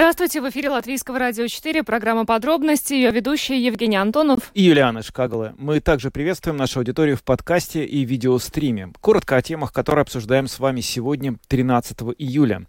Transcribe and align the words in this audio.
Здравствуйте, 0.00 0.40
в 0.40 0.48
эфире 0.48 0.70
Латвийского 0.70 1.18
радио 1.18 1.46
4, 1.46 1.82
программа 1.82 2.24
«Подробности», 2.24 2.94
ее 2.94 3.10
ведущая 3.10 3.62
Евгений 3.62 3.96
Антонов 3.96 4.50
и 4.54 4.62
Юлиана 4.62 5.02
Шкагала. 5.02 5.52
Мы 5.58 5.80
также 5.80 6.10
приветствуем 6.10 6.56
нашу 6.56 6.78
аудиторию 6.78 7.18
в 7.18 7.22
подкасте 7.22 7.84
и 7.84 8.06
видеостриме. 8.06 8.94
Коротко 9.02 9.36
о 9.36 9.42
темах, 9.42 9.74
которые 9.74 10.00
обсуждаем 10.00 10.48
с 10.48 10.58
вами 10.58 10.80
сегодня, 10.80 11.36
13 11.48 11.98
июля. 12.16 12.66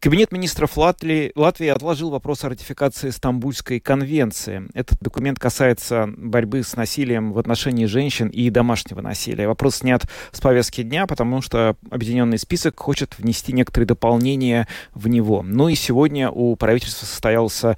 Кабинет 0.00 0.32
министров 0.32 0.76
Латвии, 0.76 1.30
Латвии 1.36 1.68
отложил 1.68 2.10
вопрос 2.10 2.42
о 2.44 2.48
ратификации 2.48 3.10
Стамбульской 3.10 3.78
конвенции. 3.78 4.68
Этот 4.74 5.00
документ 5.00 5.38
касается 5.38 6.08
борьбы 6.08 6.64
с 6.64 6.74
насилием 6.74 7.32
в 7.32 7.38
отношении 7.38 7.86
женщин 7.86 8.28
и 8.28 8.50
домашнего 8.50 9.00
насилия. 9.00 9.46
Вопрос 9.46 9.76
снят 9.76 10.02
с 10.32 10.40
повестки 10.40 10.82
дня, 10.82 11.06
потому 11.06 11.40
что 11.40 11.76
объединенный 11.88 12.36
список 12.36 12.80
хочет 12.80 13.16
внести 13.16 13.52
некоторые 13.52 13.86
дополнения 13.86 14.66
в 14.92 15.06
него. 15.06 15.42
Ну 15.42 15.68
и 15.68 15.76
сегодня 15.76 16.28
у 16.28 16.56
правительства 16.64 17.04
состоялся 17.04 17.76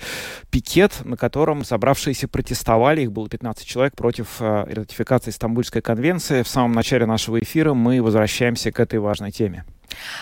пикет, 0.48 1.04
на 1.04 1.16
котором 1.16 1.64
собравшиеся 1.64 2.28
протестовали. 2.28 3.02
Их 3.02 3.10
было 3.10 3.28
15 3.28 3.66
человек 3.66 3.96
против 3.96 4.36
э, 4.38 4.64
ратификации 4.72 5.32
Стамбульской 5.32 5.82
конвенции. 5.82 6.44
В 6.44 6.48
самом 6.48 6.70
начале 6.70 7.04
нашего 7.04 7.40
эфира 7.40 7.74
мы 7.74 8.00
возвращаемся 8.00 8.70
к 8.70 8.78
этой 8.78 9.00
важной 9.00 9.32
теме. 9.32 9.64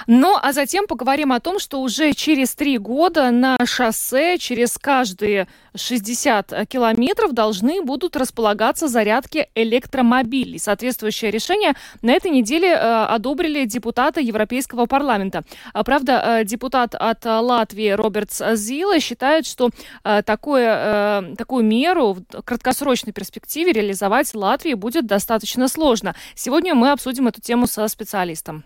Ну, 0.06 0.37
а 0.41 0.52
затем 0.52 0.87
поговорим 0.87 1.33
о 1.33 1.41
том, 1.41 1.59
что 1.59 1.80
уже 1.80 2.12
через 2.12 2.55
три 2.55 2.78
года 2.78 3.30
на 3.30 3.56
шоссе 3.64 4.38
через 4.38 4.78
каждые 4.78 5.48
60 5.77 6.66
километров 6.69 7.33
должны 7.33 7.83
будут 7.83 8.16
располагаться 8.16 8.89
зарядки 8.89 9.48
электромобилей. 9.55 10.58
Соответствующее 10.58 11.31
решение 11.31 11.75
на 12.03 12.12
этой 12.12 12.31
неделе 12.31 12.69
э, 12.69 13.05
одобрили 13.05 13.64
депутаты 13.64 14.20
Европейского 14.20 14.86
парламента. 14.86 15.42
А, 15.72 15.83
правда, 15.84 16.41
э, 16.41 16.44
депутат 16.44 16.94
от 16.94 17.25
Латвии 17.25 17.91
Роберт 17.91 18.33
Зила 18.55 19.00
считает, 19.00 19.47
что 19.47 19.70
э, 20.05 20.22
такое, 20.22 21.22
э, 21.33 21.34
такую 21.36 21.64
меру 21.64 22.14
в 22.14 22.42
краткосрочной 22.42 23.12
перспективе 23.12 23.72
реализовать 23.72 24.34
Латвии 24.34 24.75
будет 24.75 25.06
достаточно 25.06 25.69
сложно. 25.69 26.14
Сегодня 26.34 26.75
мы 26.75 26.92
обсудим 26.92 27.28
эту 27.28 27.41
тему 27.41 27.66
со 27.66 27.86
специалистом. 27.88 28.64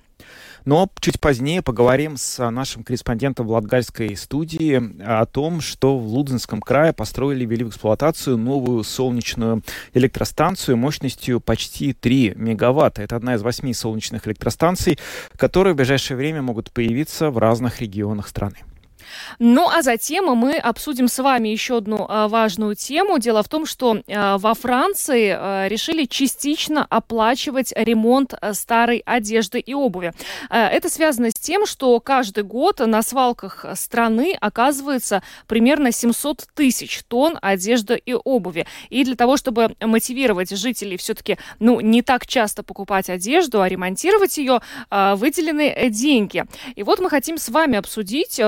Но 0.68 0.90
чуть 1.00 1.18
позднее 1.18 1.62
поговорим 1.62 2.18
с 2.18 2.50
нашим 2.50 2.84
корреспондентом 2.84 3.46
в 3.46 3.52
Латгальской 3.52 4.14
студии 4.14 5.02
о 5.02 5.24
том, 5.24 5.62
что 5.62 5.96
в 5.98 6.06
Лудзенском 6.08 6.60
крае 6.60 6.92
построили, 6.92 7.46
ввели 7.46 7.64
в 7.64 7.70
эксплуатацию 7.70 8.36
новую 8.36 8.84
солнечную 8.84 9.62
электростанцию 9.94 10.76
мощностью 10.76 11.40
почти 11.40 11.94
3 11.94 12.34
мегаватта. 12.36 13.00
Это 13.00 13.16
одна 13.16 13.36
из 13.36 13.40
восьми 13.40 13.72
солнечных 13.72 14.28
электростанций, 14.28 14.98
которые 15.38 15.72
в 15.72 15.78
ближайшее 15.78 16.18
время 16.18 16.42
могут 16.42 16.70
появиться 16.70 17.30
в 17.30 17.38
разных 17.38 17.80
регионах 17.80 18.28
страны. 18.28 18.58
Ну 19.38 19.68
а 19.68 19.82
затем 19.82 20.26
мы 20.36 20.56
обсудим 20.56 21.08
с 21.08 21.18
вами 21.22 21.48
еще 21.48 21.78
одну 21.78 22.06
а, 22.08 22.28
важную 22.28 22.74
тему. 22.74 23.18
Дело 23.18 23.42
в 23.42 23.48
том, 23.48 23.66
что 23.66 23.98
а, 24.08 24.38
во 24.38 24.54
Франции 24.54 25.34
а, 25.36 25.68
решили 25.68 26.04
частично 26.04 26.86
оплачивать 26.88 27.72
ремонт 27.76 28.34
старой 28.52 29.02
одежды 29.04 29.60
и 29.60 29.74
обуви. 29.74 30.12
Это 30.50 30.88
связано 30.88 31.30
с 31.30 31.34
тем, 31.34 31.66
что 31.66 31.98
каждый 32.00 32.44
год 32.44 32.80
на 32.80 33.02
свалках 33.02 33.64
страны 33.74 34.36
оказывается 34.40 35.22
примерно 35.46 35.92
700 35.92 36.46
тысяч 36.54 37.02
тонн 37.08 37.38
одежды 37.40 38.00
и 38.04 38.14
обуви. 38.14 38.66
И 38.90 39.04
для 39.04 39.16
того, 39.16 39.36
чтобы 39.36 39.74
мотивировать 39.80 40.50
жителей 40.50 40.96
все-таки 40.96 41.38
ну, 41.58 41.80
не 41.80 42.02
так 42.02 42.26
часто 42.26 42.62
покупать 42.62 43.10
одежду, 43.10 43.62
а 43.62 43.68
ремонтировать 43.68 44.38
ее, 44.38 44.60
выделены 44.90 45.90
деньги. 45.90 46.44
И 46.74 46.82
вот 46.82 47.00
мы 47.00 47.10
хотим 47.10 47.38
с 47.38 47.48
вами 47.48 47.78
обсудить 47.78 48.40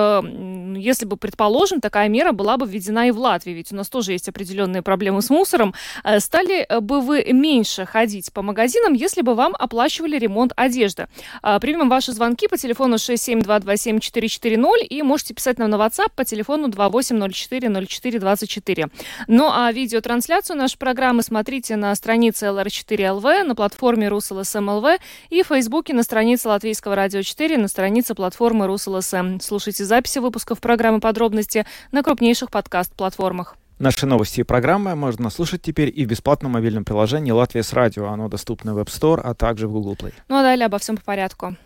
если 0.76 1.06
бы, 1.06 1.16
предположим, 1.16 1.80
такая 1.80 2.08
мера 2.08 2.32
была 2.32 2.56
бы 2.56 2.66
введена 2.66 3.08
и 3.08 3.10
в 3.10 3.18
Латвии, 3.18 3.50
ведь 3.52 3.72
у 3.72 3.76
нас 3.76 3.88
тоже 3.88 4.12
есть 4.12 4.28
определенные 4.28 4.82
проблемы 4.82 5.22
с 5.22 5.30
мусором, 5.30 5.74
э, 6.04 6.20
стали 6.20 6.66
бы 6.80 7.00
вы 7.00 7.24
меньше 7.32 7.86
ходить 7.86 8.32
по 8.32 8.42
магазинам, 8.42 8.94
если 8.94 9.22
бы 9.22 9.34
вам 9.34 9.54
оплачивали 9.58 10.18
ремонт 10.18 10.52
одежды? 10.56 11.08
Э, 11.42 11.58
примем 11.60 11.88
ваши 11.88 12.12
звонки 12.12 12.46
по 12.48 12.56
телефону 12.56 12.96
67227-440 12.96 14.86
и 14.88 15.02
можете 15.02 15.34
писать 15.34 15.58
нам 15.58 15.70
на 15.70 15.76
WhatsApp 15.76 16.12
по 16.14 16.24
телефону 16.24 16.68
28040424. 16.68 18.90
Ну 19.26 19.50
а 19.52 19.72
видеотрансляцию 19.72 20.56
нашей 20.56 20.78
программы 20.78 21.22
смотрите 21.22 21.76
на 21.76 21.94
странице 21.94 22.46
LR4LV, 22.46 23.44
на 23.44 23.54
платформе 23.54 24.08
RusLSM.LV 24.08 24.98
и 25.30 25.42
в 25.42 25.46
Фейсбуке 25.46 25.94
на 25.94 26.02
странице 26.02 26.48
Латвийского 26.48 26.94
радио 26.94 27.22
4, 27.22 27.56
на 27.58 27.68
странице 27.68 28.14
платформы 28.14 28.66
RusLSM. 28.66 29.40
Слушайте 29.40 29.84
записи 29.84 30.18
выпусков 30.40 30.60
программы 30.60 31.00
«Подробности» 31.00 31.66
на 31.92 32.02
крупнейших 32.02 32.50
подкаст-платформах. 32.50 33.56
Наши 33.78 34.06
новости 34.06 34.40
и 34.40 34.42
программы 34.42 34.94
можно 34.94 35.28
слушать 35.28 35.60
теперь 35.60 35.92
и 35.94 36.06
в 36.06 36.08
бесплатном 36.08 36.52
мобильном 36.52 36.84
приложении 36.84 37.30
«Латвия 37.30 37.62
с 37.62 37.74
радио». 37.74 38.06
Оно 38.06 38.28
доступно 38.28 38.74
в 38.74 38.78
App 38.78 38.86
Store, 38.86 39.20
а 39.20 39.34
также 39.34 39.68
в 39.68 39.72
Google 39.72 39.94
Play. 39.94 40.14
Ну 40.28 40.36
а 40.36 40.42
далее 40.42 40.66
обо 40.66 40.78
всем 40.78 40.96
по 40.96 41.02
порядку. 41.02 41.56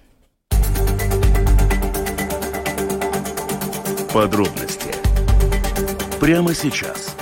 Подробности 4.12 4.94
прямо 6.20 6.52
сейчас. 6.54 7.13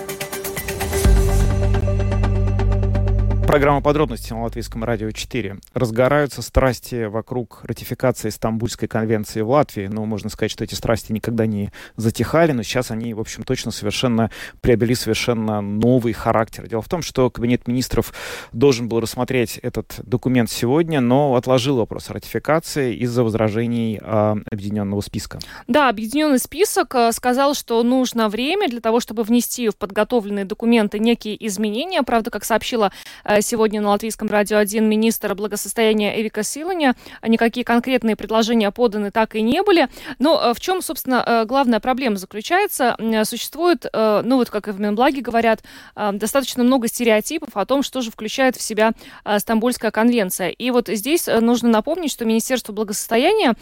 Программа 3.53 3.83
подробности 3.83 4.33
на 4.33 4.45
Латвийском 4.45 4.83
радио 4.83 5.11
4. 5.11 5.59
Разгораются 5.75 6.41
страсти 6.41 7.05
вокруг 7.05 7.61
ратификации 7.65 8.31
Стамбульской 8.31 8.89
конвенции 8.89 9.43
в 9.43 9.51
Латвии. 9.51 9.89
Ну, 9.89 10.07
можно 10.07 10.31
сказать, 10.31 10.51
что 10.51 10.65
эти 10.65 10.75
страсти 10.75 11.13
никогда 11.13 11.45
не 11.45 11.71
затихали, 11.97 12.53
но 12.53 12.63
сейчас 12.63 12.91
они, 12.91 13.13
в 13.13 13.21
общем, 13.21 13.43
точно 13.43 13.71
совершенно 13.71 14.31
приобрели 14.63 14.95
совершенно 14.95 15.61
новый 15.61 16.15
характер. 16.15 16.67
Дело 16.67 16.81
в 16.81 16.89
том, 16.89 17.03
что 17.03 17.29
Кабинет 17.29 17.69
министров 17.69 18.15
должен 18.55 18.89
был 18.89 19.01
рассмотреть 19.01 19.59
этот 19.59 20.01
документ 20.03 20.51
сегодня, 20.51 21.03
но 21.03 21.35
отложил 21.35 21.77
вопрос 21.77 22.09
ратификации 22.09 22.95
из-за 23.01 23.23
возражений 23.23 24.01
э, 24.03 24.35
объединенного 24.51 25.03
списка. 25.03 25.41
Да, 25.69 25.91
объединенный 25.91 26.39
список 26.39 26.95
э, 26.95 27.13
сказал, 27.13 27.53
что 27.53 27.83
нужно 27.83 28.31
время 28.31 28.71
для 28.71 28.81
того, 28.81 28.99
чтобы 29.01 29.25
внести 29.25 29.69
в 29.69 29.77
подготовленные 29.77 30.47
документы 30.47 30.99
некие 30.99 31.37
изменения. 31.47 32.03
Правда, 32.03 32.31
как 32.31 32.45
сообщила 32.45 32.93
э, 33.25 33.42
сегодня 33.43 33.81
на 33.81 33.91
Латвийском 33.91 34.29
радио 34.29 34.59
1 34.59 34.89
министра 34.89 35.35
благосостояния 35.35 36.21
Эвика 36.21 36.43
Силаня. 36.43 36.95
Никакие 37.27 37.65
конкретные 37.65 38.17
предложения 38.17 38.71
поданы 38.71 39.11
так 39.11 39.35
и 39.35 39.43
не 39.43 39.63
были. 39.63 39.89
Но 40.19 40.41
э, 40.41 40.55
в 40.55 40.61
чем, 40.61 40.81
собственно, 40.81 41.23
э, 41.27 41.45
главная 41.45 41.81
проблема 41.81 42.17
заключается? 42.17 42.97
Существует, 43.25 43.87
э, 43.93 44.23
ну 44.25 44.37
вот 44.37 44.51
как 44.51 44.69
и 44.69 44.71
в 44.71 44.81
Минблаге 44.81 45.21
говорят, 45.21 45.63
достаточно 45.95 46.65
много 46.65 46.89
стереотипов 46.89 47.57
о 47.57 47.67
том, 47.67 47.83
что 47.83 48.01
же 48.01 48.11
включает 48.11 48.57
в 48.57 48.63
себя 48.63 48.93
Стамбульская 49.39 49.91
конвенция. 49.91 50.49
И 50.49 50.71
вот 50.71 50.89
здесь 50.89 51.27
нужно 51.27 51.69
напомнить, 51.69 52.13
что 52.13 52.25
Министерство 52.25 52.73
благосостояния, 52.73 53.55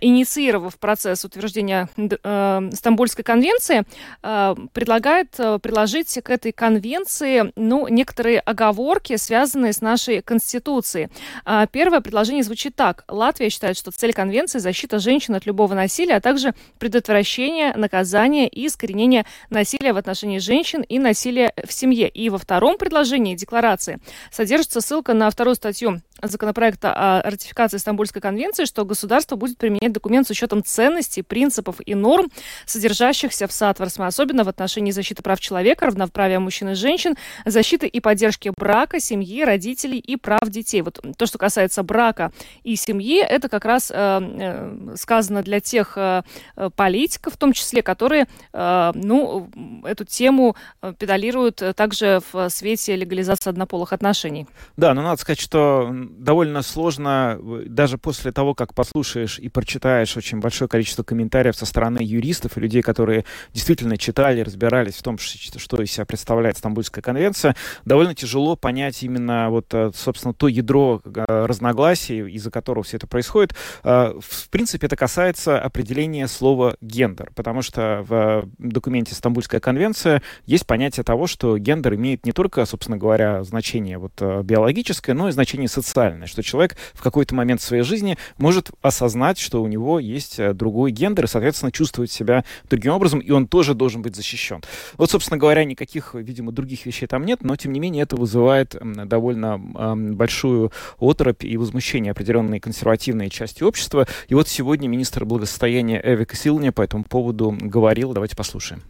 инициировав 0.00 0.76
процесс 0.78 1.24
утверждения 1.24 1.88
Стамбульской 1.96 3.24
конвенции, 3.24 3.84
предлагает 4.20 5.30
приложить 5.62 6.20
к 6.22 6.30
этой 6.30 6.52
конвенции 6.52 7.52
ну, 7.56 7.88
некоторые 7.88 8.40
оговорки, 8.40 9.16
связанные 9.22 9.72
с 9.72 9.80
нашей 9.80 10.22
Конституцией. 10.22 11.08
А, 11.44 11.66
первое 11.66 12.00
предложение 12.00 12.42
звучит 12.42 12.76
так. 12.76 13.04
Латвия 13.08 13.50
считает, 13.50 13.76
что 13.76 13.90
цель 13.90 14.12
Конвенции– 14.12 14.58
защита 14.60 14.98
женщин 14.98 15.34
от 15.34 15.46
любого 15.46 15.74
насилия, 15.74 16.16
а 16.16 16.20
также 16.20 16.54
предотвращение, 16.78 17.74
наказание 17.74 18.48
и 18.48 18.66
искоренение 18.66 19.24
насилия 19.50 19.92
в 19.92 19.96
отношении 19.96 20.38
женщин 20.38 20.82
и 20.82 20.98
насилия 20.98 21.52
в 21.64 21.72
семье. 21.72 22.08
И 22.08 22.28
во 22.30 22.38
втором 22.38 22.78
предложении 22.78 23.34
декларации 23.34 23.98
содержится 24.30 24.80
ссылка 24.80 25.14
на 25.14 25.30
вторую 25.30 25.54
статью 25.54 26.00
законопроекта 26.22 26.92
о 26.92 27.22
ратификации 27.22 27.78
Стамбульской 27.78 28.22
конвенции, 28.22 28.64
что 28.64 28.84
государство 28.84 29.36
будет 29.36 29.58
применять 29.58 29.92
документ 29.92 30.26
с 30.26 30.30
учетом 30.30 30.62
ценностей, 30.64 31.22
принципов 31.22 31.76
и 31.84 31.94
норм, 31.94 32.30
содержащихся 32.66 33.46
в 33.46 33.52
соответствии, 33.52 34.06
особенно 34.06 34.44
в 34.44 34.48
отношении 34.48 34.90
защиты 34.90 35.22
прав 35.22 35.40
человека, 35.40 35.86
равноправия 35.86 36.38
мужчин 36.38 36.70
и 36.70 36.74
женщин, 36.74 37.16
защиты 37.44 37.86
и 37.86 38.00
поддержки 38.00 38.52
брака, 38.56 39.00
семьи, 39.00 39.42
родителей 39.44 39.98
и 39.98 40.16
прав 40.16 40.48
детей. 40.48 40.82
Вот 40.82 41.00
то, 41.16 41.26
что 41.26 41.38
касается 41.38 41.82
брака 41.82 42.32
и 42.62 42.76
семьи, 42.76 43.22
это 43.22 43.48
как 43.48 43.64
раз 43.64 43.90
э, 43.90 43.94
э 43.94 44.96
сказано 44.96 45.42
для 45.42 45.60
тех 45.60 45.94
э, 45.96 46.22
э, 46.56 46.70
политиков, 46.74 47.34
в 47.34 47.36
том 47.36 47.52
числе, 47.52 47.82
которые, 47.82 48.26
э, 48.52 48.92
ну, 48.94 49.50
эту 49.84 50.04
тему 50.04 50.56
педалируют 50.98 51.62
также 51.76 52.20
в 52.32 52.48
свете 52.50 52.96
легализации 52.96 53.50
однополых 53.50 53.92
отношений. 53.92 54.46
Да, 54.76 54.94
но 54.94 55.02
надо 55.02 55.20
сказать, 55.20 55.40
что 55.40 55.92
довольно 56.18 56.62
сложно, 56.62 57.38
даже 57.66 57.98
после 57.98 58.32
того, 58.32 58.54
как 58.54 58.74
послушаешь 58.74 59.38
и 59.38 59.48
прочитаешь 59.48 60.16
очень 60.16 60.40
большое 60.40 60.68
количество 60.68 61.02
комментариев 61.02 61.56
со 61.56 61.66
стороны 61.66 61.98
юристов 62.00 62.56
и 62.56 62.60
людей, 62.60 62.82
которые 62.82 63.24
действительно 63.52 63.96
читали, 63.96 64.40
разбирались 64.40 64.94
в 64.94 65.02
том, 65.02 65.18
что 65.18 65.82
из 65.82 65.92
себя 65.92 66.04
представляет 66.04 66.58
Стамбульская 66.58 67.02
конвенция, 67.02 67.56
довольно 67.84 68.14
тяжело 68.14 68.56
понять 68.56 69.02
именно 69.02 69.50
вот, 69.50 69.66
э, 69.72 69.90
собственно, 69.94 70.34
то 70.34 70.48
ядро 70.48 71.00
э, 71.04 71.24
разногласий, 71.26 72.20
из-за 72.30 72.50
которого 72.50 72.84
все 72.84 72.96
это 72.96 73.06
происходит. 73.06 73.54
Э, 73.84 74.14
в 74.20 74.48
принципе, 74.50 74.86
это 74.86 74.96
касается 74.96 75.60
определения 75.60 76.28
слова 76.28 76.76
«гендер», 76.80 77.32
потому 77.34 77.62
что 77.62 78.04
в 78.08 78.48
документе 78.58 79.14
Стамбульская 79.14 79.60
конвенция 79.60 80.22
есть 80.46 80.66
понятие 80.66 81.04
того, 81.04 81.26
что 81.26 81.58
гендер 81.58 81.94
имеет 81.94 82.24
не 82.26 82.32
только, 82.32 82.64
собственно 82.66 82.96
говоря, 82.96 83.42
значение 83.44 83.98
вот 83.98 84.20
биологическое, 84.20 85.14
но 85.14 85.28
и 85.28 85.32
значение 85.32 85.68
социальное, 85.68 86.01
что 86.26 86.42
человек 86.42 86.76
в 86.94 87.02
какой-то 87.02 87.34
момент 87.34 87.60
своей 87.60 87.82
жизни 87.82 88.16
может 88.38 88.70
осознать, 88.82 89.38
что 89.38 89.62
у 89.62 89.68
него 89.68 89.98
есть 89.98 90.40
другой 90.54 90.90
гендер 90.90 91.24
и, 91.24 91.28
соответственно, 91.28 91.72
чувствовать 91.72 92.10
себя 92.10 92.44
другим 92.70 92.92
образом, 92.92 93.20
и 93.20 93.30
он 93.30 93.46
тоже 93.46 93.74
должен 93.74 94.02
быть 94.02 94.16
защищен. 94.16 94.62
Вот, 94.96 95.10
собственно 95.10 95.38
говоря, 95.38 95.64
никаких, 95.64 96.14
видимо, 96.14 96.52
других 96.52 96.86
вещей 96.86 97.06
там 97.06 97.24
нет, 97.24 97.42
но, 97.42 97.56
тем 97.56 97.72
не 97.72 97.80
менее, 97.80 98.02
это 98.02 98.16
вызывает 98.16 98.76
довольно 98.80 99.58
большую 99.58 100.72
оторопь 100.98 101.44
и 101.44 101.56
возмущение 101.56 102.12
определенной 102.12 102.60
консервативной 102.60 103.30
части 103.30 103.62
общества. 103.62 104.06
И 104.28 104.34
вот 104.34 104.48
сегодня 104.48 104.88
министр 104.88 105.24
благосостояния 105.24 106.00
Эвика 106.04 106.36
Силня 106.36 106.72
по 106.72 106.82
этому 106.82 107.04
поводу 107.04 107.56
говорил. 107.60 108.12
Давайте 108.12 108.36
послушаем. 108.36 108.82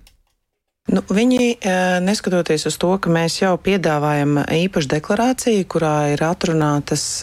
Nu, 0.90 0.99
viņi, 1.06 1.62
neskatoties 2.02 2.67
uz 2.67 2.75
to, 2.75 2.88
ka 2.99 3.06
mēs 3.06 3.37
jau 3.38 3.52
piedāvājam 3.55 4.40
īpašu 4.50 4.88
deklarāciju, 4.90 5.62
kurā 5.70 6.11
ir 6.11 6.23
atrunātas 6.26 7.23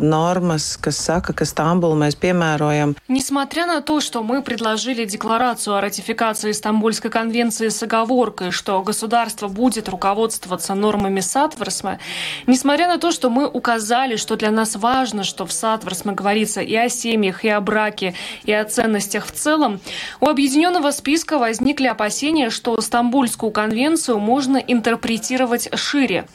нормас, 0.00 0.76
kas 0.78 1.00
saka, 1.08 1.34
ka 1.34 1.42
Стамбул 1.42 1.96
mēs 1.98 2.14
piemērojam. 2.14 2.94
Несмотря 3.08 3.66
на 3.66 3.80
то, 3.80 4.00
что 4.00 4.22
мы 4.22 4.42
предложили 4.42 5.04
декларацию 5.06 5.74
о 5.74 5.80
ратификации 5.80 6.52
Стамбульской 6.52 7.10
конвенции 7.10 7.68
с 7.68 7.82
оговоркой, 7.82 8.52
что 8.52 8.80
государство 8.80 9.48
будет 9.48 9.88
руководствоваться 9.88 10.74
нормами 10.74 11.18
Сатворсма, 11.18 11.98
несмотря 12.46 12.86
на 12.86 12.98
то, 12.98 13.10
что 13.10 13.28
мы 13.28 13.48
указали, 13.48 14.14
что 14.14 14.36
для 14.36 14.52
нас 14.52 14.76
важно, 14.76 15.24
что 15.24 15.46
в 15.46 15.52
Сатворсме 15.52 16.12
говорится 16.12 16.60
и 16.60 16.76
о 16.76 16.88
семьях, 16.88 17.44
и 17.44 17.48
о 17.48 17.60
браке, 17.60 18.14
и 18.44 18.52
о 18.52 18.64
ценностях 18.64 19.26
в 19.26 19.32
целом, 19.32 19.80
у 20.20 20.28
объединенного 20.28 20.92
списка 20.92 21.38
возникли 21.38 21.88
опасения, 21.88 22.50
что 22.50 22.80
Стамбул 22.80 22.99
Стамбульскую 23.00 23.50
конвенцию 23.50 24.18
можно 24.18 24.58
интерпретировать 24.58 25.70
шире. 25.74 26.26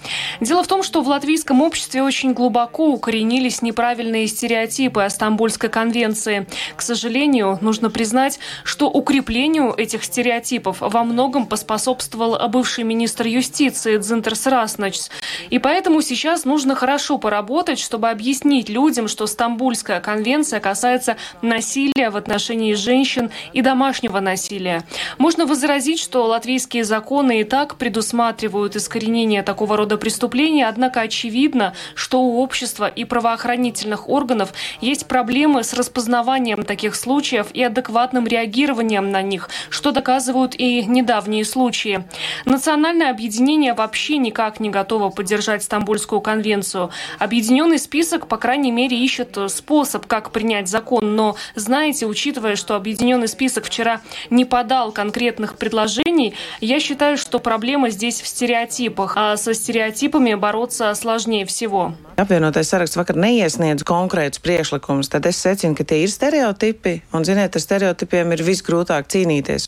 Дело 0.41 0.63
в 0.63 0.67
том, 0.67 0.81
что 0.81 1.03
в 1.03 1.07
латвийском 1.07 1.61
обществе 1.61 2.01
очень 2.01 2.33
глубоко 2.33 2.87
укоренились 2.87 3.61
неправильные 3.61 4.25
стереотипы 4.25 5.03
о 5.03 5.11
Стамбульской 5.11 5.69
конвенции. 5.69 6.47
К 6.75 6.81
сожалению, 6.81 7.59
нужно 7.61 7.91
признать, 7.91 8.39
что 8.63 8.89
укреплению 8.89 9.75
этих 9.77 10.03
стереотипов 10.03 10.77
во 10.79 11.03
многом 11.03 11.45
поспособствовал 11.45 12.35
бывший 12.49 12.83
министр 12.83 13.27
юстиции 13.27 13.99
Дзинтерс 13.99 14.47
Расночс. 14.47 15.11
И 15.51 15.59
поэтому 15.59 16.01
сейчас 16.01 16.45
нужно 16.45 16.73
хорошо 16.73 17.19
поработать, 17.19 17.77
чтобы 17.77 18.09
объяснить 18.09 18.69
людям, 18.69 19.07
что 19.07 19.27
Стамбульская 19.27 20.01
конвенция 20.01 20.59
касается 20.59 21.17
насилия 21.43 22.09
в 22.09 22.17
отношении 22.17 22.73
женщин 22.73 23.29
и 23.53 23.61
домашнего 23.61 24.19
насилия. 24.19 24.83
Можно 25.19 25.45
возразить, 25.45 25.99
что 25.99 26.25
латвийская 26.25 26.54
Латвийские 26.55 26.85
законы 26.85 27.41
и 27.41 27.43
так 27.43 27.75
предусматривают 27.75 28.77
искоренение 28.77 29.43
такого 29.43 29.75
рода 29.75 29.97
преступлений, 29.97 30.63
однако 30.63 31.01
очевидно, 31.01 31.73
что 31.95 32.21
у 32.21 32.41
общества 32.41 32.87
и 32.87 33.03
правоохранительных 33.03 34.07
органов 34.07 34.53
есть 34.79 35.05
проблемы 35.05 35.65
с 35.65 35.73
распознаванием 35.73 36.63
таких 36.63 36.95
случаев 36.95 37.47
и 37.53 37.61
адекватным 37.61 38.25
реагированием 38.25 39.11
на 39.11 39.21
них, 39.21 39.49
что 39.69 39.91
доказывают 39.91 40.55
и 40.57 40.85
недавние 40.85 41.43
случаи. 41.43 42.05
Национальное 42.45 43.11
объединение 43.11 43.73
вообще 43.73 44.15
никак 44.15 44.61
не 44.61 44.69
готово 44.69 45.09
поддержать 45.09 45.61
Стамбульскую 45.61 46.21
конвенцию. 46.21 46.89
Объединенный 47.19 47.79
список, 47.79 48.27
по 48.29 48.37
крайней 48.37 48.71
мере, 48.71 48.97
ищет 48.97 49.37
способ, 49.49 50.05
как 50.05 50.31
принять 50.31 50.69
закон. 50.69 51.17
Но, 51.17 51.35
знаете, 51.55 52.05
учитывая, 52.05 52.55
что 52.55 52.75
Объединенный 52.75 53.27
список 53.27 53.65
вчера 53.65 53.99
не 54.29 54.45
подал 54.45 54.93
конкретных 54.93 55.57
предложений, 55.57 56.35
я 56.61 56.79
считаю, 56.79 57.17
что 57.17 57.39
проблема 57.39 57.89
здесь 57.89 58.21
в 58.21 58.27
стереотипах, 58.27 59.13
а 59.15 59.37
со 59.37 59.53
стереотипами 59.53 60.33
бороться 60.33 60.93
сложнее 60.95 61.45
всего. 61.45 61.93
Apvienotais 62.17 62.69
saraksts 62.71 62.95
vakar 62.95 63.17
neiesniedz 63.19 63.83
konkrētus 63.83 64.39
priekšlikumus, 64.39 65.11
tad 65.11 65.27
es 65.27 65.35
secinu, 65.35 65.75
ka 65.75 65.83
tie 65.83 66.05
ir 66.05 66.11
stereotipi, 66.11 67.01
un, 67.11 67.27
ziniet, 67.27 67.59
ar 67.59 67.61
stereotipiem 67.61 68.31
ir 68.31 68.43
visgrūtāk 68.47 69.11
cīnīties. 69.11 69.67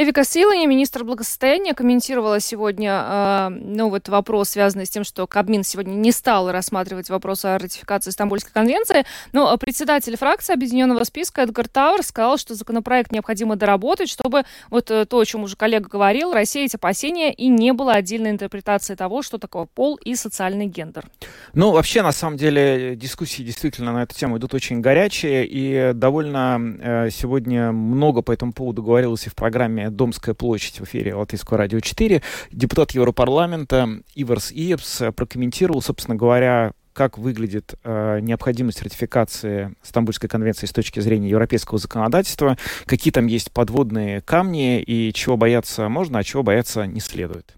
Эвика 0.00 0.22
Силани, 0.22 0.64
министр 0.66 1.02
благосостояния, 1.02 1.74
комментировала 1.74 2.38
сегодня 2.38 3.04
э, 3.04 3.48
ну, 3.50 3.88
вот 3.88 4.08
вопрос, 4.08 4.50
связанный 4.50 4.86
с 4.86 4.90
тем, 4.90 5.02
что 5.02 5.26
Кабмин 5.26 5.64
сегодня 5.64 5.90
не 5.90 6.12
стал 6.12 6.52
рассматривать 6.52 7.10
вопрос 7.10 7.44
о 7.44 7.58
ратификации 7.58 8.12
Стамбульской 8.12 8.52
конвенции. 8.52 9.04
Но 9.32 9.58
председатель 9.58 10.16
фракции 10.16 10.52
Объединенного 10.52 11.02
списка 11.02 11.40
Эдгар 11.42 11.66
Тауэр 11.66 12.04
сказал, 12.04 12.38
что 12.38 12.54
законопроект 12.54 13.10
необходимо 13.10 13.56
доработать, 13.56 14.08
чтобы 14.08 14.44
вот 14.70 14.88
э, 14.92 15.04
то, 15.04 15.18
о 15.18 15.24
чем 15.24 15.42
уже 15.42 15.56
коллега 15.56 15.88
говорил, 15.88 16.32
рассеять 16.32 16.76
опасения 16.76 17.32
и 17.32 17.48
не 17.48 17.72
было 17.72 17.94
отдельной 17.94 18.30
интерпретации 18.30 18.94
того, 18.94 19.22
что 19.22 19.38
такое 19.38 19.64
пол 19.64 19.96
и 19.96 20.14
социальный 20.14 20.66
гендер. 20.66 21.06
Ну, 21.54 21.72
вообще, 21.72 22.02
на 22.02 22.12
самом 22.12 22.36
деле, 22.36 22.94
дискуссии 22.94 23.42
действительно 23.42 23.92
на 23.92 24.04
эту 24.04 24.14
тему 24.14 24.38
идут 24.38 24.54
очень 24.54 24.80
горячие, 24.80 25.44
и 25.44 25.92
довольно 25.92 26.60
э, 26.60 27.10
сегодня 27.10 27.72
много 27.72 28.22
по 28.22 28.30
этому 28.30 28.52
поводу 28.52 28.84
говорилось 28.84 29.26
и 29.26 29.30
в 29.30 29.34
программе 29.34 29.87
Домская 29.90 30.34
площадь 30.34 30.80
в 30.80 30.84
эфире 30.84 31.14
Латвийского 31.14 31.58
радио 31.58 31.80
4. 31.80 32.22
Депутат 32.50 32.92
Европарламента 32.92 34.00
Иварс 34.14 34.52
Иепс 34.52 35.02
прокомментировал, 35.14 35.82
собственно 35.82 36.16
говоря, 36.16 36.72
как 36.98 37.16
выглядит 37.16 37.74
э, 37.84 38.18
необходимость 38.20 38.82
ратификации 38.82 39.72
Стамбульской 39.82 40.28
конвенции 40.28 40.66
с 40.66 40.72
точки 40.72 40.98
зрения 40.98 41.28
европейского 41.28 41.78
законодательства, 41.78 42.58
какие 42.86 43.12
там 43.12 43.26
есть 43.26 43.52
подводные 43.52 44.20
камни 44.20 44.82
и 44.82 45.12
чего 45.12 45.36
бояться 45.36 45.88
можно, 45.88 46.18
а 46.18 46.24
чего 46.24 46.42
бояться 46.42 46.86
не 46.86 46.98
следует. 46.98 47.54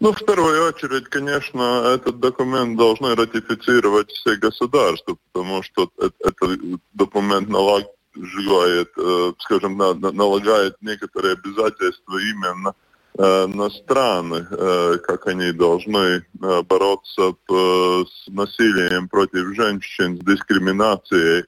Ну, 0.00 0.12
в 0.12 0.24
первую 0.24 0.68
очередь, 0.68 1.04
конечно, 1.04 1.94
этот 1.94 2.18
документ 2.18 2.76
должны 2.76 3.14
ратифицировать 3.14 4.10
все 4.10 4.36
государства, 4.36 5.16
потому 5.32 5.62
что 5.62 5.88
этот 5.98 6.60
документ 6.92 7.48
налаг, 7.48 7.84
желает, 8.14 8.90
э, 8.96 9.32
скажем, 9.40 9.76
налагает 9.76 10.76
некоторые 10.80 11.34
обязательства 11.34 12.18
именно 12.18 12.74
э, 13.16 13.46
на 13.46 13.70
страны, 13.70 14.46
э, 14.50 14.98
как 15.02 15.26
они 15.26 15.52
должны 15.52 16.24
бороться 16.68 17.34
с 17.48 18.28
насилием 18.28 19.08
против 19.08 19.54
женщин, 19.54 20.16
с 20.16 20.24
дискриминацией 20.24 21.44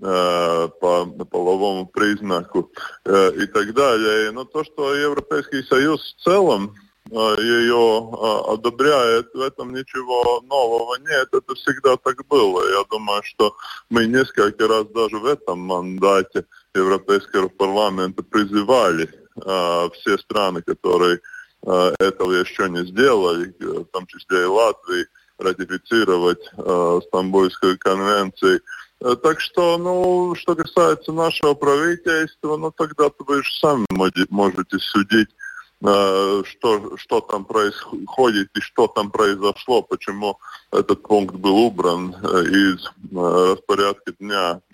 по 0.00 1.06
половому 1.30 1.86
признаку 1.86 2.72
и 3.06 3.46
так 3.46 3.72
далее. 3.74 4.32
Но 4.32 4.44
то, 4.44 4.64
что 4.64 4.92
Европейский 4.92 5.62
Союз 5.62 6.00
в 6.00 6.24
целом 6.24 6.74
ее 7.10 8.10
одобряет, 8.48 9.34
в 9.34 9.40
этом 9.40 9.74
ничего 9.74 10.40
нового 10.42 10.96
нет. 10.96 11.28
Это 11.32 11.54
всегда 11.54 11.96
так 11.96 12.26
было. 12.26 12.66
Я 12.68 12.84
думаю, 12.90 13.22
что 13.22 13.54
мы 13.90 14.06
несколько 14.06 14.66
раз 14.66 14.86
даже 14.88 15.18
в 15.18 15.26
этом 15.26 15.60
мандате 15.60 16.46
Европейского 16.74 17.48
парламента 17.48 18.22
призывали 18.22 19.08
все 19.36 20.18
страны, 20.18 20.62
которые 20.62 21.20
этого 21.62 22.32
еще 22.32 22.68
не 22.70 22.86
сделали, 22.86 23.54
в 23.58 23.84
том 23.86 24.06
числе 24.06 24.42
и 24.42 24.46
Латвии, 24.46 25.06
ратифицировать 25.38 26.42
Стамбульскую 27.08 27.78
конвенцию. 27.78 28.60
Так 29.22 29.40
что, 29.40 29.76
ну, 29.76 30.34
что 30.36 30.54
касается 30.54 31.12
нашего 31.12 31.54
правительства, 31.54 32.56
ну, 32.56 32.70
тогда 32.70 33.10
вы 33.18 33.42
же 33.42 33.50
сами 33.58 33.86
можете 34.30 34.78
судить, 34.78 35.28
Э, 35.28 35.43
что, 35.84 36.96
что 36.96 37.20
там 37.20 37.44
происходит 37.44 38.48
и 38.56 38.60
что 38.60 38.86
там 38.86 39.10
произошло, 39.10 39.82
почему 39.82 40.38
этот 40.72 41.02
пункт 41.02 41.34
был 41.34 41.56
убран 41.56 42.14
э, 42.22 42.44
из 42.44 42.86
э, 42.86 43.52
распорядка 43.52 44.12
дня. 44.18 44.60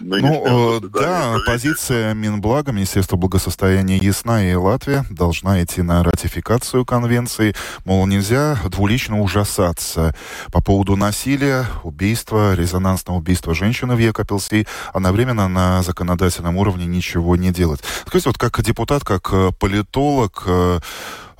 ну, 0.00 0.80
да, 0.80 1.38
позиция 1.46 2.14
Минблага, 2.14 2.72
Министерства 2.72 3.16
благосостояния 3.16 3.96
ясна, 3.96 4.44
и 4.44 4.54
Латвия 4.54 5.06
должна 5.10 5.62
идти 5.62 5.82
на 5.82 6.04
ратификацию 6.04 6.84
конвенции. 6.84 7.54
Мол, 7.84 8.06
нельзя 8.06 8.58
двулично 8.66 9.20
ужасаться 9.20 10.14
по 10.52 10.62
поводу 10.62 10.96
насилия, 10.96 11.66
убийства, 11.82 12.54
резонансного 12.54 13.16
убийства 13.18 13.54
женщины 13.54 13.94
в 13.94 13.98
Екапелси, 13.98 14.66
одновременно 14.92 15.48
на 15.48 15.82
законодательном 15.82 16.56
уровне 16.56 16.86
ничего 16.86 17.36
не 17.36 17.50
делать. 17.50 17.80
Скажите, 18.06 18.28
вот 18.28 18.38
как 18.38 18.62
депутат, 18.62 19.04
как 19.04 19.32
политолог, 19.58 20.42
э, 20.46 20.80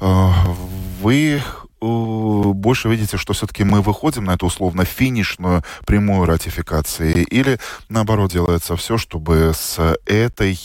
вы 0.00 1.42
больше 1.84 2.88
видите, 2.88 3.16
что 3.16 3.32
все-таки 3.32 3.64
мы 3.64 3.82
выходим 3.82 4.24
на 4.24 4.34
эту 4.34 4.46
условно 4.46 4.84
финишную 4.84 5.62
прямую 5.86 6.26
ратификации, 6.26 7.22
или 7.22 7.58
наоборот 7.88 8.30
делается 8.30 8.76
все, 8.76 8.98
чтобы 8.98 9.52
с 9.54 9.96
этой, 10.06 10.58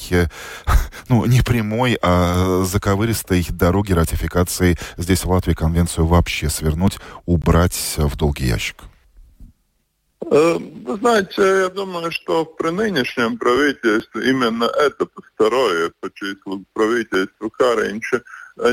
ну, 1.09 1.25
не 1.25 1.41
прямой, 1.41 1.97
а 2.01 2.63
заковыристой 2.65 3.45
дороги 3.49 3.93
ратификации 3.93 4.77
здесь 4.97 5.23
в 5.23 5.29
Латвии 5.29 5.53
конвенцию 5.53 6.07
вообще 6.07 6.49
свернуть, 6.49 6.99
убрать 7.25 7.95
в 7.97 8.15
долгий 8.15 8.45
ящик? 8.47 8.77
Э, 10.31 10.57
вы 10.57 10.97
знаете, 10.97 11.41
я 11.41 11.69
думаю, 11.69 12.11
что 12.11 12.45
при 12.45 12.69
нынешнем 12.69 13.37
правительстве 13.37 14.29
именно 14.29 14.65
это 14.65 15.07
второе 15.33 15.91
по 15.99 16.11
числу 16.13 16.63
правительства 16.73 17.49
Каринча 17.49 18.21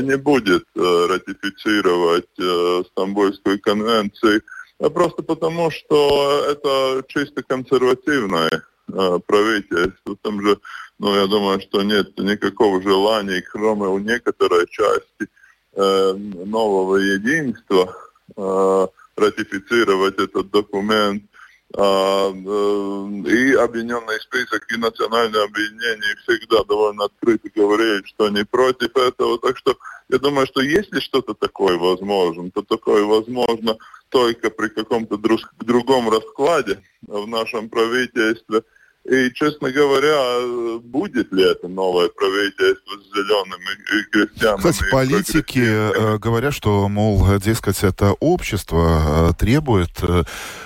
не 0.01 0.17
будет 0.17 0.65
э, 0.75 1.07
ратифицировать 1.09 2.29
э, 2.39 2.83
Стамбульскую 2.91 3.59
конвенцию, 3.59 4.41
а 4.79 4.89
просто 4.89 5.23
потому, 5.23 5.71
что 5.71 6.45
это 6.49 7.03
чисто 7.07 7.43
консервативное 7.43 8.63
правительство. 9.25 10.15
Там 10.21 10.41
же, 10.41 10.59
ну, 10.99 11.13
я 11.13 11.27
думаю, 11.27 11.59
что 11.59 11.83
нет 11.83 12.17
никакого 12.17 12.81
желания, 12.81 13.41
кроме 13.41 13.87
у 13.87 13.97
некоторой 13.97 14.65
части 14.69 15.27
нового 15.75 16.95
единства, 16.95 17.97
ратифицировать 19.17 20.19
этот 20.19 20.51
документ. 20.51 21.23
А, 21.75 22.29
э, 22.29 22.33
и 22.33 23.53
объединенный 23.53 24.19
список, 24.21 24.71
и 24.71 24.77
национальное 24.77 25.43
объединение 25.43 26.15
всегда 26.23 26.63
довольно 26.63 27.05
открыто 27.05 27.49
говорили, 27.53 28.03
что 28.05 28.25
они 28.25 28.43
против 28.43 28.95
этого. 28.95 29.37
Так 29.39 29.57
что 29.57 29.77
я 30.09 30.17
думаю, 30.17 30.47
что 30.47 30.61
если 30.61 30.99
что-то 30.99 31.33
такое 31.33 31.77
возможно, 31.77 32.49
то 32.51 32.61
такое 32.61 33.03
возможно 33.03 33.77
только 34.09 34.49
при 34.49 34.69
каком-то 34.69 35.17
друг, 35.17 35.41
другом 35.59 36.09
раскладе 36.09 36.81
в 37.05 37.27
нашем 37.27 37.69
правительстве– 37.69 38.63
и, 39.07 39.31
честно 39.33 39.71
говоря, 39.71 40.79
будет 40.79 41.31
ли 41.31 41.49
это 41.49 41.67
новое 41.69 42.09
правительство 42.09 42.91
с 42.97 43.15
зелеными 43.15 43.99
и 43.99 44.03
крестьянами? 44.11 44.57
Кстати, 44.57 44.91
политики 44.91 45.63
э, 45.63 46.17
говорят, 46.17 46.53
что, 46.53 46.89
мол, 46.89 47.25
дескать, 47.37 47.83
это 47.83 48.13
общество 48.19 49.29
э, 49.29 49.33
требует. 49.39 49.91
Э, 50.01 50.23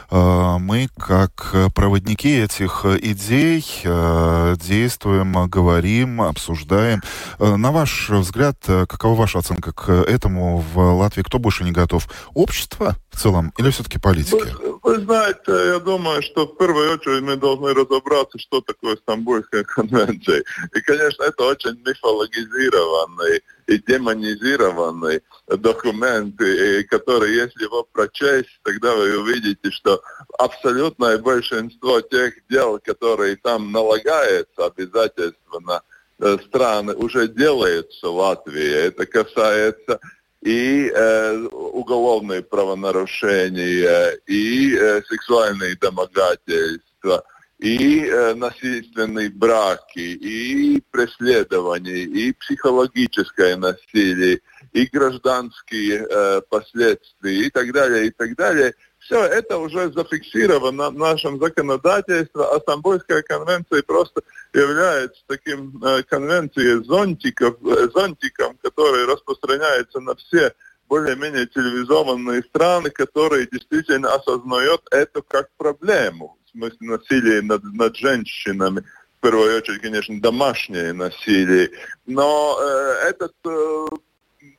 э, 0.10 0.57
мы, 0.60 0.89
как 0.98 1.53
проводники 1.75 2.39
этих 2.39 2.86
идей, 2.86 3.63
э, 3.83 4.55
действуем, 4.60 5.48
говорим, 5.48 6.21
обсуждаем. 6.21 7.01
Э, 7.38 7.55
на 7.55 7.71
ваш 7.71 8.10
взгляд, 8.10 8.57
э, 8.67 8.86
какова 8.88 9.15
ваша 9.15 9.39
оценка 9.39 9.71
к 9.71 9.89
этому 9.91 10.57
в 10.74 10.79
Латвии? 10.79 11.21
Кто 11.21 11.38
больше 11.38 11.63
не 11.63 11.71
готов? 11.71 12.07
Общество 12.33 12.95
в 13.12 13.19
целом 13.19 13.53
или 13.57 13.69
все-таки 13.69 14.00
политики? 14.00 14.55
Вы, 14.63 14.79
вы 14.81 15.00
знаете, 15.01 15.41
я 15.48 15.79
думаю, 15.79 16.21
что 16.24 16.48
в 16.48 16.57
первую 16.57 16.93
очередь 16.95 17.21
мы 17.21 17.36
должны 17.36 17.74
разобраться 17.74 18.30
разобраться, 18.31 18.39
что 18.39 18.61
такое 18.61 18.95
Стамбульская 18.97 19.63
конвенция. 19.63 20.43
И, 20.73 20.81
конечно, 20.81 21.23
это 21.23 21.43
очень 21.43 21.81
мифологизированный 21.85 23.41
и 23.67 23.77
демонизированный 23.79 25.21
документ, 25.47 26.39
и, 26.41 26.83
который, 26.83 27.33
если 27.35 27.63
его 27.63 27.83
прочесть, 27.91 28.59
тогда 28.63 28.95
вы 28.95 29.17
увидите, 29.19 29.71
что 29.71 30.01
абсолютное 30.38 31.17
большинство 31.17 32.01
тех 32.01 32.33
дел, 32.50 32.79
которые 32.79 33.35
там 33.38 33.71
налагаются, 33.71 34.65
обязательства 34.65 35.59
на 35.59 35.81
э, 36.19 36.38
страны, 36.47 36.93
уже 36.95 37.27
делается 37.27 38.07
в 38.07 38.15
Латвии. 38.15 38.88
Это 38.88 39.05
касается 39.05 40.00
и 40.41 40.91
э, 40.93 41.38
уголовные 41.51 42.41
правонарушения, 42.41 44.17
и 44.25 44.75
э, 44.75 45.01
сексуальные 45.03 45.75
домогательства, 45.75 47.23
и 47.62 48.06
э, 48.08 48.34
насильственные 48.34 49.30
браки, 49.30 50.00
и 50.00 50.82
преследование, 50.89 52.03
и 52.06 52.34
психологическое 52.34 53.56
насилие, 53.56 54.41
и 54.74 54.88
гражданские 54.88 56.08
э, 56.10 56.41
последствия, 56.50 57.46
и 57.46 57.51
так 57.51 57.72
далее, 57.72 58.08
и 58.08 58.10
так 58.10 58.36
далее. 58.36 58.74
Все 58.98 59.24
это 59.24 59.60
уже 59.60 59.91
зафиксировано 59.91 60.89
в 60.89 60.98
нашем 60.98 61.39
законодательстве, 61.39 62.41
а 62.41 62.60
Стамбульская 62.62 63.22
конвенция 63.22 63.84
просто 63.84 64.24
является 64.53 65.22
таким 65.27 65.80
э, 65.84 66.01
конвенцией 66.01 66.84
зонтиков, 66.84 67.58
э, 67.63 67.89
зонтиком, 67.94 68.58
который 68.63 69.06
распространяется 69.06 70.00
на 70.00 70.15
все 70.15 70.51
более-менее 70.89 71.46
цивилизованные 71.46 72.41
страны, 72.41 72.89
которые 72.89 73.48
действительно 73.51 74.15
осознают 74.15 74.82
это 74.89 75.22
как 75.22 75.50
проблему 75.58 76.38
смысле 76.51 76.77
насилия 76.79 77.41
над, 77.41 77.63
над 77.63 77.96
женщинами, 77.96 78.84
в 79.17 79.22
первую 79.22 79.58
очередь, 79.58 79.81
конечно, 79.81 80.20
домашнее 80.20 80.93
насилие. 80.93 81.70
Но 82.05 82.58
э, 82.60 83.10
этот 83.10 83.34
э, 83.46 83.86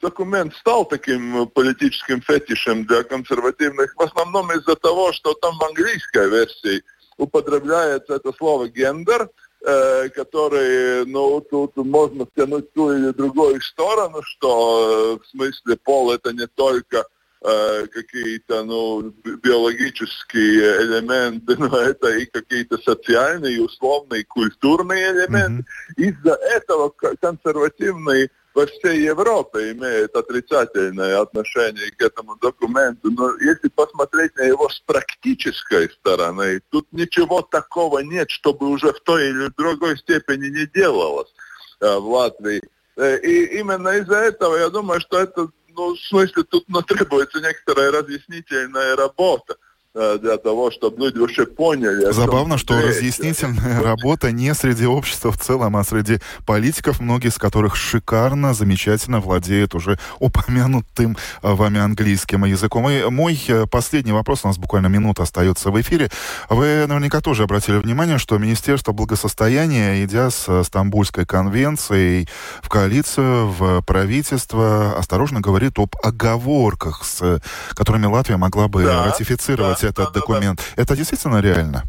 документ 0.00 0.54
стал 0.56 0.84
таким 0.84 1.46
политическим 1.48 2.20
фетишем 2.22 2.84
для 2.84 3.02
консервативных, 3.02 3.94
в 3.96 4.02
основном 4.02 4.50
из-за 4.52 4.76
того, 4.76 5.12
что 5.12 5.34
там 5.34 5.58
в 5.58 5.64
английской 5.64 6.28
версии 6.28 6.82
употребляется 7.16 8.14
это 8.14 8.32
слово 8.32 8.68
«гендер», 8.68 9.28
э, 9.64 10.08
который, 10.10 11.06
ну, 11.06 11.40
тут 11.40 11.76
можно 11.76 12.26
втянуть 12.26 12.72
ту 12.72 12.92
или 12.92 13.12
другую 13.12 13.60
сторону, 13.60 14.22
что 14.22 15.18
э, 15.18 15.24
в 15.24 15.28
смысле 15.30 15.76
пол 15.76 16.12
это 16.12 16.32
не 16.32 16.46
только 16.46 17.04
Э, 17.44 17.88
какие-то 17.88 18.62
ну, 18.62 19.02
биологические 19.24 20.82
элементы, 20.82 21.56
но 21.58 21.76
это 21.76 22.16
и 22.18 22.26
какие-то 22.26 22.78
социальные, 22.78 23.60
условные, 23.60 24.24
культурные 24.24 25.10
элементы. 25.10 25.64
Mm-hmm. 25.98 26.04
Из-за 26.04 26.34
этого 26.34 26.90
консервативные 27.20 28.30
во 28.54 28.66
всей 28.66 29.02
Европе 29.02 29.72
имеют 29.72 30.14
отрицательное 30.14 31.20
отношение 31.20 31.90
к 31.90 32.02
этому 32.02 32.36
документу. 32.36 33.10
Но 33.10 33.32
если 33.40 33.68
посмотреть 33.70 34.36
на 34.36 34.42
его 34.42 34.68
с 34.68 34.78
практической 34.80 35.90
стороны, 35.90 36.60
тут 36.70 36.86
ничего 36.92 37.42
такого 37.42 38.00
нет, 38.00 38.30
чтобы 38.30 38.68
уже 38.68 38.92
в 38.92 39.00
той 39.00 39.30
или 39.30 39.50
другой 39.56 39.98
степени 39.98 40.46
не 40.46 40.66
делалось 40.66 41.32
э, 41.80 41.96
в 41.96 42.06
Латвии. 42.08 42.62
Э, 42.96 43.18
и 43.18 43.58
именно 43.58 43.88
из-за 43.88 44.16
этого 44.16 44.56
я 44.56 44.68
думаю, 44.68 45.00
что 45.00 45.18
это 45.18 45.48
ну, 45.74 45.94
в 45.94 46.00
смысле, 46.00 46.44
тут 46.44 46.64
ну, 46.68 46.82
требуется 46.82 47.40
некоторая 47.40 47.90
разъяснительная 47.90 48.96
работа. 48.96 49.56
Э, 49.94 50.16
для 50.18 50.38
того, 50.38 50.70
чтобы 50.70 51.04
люди 51.04 51.18
вообще 51.18 51.44
поняли. 51.44 52.10
Забавно, 52.12 52.56
что 52.56 52.80
разъяснительная 52.80 53.82
работа 53.82 54.32
не 54.32 54.54
среди 54.54 54.86
общества 54.86 55.30
в 55.30 55.36
целом, 55.36 55.76
а 55.76 55.84
среди 55.84 56.18
политиков, 56.46 56.98
многие 56.98 57.28
из 57.28 57.36
которых 57.36 57.76
шикарно, 57.76 58.54
замечательно 58.54 59.20
владеют 59.20 59.74
уже 59.74 59.98
упомянутым 60.18 61.18
э, 61.42 61.52
вами 61.52 61.78
английским 61.78 62.46
языком. 62.46 62.88
И 62.88 63.04
мой 63.10 63.38
э, 63.46 63.66
последний 63.66 64.12
вопрос, 64.12 64.40
у 64.44 64.48
нас 64.48 64.56
буквально 64.56 64.86
минута 64.86 65.24
остается 65.24 65.70
в 65.70 65.78
эфире. 65.78 66.10
Вы 66.48 66.86
наверняка 66.86 67.20
тоже 67.20 67.42
обратили 67.42 67.76
внимание, 67.76 68.16
что 68.16 68.38
Министерство 68.38 68.92
благосостояния, 68.92 70.02
идя 70.02 70.30
с 70.30 70.64
Стамбульской 70.64 71.26
конвенцией 71.26 72.30
в 72.62 72.70
коалицию, 72.70 73.48
в 73.48 73.82
правительство, 73.82 74.96
осторожно 74.96 75.42
говорит 75.42 75.78
об 75.78 75.94
оговорках, 76.02 77.04
с 77.04 77.42
которыми 77.74 78.06
Латвия 78.06 78.38
могла 78.38 78.68
бы 78.68 78.84
да, 78.84 79.04
ратифицировать 79.04 79.81
да, 79.82 79.88
этот 79.88 80.12
документ. 80.12 80.60
Это 80.76 80.96
действительно 80.96 81.40
реально? 81.40 81.84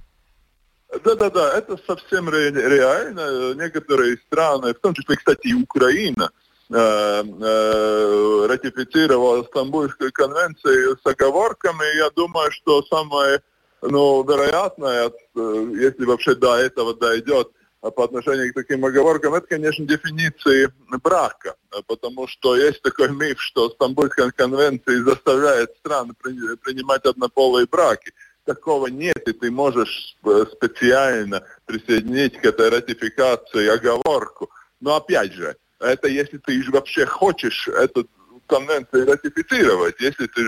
Да-да-да, 1.03 1.57
это 1.57 1.77
совсем 1.87 2.29
ре- 2.29 2.51
реально. 2.51 3.53
Некоторые 3.55 4.17
страны, 4.27 4.73
в 4.73 4.79
том 4.79 4.93
числе, 4.93 5.15
кстати, 5.15 5.47
и 5.47 5.53
Украина, 5.53 6.29
э, 6.69 6.75
э, 6.75 8.45
ратифицировала 8.47 9.43
Стамбульскую 9.43 10.11
конвенцию 10.11 10.97
с 10.97 11.05
оговорками. 11.05 11.97
Я 11.97 12.09
думаю, 12.11 12.51
что 12.51 12.83
самое 12.83 13.41
ну, 13.81 14.23
вероятное, 14.23 15.09
э, 15.35 15.71
если 15.75 16.05
вообще 16.05 16.35
до 16.35 16.55
этого 16.55 16.95
дойдет, 16.95 17.49
по 17.91 18.05
отношению 18.05 18.51
к 18.51 18.55
таким 18.55 18.85
оговоркам, 18.85 19.33
это, 19.33 19.47
конечно, 19.47 19.85
дефиниции 19.85 20.71
брака, 21.03 21.55
потому 21.87 22.27
что 22.27 22.55
есть 22.55 22.81
такой 22.81 23.09
миф, 23.09 23.41
что 23.41 23.69
Стамбульская 23.69 24.31
конвенция 24.31 25.03
заставляет 25.03 25.75
страны 25.77 26.13
принимать 26.21 27.05
однополые 27.05 27.67
браки. 27.67 28.13
Такого 28.45 28.87
нет, 28.87 29.27
и 29.27 29.31
ты 29.31 29.49
можешь 29.51 30.17
э, 30.25 30.45
специально 30.51 31.43
присоединить 31.65 32.37
к 32.37 32.43
этой 32.43 32.69
ратификации 32.69 33.69
оговорку. 33.69 34.49
Но 34.81 34.97
опять 34.97 35.31
же, 35.31 35.55
это 35.79 36.09
если 36.09 36.39
ты 36.39 36.61
вообще 36.69 37.05
хочешь 37.05 37.69
этот 37.69 38.07
конвенции 38.53 39.01
ратифицировать. 39.01 39.95
Если 39.99 40.27
ты 40.27 40.41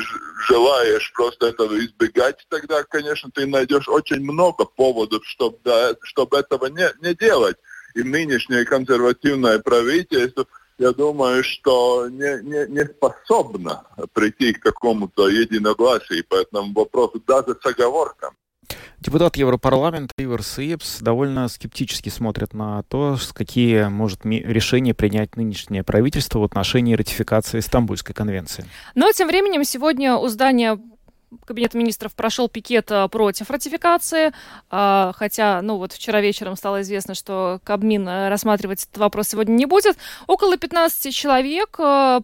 желаешь 0.47 1.11
просто 1.13 1.47
этого 1.47 1.77
избегать, 1.79 2.45
тогда, 2.49 2.83
конечно, 2.83 3.31
ты 3.33 3.47
найдешь 3.47 3.87
очень 3.87 4.21
много 4.21 4.65
поводов, 4.65 5.25
чтобы, 5.25 5.97
чтобы 6.03 6.37
этого 6.37 6.67
не, 6.67 6.87
не 7.01 7.15
делать. 7.15 7.57
И 7.95 8.03
нынешнее 8.03 8.65
консервативное 8.65 9.59
правительство 9.59 10.45
я 10.77 10.91
думаю, 10.91 11.43
что 11.43 12.07
не, 12.09 12.43
не, 12.43 12.67
не 12.67 12.85
способна 12.85 13.85
прийти 14.13 14.53
к 14.53 14.61
какому-то 14.61 15.29
единогласию 15.29 16.23
по 16.27 16.35
этому 16.35 16.73
вопросу, 16.73 17.21
даже 17.25 17.57
с 17.59 17.65
оговорками. 17.65 18.35
Депутат 18.99 19.37
Европарламента 19.37 20.13
Ивар 20.17 20.43
Сиепс 20.43 20.99
довольно 20.99 21.47
скептически 21.47 22.09
смотрит 22.09 22.53
на 22.53 22.83
то, 22.83 23.17
какие 23.33 23.85
может 23.85 24.25
решения 24.25 24.93
принять 24.93 25.35
нынешнее 25.35 25.83
правительство 25.83 26.39
в 26.39 26.43
отношении 26.43 26.95
ратификации 26.95 27.59
Стамбульской 27.59 28.15
конвенции. 28.15 28.65
Но 28.95 29.11
тем 29.11 29.27
временем 29.27 29.63
сегодня 29.63 30.15
у 30.15 30.27
здания 30.27 30.79
Кабинет 31.45 31.73
министров 31.73 32.13
прошел 32.13 32.47
пикет 32.47 32.91
а, 32.91 33.07
против 33.07 33.49
ратификации, 33.49 34.31
а, 34.69 35.11
хотя, 35.15 35.61
ну 35.61 35.77
вот 35.77 35.93
вчера 35.93 36.21
вечером 36.21 36.55
стало 36.55 36.81
известно, 36.81 37.15
что 37.15 37.59
Кабмин 37.63 38.07
э, 38.07 38.29
рассматривать 38.29 38.83
этот 38.83 38.97
вопрос 38.97 39.29
сегодня 39.29 39.53
не 39.53 39.65
будет. 39.65 39.97
Около 40.27 40.57
15 40.57 41.13
человек 41.13 41.77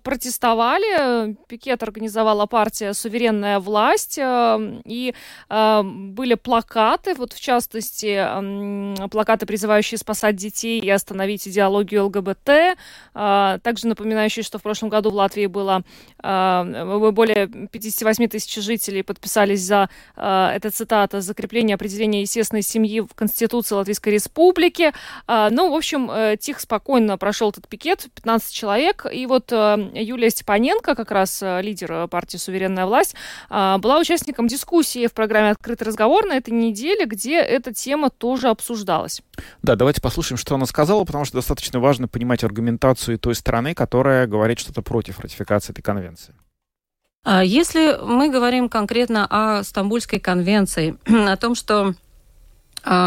протестовали. 0.03 1.35
Пикет 1.47 1.83
организовала 1.83 2.45
партия 2.45 2.93
«Суверенная 2.93 3.59
власть», 3.59 4.17
и 4.19 5.13
были 5.49 6.33
плакаты, 6.35 7.15
вот 7.15 7.33
в 7.33 7.39
частности, 7.39 9.07
плакаты, 9.09 9.45
призывающие 9.45 9.97
спасать 9.97 10.35
детей 10.35 10.79
и 10.79 10.89
остановить 10.89 11.47
идеологию 11.47 12.05
ЛГБТ, 12.05 12.77
также 13.13 13.87
напоминающие, 13.87 14.43
что 14.43 14.57
в 14.57 14.61
прошлом 14.61 14.89
году 14.89 15.11
в 15.11 15.15
Латвии 15.15 15.47
было 15.47 15.83
более 16.21 17.47
58 17.47 18.27
тысяч 18.27 18.55
жителей 18.55 19.00
жителей 19.01 19.03
подписались 19.03 19.61
за, 19.61 19.89
э, 20.15 20.51
это 20.55 20.69
цитата, 20.71 21.21
закрепление 21.21 21.75
определения 21.75 22.21
естественной 22.21 22.61
семьи 22.61 23.01
в 23.01 23.13
Конституции 23.15 23.75
Латвийской 23.75 24.13
Республики. 24.13 24.93
Э, 25.27 25.49
ну, 25.51 25.71
в 25.71 25.75
общем, 25.75 26.09
э, 26.11 26.37
тихо, 26.39 26.59
спокойно 26.61 27.17
прошел 27.17 27.49
этот 27.49 27.67
пикет, 27.67 28.07
15 28.15 28.53
человек. 28.53 29.05
И 29.11 29.25
вот 29.25 29.51
э, 29.51 29.91
Юлия 29.93 30.29
Степаненко, 30.29 30.95
как 30.95 31.11
раз 31.11 31.41
э, 31.41 31.61
лидер 31.61 32.07
партии 32.07 32.37
«Суверенная 32.37 32.85
власть», 32.85 33.15
э, 33.49 33.77
была 33.79 33.99
участником 33.99 34.47
дискуссии 34.47 35.07
в 35.07 35.13
программе 35.13 35.51
«Открытый 35.51 35.87
разговор» 35.87 36.25
на 36.25 36.37
этой 36.37 36.51
неделе, 36.53 37.05
где 37.05 37.39
эта 37.39 37.73
тема 37.73 38.09
тоже 38.09 38.49
обсуждалась. 38.49 39.21
Да, 39.63 39.75
давайте 39.75 40.01
послушаем, 40.01 40.37
что 40.37 40.55
она 40.55 40.65
сказала, 40.65 41.03
потому 41.03 41.25
что 41.25 41.37
достаточно 41.37 41.79
важно 41.79 42.07
понимать 42.07 42.43
аргументацию 42.43 43.17
той 43.17 43.35
стороны, 43.35 43.73
которая 43.73 44.27
говорит 44.27 44.59
что-то 44.59 44.81
против 44.81 45.19
ратификации 45.19 45.71
этой 45.71 45.81
конвенции. 45.81 46.33
А 47.23 47.43
если 47.43 47.97
мы 48.01 48.29
говорим 48.29 48.67
конкретно 48.67 49.27
о 49.29 49.63
Стамбульской 49.63 50.19
конвенции, 50.19 50.97
о 51.05 51.37
том, 51.37 51.55
что 51.55 51.93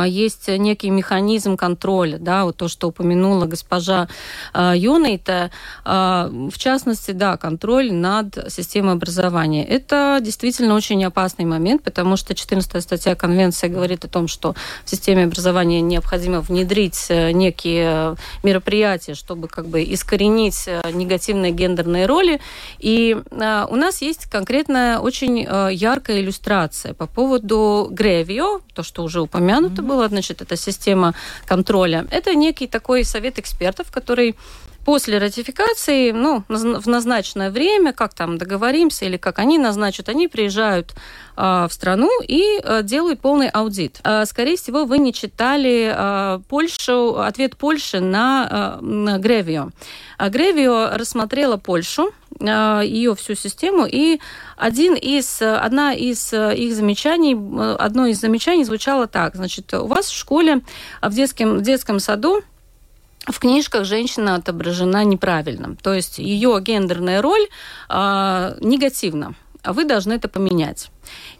есть 0.07 0.49
некий 0.49 0.91
механизм 0.91 1.57
контроля, 1.57 2.19
да, 2.19 2.45
вот 2.45 2.57
то, 2.57 2.69
что 2.69 2.89
упомянула 2.89 3.47
госпожа 3.47 4.09
а, 4.53 4.75
Юнейта, 4.75 5.51
а, 5.85 6.31
в 6.31 6.59
частности, 6.59 7.11
да, 7.11 7.37
контроль 7.37 7.93
над 7.93 8.53
системой 8.53 8.95
образования. 8.95 9.65
Это 9.65 10.19
действительно 10.21 10.75
очень 10.75 11.05
опасный 11.05 11.45
момент, 11.45 11.83
потому 11.83 12.17
что 12.17 12.35
14 12.35 12.83
статья 12.83 13.15
Конвенции 13.15 13.69
говорит 13.69 14.05
о 14.05 14.09
том, 14.09 14.29
что 14.29 14.55
в 14.85 14.91
системе 14.91 15.25
образования 15.25 15.81
необходимо 15.81 16.41
внедрить 16.41 17.07
э, 17.09 17.33
некие 17.33 18.17
мероприятия, 18.43 19.15
чтобы 19.15 19.49
как 19.49 19.67
бы 19.67 19.83
искоренить 19.83 20.65
э, 20.67 20.83
негативные 20.93 21.53
гендерные 21.53 22.07
роли. 22.07 22.41
И 22.79 23.17
у 23.31 23.77
нас 23.77 24.03
есть 24.03 24.27
конкретная 24.27 24.99
очень 24.99 25.47
э, 25.49 25.69
яркая 25.73 26.21
иллюстрация 26.21 26.95
по 26.95 27.07
поводу 27.07 27.89
Гревио, 27.91 28.61
то, 28.75 28.83
что 28.83 29.03
уже 29.03 29.21
упомянуто, 29.21 29.64
упомянуто 29.65 29.83
mm-hmm. 29.83 29.87
было, 29.87 30.09
значит, 30.09 30.43
эта 30.43 30.57
система 30.57 31.15
контроля. 31.47 32.07
Это 32.11 32.35
некий 32.35 32.67
такой 32.67 33.05
совет 33.05 33.39
экспертов, 33.39 33.91
который 33.91 34.37
после 34.85 35.19
ратификации, 35.19 36.13
ну, 36.13 36.45
в 36.49 36.89
назначенное 36.89 37.51
время, 37.51 37.93
как 37.93 38.13
там 38.13 38.37
договоримся 38.37 39.07
или 39.07 39.17
как 39.17 39.39
они 39.39 39.59
назначат, 39.59 40.09
они 40.11 40.29
приезжают 40.29 40.95
э, 41.37 41.67
в 41.69 41.73
страну 41.73 42.11
и 42.29 42.61
э, 42.63 42.83
делают 42.83 43.21
полный 43.21 43.49
аудит. 43.49 44.01
Э, 44.05 44.27
скорее 44.27 44.57
всего, 44.57 44.85
вы 44.85 44.99
не 44.99 45.15
читали 45.15 45.91
э, 45.95 46.41
Польшу, 46.49 47.19
ответ 47.19 47.57
Польши 47.57 48.01
на, 48.01 48.79
э, 48.81 48.85
на 48.85 49.19
Гревио. 49.19 49.71
Гревио 50.19 50.91
рассмотрела 50.99 51.57
Польшу, 51.57 52.13
ее 52.41 53.15
всю 53.15 53.35
систему, 53.35 53.87
и 53.87 54.21
один 54.57 54.95
из, 54.95 55.41
одна 55.41 55.95
из 55.95 56.33
их 56.33 56.75
замечаний, 56.75 57.35
одно 57.79 58.07
из 58.07 58.21
замечаний 58.21 58.65
звучало 58.65 59.07
так, 59.07 59.37
значит, 59.37 59.73
у 59.75 59.87
вас 59.87 60.07
в 60.07 60.17
школе, 60.17 60.63
в 61.01 61.15
детском, 61.15 61.59
в 61.59 61.63
детском 61.63 62.01
саду 62.01 62.43
в 63.27 63.39
книжках 63.39 63.85
женщина 63.85 64.35
отображена 64.35 65.05
неправильно. 65.05 65.77
То 65.83 65.95
есть 65.95 66.19
ее 66.19 66.59
гендерная 66.61 67.23
роль 67.23 67.47
э, 67.89 68.57
негативна. 68.61 69.35
А 69.63 69.73
вы 69.73 69.85
должны 69.85 70.13
это 70.13 70.29
поменять. 70.29 70.91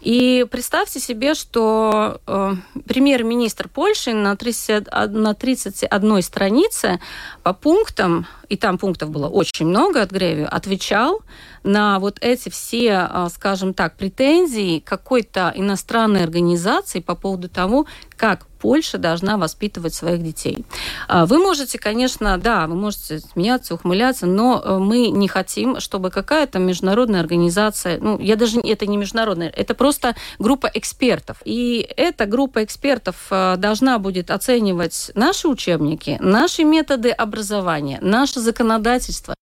И 0.01 0.45
представьте 0.49 0.99
себе, 0.99 1.33
что 1.33 2.19
э, 2.27 2.53
премьер-министр 2.87 3.69
Польши 3.69 4.13
на, 4.13 4.35
30, 4.35 4.87
на 5.09 5.33
31 5.33 6.21
странице 6.21 6.99
по 7.43 7.53
пунктам, 7.53 8.27
и 8.49 8.57
там 8.57 8.77
пунктов 8.77 9.09
было 9.09 9.27
очень 9.27 9.67
много 9.67 10.01
от 10.01 10.11
Греви, 10.11 10.47
отвечал 10.49 11.21
на 11.63 11.99
вот 11.99 12.17
эти 12.21 12.49
все, 12.49 13.09
э, 13.09 13.27
скажем 13.33 13.73
так, 13.73 13.95
претензии 13.95 14.79
какой-то 14.79 15.51
иностранной 15.55 16.23
организации 16.23 16.99
по 16.99 17.15
поводу 17.15 17.49
того, 17.49 17.87
как 18.15 18.45
Польша 18.65 18.97
должна 18.97 19.37
воспитывать 19.37 19.93
своих 19.93 20.23
детей. 20.23 20.65
А, 21.07 21.27
вы 21.27 21.37
можете, 21.37 21.77
конечно, 21.77 22.37
да, 22.39 22.65
вы 22.65 22.75
можете 22.75 23.19
смеяться, 23.19 23.75
ухмыляться, 23.75 24.25
но 24.25 24.59
э, 24.59 24.77
мы 24.79 25.09
не 25.09 25.27
хотим, 25.27 25.79
чтобы 25.79 26.09
какая-то 26.09 26.57
международная 26.57 27.19
организация, 27.19 27.99
ну, 27.99 28.19
я 28.19 28.35
даже, 28.35 28.59
это 28.61 28.87
не 28.87 28.97
международная, 28.97 29.49
это 29.55 29.73
просто 29.75 30.15
группа 30.39 30.69
экспертов. 30.73 31.37
И 31.45 31.87
эта 31.97 32.25
группа 32.25 32.63
экспертов 32.63 33.15
э, 33.31 33.55
должна 33.57 33.99
будет 33.99 34.31
оценивать 34.31 35.11
наши 35.15 35.47
учебники, 35.47 36.17
наши 36.19 36.63
методы 36.63 37.11
образования, 37.11 37.99
наше 38.01 38.39
законодательство. 38.39 39.35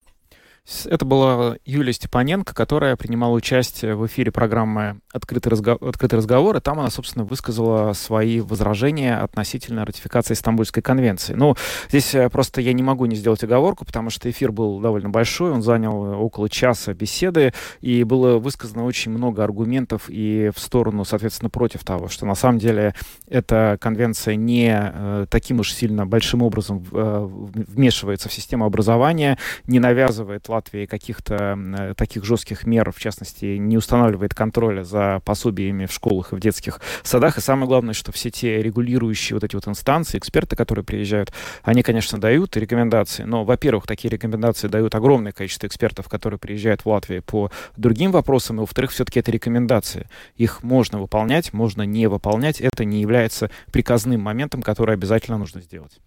Это 0.85 1.03
была 1.03 1.57
Юлия 1.65 1.91
Степаненко, 1.91 2.55
которая 2.55 2.95
принимала 2.95 3.33
участие 3.33 3.95
в 3.95 4.07
эфире 4.07 4.31
программы 4.31 5.01
«Открытый, 5.11 5.49
разго... 5.49 5.73
«Открытый 5.73 6.19
разговор», 6.19 6.55
и 6.55 6.61
там 6.61 6.79
она, 6.79 6.89
собственно, 6.89 7.25
высказала 7.25 7.91
свои 7.91 8.39
возражения 8.39 9.17
относительно 9.17 9.83
ратификации 9.83 10.35
Стамбульской 10.35 10.81
конвенции. 10.81 11.33
Ну, 11.33 11.57
здесь 11.89 12.15
э, 12.15 12.29
просто 12.29 12.61
я 12.61 12.71
не 12.71 12.81
могу 12.81 13.05
не 13.07 13.17
сделать 13.17 13.43
оговорку, 13.43 13.83
потому 13.83 14.09
что 14.09 14.29
эфир 14.29 14.53
был 14.53 14.79
довольно 14.79 15.09
большой, 15.09 15.51
он 15.51 15.61
занял 15.61 16.21
около 16.23 16.47
часа 16.47 16.93
беседы, 16.93 17.53
и 17.81 18.05
было 18.05 18.37
высказано 18.37 18.85
очень 18.85 19.11
много 19.11 19.43
аргументов 19.43 20.03
и 20.07 20.49
в 20.55 20.61
сторону, 20.61 21.03
соответственно, 21.03 21.49
против 21.49 21.83
того, 21.83 22.07
что 22.07 22.25
на 22.25 22.35
самом 22.35 22.59
деле 22.59 22.95
эта 23.27 23.77
конвенция 23.81 24.35
не 24.35 24.73
э, 24.73 25.25
таким 25.29 25.59
уж 25.59 25.73
сильно 25.73 26.05
большим 26.05 26.41
образом 26.41 26.85
э, 26.89 27.27
вмешивается 27.27 28.29
в 28.29 28.33
систему 28.33 28.63
образования, 28.63 29.37
не 29.67 29.79
навязывает 29.79 30.47
Латвии 30.53 30.85
каких-то 30.85 31.57
э, 31.57 31.93
таких 31.95 32.23
жестких 32.23 32.65
мер, 32.65 32.91
в 32.91 32.99
частности, 32.99 33.57
не 33.57 33.77
устанавливает 33.77 34.33
контроля 34.33 34.83
за 34.83 35.21
пособиями 35.25 35.85
в 35.85 35.91
школах 35.91 36.33
и 36.33 36.35
в 36.35 36.39
детских 36.39 36.79
садах. 37.03 37.37
И 37.37 37.41
самое 37.41 37.67
главное, 37.67 37.93
что 37.93 38.11
все 38.11 38.29
те 38.29 38.61
регулирующие 38.61 39.35
вот 39.35 39.43
эти 39.43 39.55
вот 39.55 39.67
инстанции, 39.67 40.17
эксперты, 40.17 40.55
которые 40.55 40.85
приезжают, 40.85 41.33
они, 41.63 41.83
конечно, 41.83 42.19
дают 42.19 42.55
рекомендации, 42.57 43.23
но, 43.23 43.43
во-первых, 43.43 43.87
такие 43.87 44.09
рекомендации 44.09 44.67
дают 44.67 44.95
огромное 44.95 45.31
количество 45.31 45.67
экспертов, 45.67 46.07
которые 46.07 46.39
приезжают 46.39 46.81
в 46.81 46.89
Латвию 46.89 47.23
по 47.23 47.51
другим 47.77 48.11
вопросам, 48.11 48.57
и, 48.57 48.59
во-вторых, 48.59 48.91
все-таки 48.91 49.19
это 49.19 49.31
рекомендации. 49.31 50.07
Их 50.37 50.63
можно 50.63 50.99
выполнять, 50.99 51.53
можно 51.53 51.83
не 51.83 52.07
выполнять. 52.07 52.61
Это 52.61 52.85
не 52.85 53.01
является 53.01 53.49
приказным 53.71 54.21
моментом, 54.21 54.61
который 54.61 54.95
обязательно 54.95 55.37
нужно 55.37 55.61
сделать. 55.61 55.99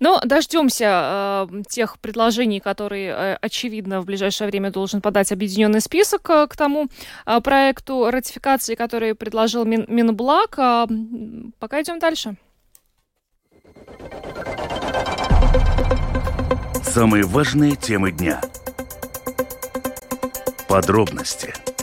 Но 0.00 0.20
дождемся 0.24 1.48
э, 1.50 1.62
тех 1.68 1.98
предложений, 1.98 2.60
которые, 2.60 3.10
э, 3.10 3.38
очевидно, 3.40 3.93
в 4.00 4.04
ближайшее 4.04 4.48
время 4.48 4.70
должен 4.70 5.00
подать 5.00 5.32
объединенный 5.32 5.80
список 5.80 6.28
э, 6.30 6.46
к 6.46 6.56
тому 6.56 6.88
э, 7.26 7.40
проекту 7.40 8.10
ратификации, 8.10 8.74
который 8.74 9.14
предложил 9.14 9.64
Мин, 9.64 9.84
Минблаг. 9.88 10.54
А, 10.58 10.86
пока 11.58 11.82
идем 11.82 11.98
дальше. 11.98 12.36
Самые 16.82 17.24
важные 17.24 17.76
темы 17.76 18.12
дня. 18.12 18.40
Подробности– 20.68 21.52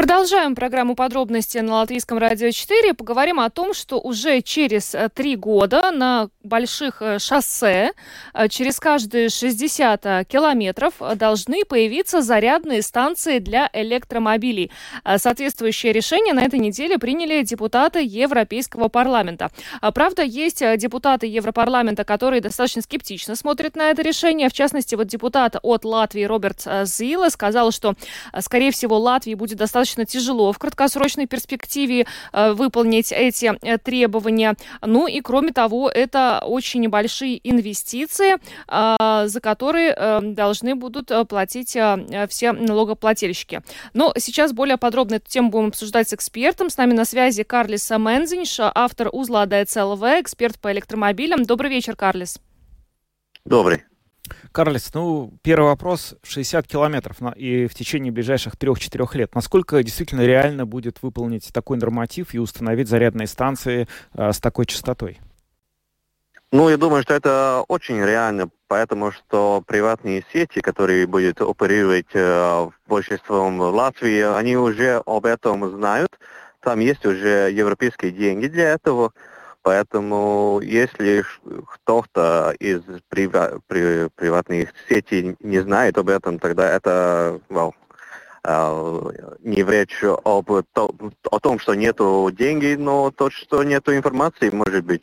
Продолжаем 0.00 0.54
программу 0.54 0.94
подробности 0.94 1.58
на 1.58 1.74
Латвийском 1.74 2.16
радио 2.16 2.50
4. 2.50 2.94
Поговорим 2.94 3.38
о 3.38 3.50
том, 3.50 3.74
что 3.74 4.00
уже 4.00 4.40
через 4.40 4.94
э, 4.94 5.10
три 5.12 5.36
года 5.36 5.90
на 5.90 6.30
больших 6.42 7.02
э, 7.02 7.18
шоссе 7.18 7.92
э, 8.32 8.48
через 8.48 8.80
каждые 8.80 9.28
60 9.28 10.26
километров 10.26 10.94
должны 11.16 11.66
появиться 11.66 12.22
зарядные 12.22 12.80
станции 12.80 13.40
для 13.40 13.68
электромобилей. 13.74 14.70
Соответствующее 15.18 15.92
решение 15.92 16.32
на 16.32 16.44
этой 16.44 16.60
неделе 16.60 16.96
приняли 16.96 17.42
депутаты 17.42 18.02
Европейского 18.02 18.88
парламента. 18.88 19.50
Правда, 19.94 20.22
есть 20.22 20.64
депутаты 20.78 21.26
Европарламента, 21.26 22.04
которые 22.04 22.40
достаточно 22.40 22.80
скептично 22.80 23.36
смотрят 23.36 23.76
на 23.76 23.90
это 23.90 24.00
решение. 24.00 24.48
В 24.48 24.54
частности, 24.54 24.94
вот 24.94 25.08
депутат 25.08 25.56
от 25.62 25.84
Латвии 25.84 26.24
Роберт 26.24 26.66
Зила 26.84 27.28
сказал, 27.28 27.70
что, 27.70 27.96
скорее 28.38 28.70
всего, 28.70 28.98
Латвии 28.98 29.34
будет 29.34 29.58
достаточно 29.58 29.89
достаточно 29.90 30.04
тяжело 30.04 30.52
в 30.52 30.58
краткосрочной 30.58 31.26
перспективе 31.26 32.06
э, 32.32 32.52
выполнить 32.52 33.12
эти 33.12 33.52
э, 33.62 33.78
требования. 33.78 34.54
Ну 34.82 35.06
и 35.06 35.20
кроме 35.20 35.52
того, 35.52 35.90
это 35.90 36.42
очень 36.44 36.80
небольшие 36.80 37.40
инвестиции, 37.48 38.36
э, 38.68 39.26
за 39.26 39.40
которые 39.40 40.20
должны 40.20 40.74
будут 40.74 41.10
платить 41.28 41.76
все 42.28 42.52
налогоплательщики. 42.52 43.62
Но 43.94 44.12
сейчас 44.16 44.52
более 44.52 44.76
подробно 44.76 45.16
эту 45.16 45.28
тему 45.28 45.50
будем 45.50 45.68
обсуждать 45.68 46.08
с 46.08 46.14
экспертом. 46.14 46.70
С 46.70 46.76
нами 46.76 46.92
на 46.92 47.04
связи 47.04 47.42
Карлис 47.42 47.90
Мензинш, 47.90 48.58
автор 48.60 49.08
узла 49.12 49.46
ДЦЛВ, 49.46 50.02
эксперт 50.20 50.58
по 50.58 50.72
электромобилям. 50.72 51.44
Добрый 51.44 51.70
вечер, 51.70 51.96
Карлис. 51.96 52.38
Добрый. 53.44 53.89
Карлис, 54.52 54.92
ну, 54.94 55.32
первый 55.42 55.66
вопрос. 55.66 56.14
60 56.22 56.66
километров 56.66 57.20
на, 57.20 57.30
и 57.30 57.66
в 57.66 57.74
течение 57.74 58.12
ближайших 58.12 58.54
3-4 58.54 59.16
лет. 59.16 59.34
Насколько 59.34 59.82
действительно 59.82 60.22
реально 60.22 60.66
будет 60.66 61.02
выполнить 61.02 61.52
такой 61.52 61.78
норматив 61.78 62.34
и 62.34 62.38
установить 62.38 62.88
зарядные 62.88 63.26
станции 63.26 63.88
э, 64.14 64.32
с 64.32 64.38
такой 64.40 64.66
частотой? 64.66 65.20
Ну, 66.52 66.68
я 66.68 66.76
думаю, 66.76 67.02
что 67.02 67.14
это 67.14 67.64
очень 67.68 68.04
реально, 68.04 68.50
потому 68.66 69.12
что 69.12 69.62
приватные 69.64 70.24
сети, 70.32 70.60
которые 70.60 71.06
будут 71.06 71.40
оперировать 71.40 72.08
э, 72.12 72.68
большинством 72.88 73.60
Латвии, 73.60 74.20
они 74.20 74.56
уже 74.56 75.00
об 75.06 75.26
этом 75.26 75.70
знают. 75.76 76.18
Там 76.60 76.80
есть 76.80 77.06
уже 77.06 77.50
европейские 77.52 78.10
деньги 78.10 78.48
для 78.48 78.70
этого. 78.70 79.12
Поэтому 79.62 80.60
если 80.62 81.24
кто-то 81.66 82.54
из 82.58 82.80
прива- 83.10 83.60
при- 83.66 84.08
приватных 84.08 84.70
сетей 84.88 85.36
не 85.40 85.60
знает 85.60 85.98
об 85.98 86.08
этом, 86.08 86.38
тогда 86.38 86.70
это 86.70 87.40
well, 87.48 87.74
Uh, 88.42 89.36
не 89.40 89.62
речь 89.62 90.02
об 90.02 90.50
о 90.50 91.40
том, 91.40 91.58
что 91.58 91.74
нету 91.74 92.30
денег, 92.32 92.78
но 92.78 93.10
то, 93.10 93.28
что 93.28 93.62
нету 93.62 93.94
информации, 93.94 94.48
может 94.48 94.82
быть. 94.82 95.02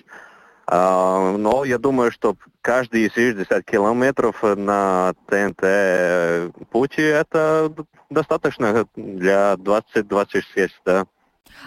Uh, 0.68 1.38
но 1.38 1.64
я 1.64 1.78
думаю, 1.78 2.12
что 2.12 2.36
каждые 2.62 3.12
60 3.12 3.64
километров 3.64 4.42
на 4.42 5.14
ТНТ 5.28 6.52
пути 6.72 7.04
это 7.04 7.72
достаточно 8.10 8.88
для 8.96 9.54
20-26, 9.54 10.70
да. 10.84 11.06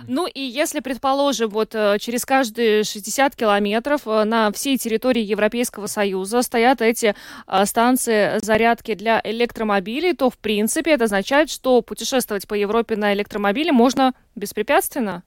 Ну 0.07 0.27
и 0.27 0.41
если, 0.41 0.81
предположим, 0.81 1.51
вот 1.51 1.75
э, 1.75 1.99
через 1.99 2.25
каждые 2.25 2.85
60 2.85 3.37
километров 3.37 4.03
э, 4.07 4.25
на 4.25 4.51
всей 4.53 4.79
территории 4.79 5.23
Европейского 5.23 5.87
Союза 5.87 6.43
стоят 6.43 6.81
эти 6.81 7.15
э, 7.47 7.67
станции 7.67 8.39
зарядки 8.43 8.95
для 8.95 9.21
электромобилей, 9.25 10.15
то 10.15 10.31
в 10.31 10.39
принципе 10.39 10.93
это 10.93 11.05
означает, 11.05 11.51
что 11.51 11.83
путешествовать 11.83 12.49
по 12.49 12.55
Европе 12.55 12.97
на 12.97 13.13
электромобиле 13.15 13.73
можно 13.73 14.15
беспрепятственно? 14.35 15.23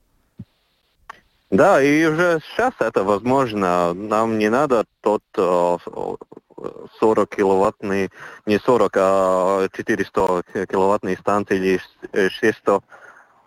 Да, 1.50 1.82
и 1.82 2.06
уже 2.06 2.39
сейчас 2.50 2.74
это 2.80 3.04
возможно. 3.04 3.94
Нам 3.94 4.39
не 4.39 4.50
надо 4.50 4.86
тот 5.02 5.22
40 5.36 7.30
киловаттный, 7.30 8.10
не 8.48 8.58
40, 8.58 8.92
а 8.98 9.68
400 9.72 10.44
киловаттные 10.68 11.18
станции 11.18 11.80
или 12.12 12.30
600 12.30 12.84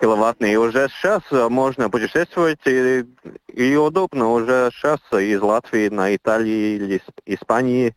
киловаттные. 0.01 0.55
И 0.55 0.57
уже 0.57 0.89
сейчас 0.89 1.23
э, 1.31 1.49
можно 1.49 1.91
путешествовать, 1.91 2.61
и, 2.67 3.05
и 3.49 3.77
удобно 3.77 4.33
уже 4.33 4.71
сейчас 4.73 5.01
из 5.13 5.41
Латвии 5.41 5.89
на 5.89 6.15
Италии 6.15 6.77
или 6.77 7.03
Испании. 7.25 7.95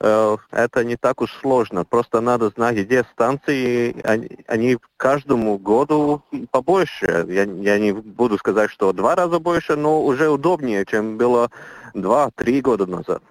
Э, 0.00 0.36
это 0.50 0.84
не 0.84 0.96
так 0.96 1.20
уж 1.20 1.32
сложно. 1.40 1.84
Просто 1.84 2.20
надо 2.20 2.50
знать, 2.50 2.76
где 2.76 3.04
станции. 3.12 3.96
Они, 4.04 4.28
они 4.46 4.78
каждому 4.96 5.58
году 5.58 6.22
побольше. 6.50 7.26
Я, 7.28 7.44
я 7.44 7.78
не 7.78 7.92
буду 7.92 8.38
сказать, 8.38 8.70
что 8.70 8.92
два 8.92 9.14
раза 9.14 9.38
больше, 9.38 9.76
но 9.76 10.04
уже 10.04 10.28
удобнее, 10.28 10.84
чем 10.84 11.16
было 11.16 11.50
два-три 11.94 12.60
года 12.60 12.86
назад. 12.86 13.22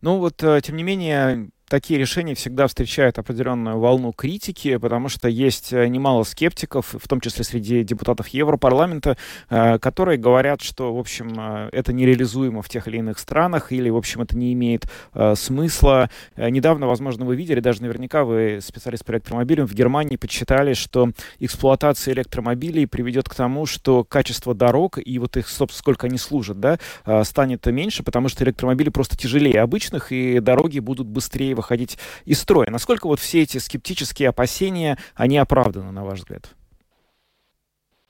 Ну 0.00 0.18
вот, 0.18 0.42
э, 0.42 0.60
тем 0.60 0.76
не 0.76 0.82
менее, 0.82 1.50
такие 1.70 1.98
решения 2.00 2.34
всегда 2.34 2.66
встречают 2.66 3.18
определенную 3.18 3.78
волну 3.78 4.12
критики, 4.12 4.76
потому 4.76 5.08
что 5.08 5.28
есть 5.28 5.72
э, 5.72 5.86
немало 5.86 6.24
скептиков, 6.24 6.94
в 6.98 7.08
том 7.08 7.20
числе 7.20 7.44
среди 7.44 7.84
депутатов 7.84 8.26
Европарламента, 8.28 9.16
э, 9.48 9.78
которые 9.78 10.18
говорят, 10.18 10.62
что, 10.62 10.92
в 10.92 10.98
общем, 10.98 11.32
э, 11.38 11.68
это 11.72 11.92
нереализуемо 11.92 12.60
в 12.60 12.68
тех 12.68 12.88
или 12.88 12.98
иных 12.98 13.20
странах, 13.20 13.70
или, 13.70 13.88
в 13.88 13.96
общем, 13.96 14.20
это 14.22 14.36
не 14.36 14.52
имеет 14.52 14.86
смысла. 15.34 16.10
Недавно, 16.36 16.88
возможно, 16.88 17.24
вы 17.24 17.36
видели, 17.36 17.60
даже 17.60 17.82
наверняка 17.82 18.24
вы 18.24 18.58
специалист 18.60 19.04
по 19.04 19.12
электромобилям, 19.12 19.66
в 19.66 19.74
Германии 19.74 20.16
подсчитали, 20.16 20.74
что 20.74 21.10
эксплуатация 21.38 22.14
электромобилей 22.14 22.86
приведет 22.88 23.28
к 23.28 23.34
тому, 23.34 23.66
что 23.66 24.02
качество 24.02 24.54
дорог 24.54 24.98
и 24.98 25.18
вот 25.18 25.36
их, 25.36 25.48
собственно, 25.48 25.78
сколько 25.78 26.06
они 26.08 26.18
служат, 26.18 26.58
да, 26.58 26.78
станет 27.22 27.64
меньше, 27.66 28.02
потому 28.02 28.28
что 28.28 28.42
электромобили 28.42 28.88
просто 28.88 29.16
тяжелее 29.16 29.60
обычных, 29.60 30.10
и 30.10 30.40
дороги 30.40 30.80
будут 30.80 31.06
быстрее 31.06 31.54
выходить 31.60 31.98
из 32.24 32.40
строя. 32.40 32.70
Насколько 32.70 33.06
вот 33.06 33.20
все 33.20 33.42
эти 33.42 33.58
скептические 33.58 34.30
опасения, 34.30 34.98
они 35.14 35.38
оправданы, 35.38 35.92
на 35.92 36.04
ваш 36.04 36.20
взгляд? 36.20 36.50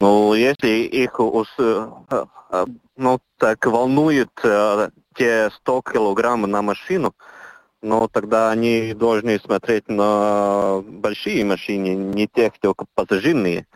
Ну, 0.01 0.33
если 0.33 0.69
их 0.69 1.21
э, 1.21 2.65
ну, 2.97 3.21
так 3.37 3.67
волнует 3.67 4.31
э, 4.43 4.91
те 5.15 5.51
100 5.51 5.83
килограмм 5.83 6.43
на 6.43 6.63
машину, 6.63 7.15
но 7.83 8.09
тогда 8.09 8.51
они 8.51 8.95
должны 8.95 9.39
смотреть 9.39 9.89
на 9.89 10.83
большие 10.87 11.45
машины, 11.45 11.95
не 11.95 12.27
те, 12.29 12.51
кто 12.51 12.75
пассажирные, 12.95 13.67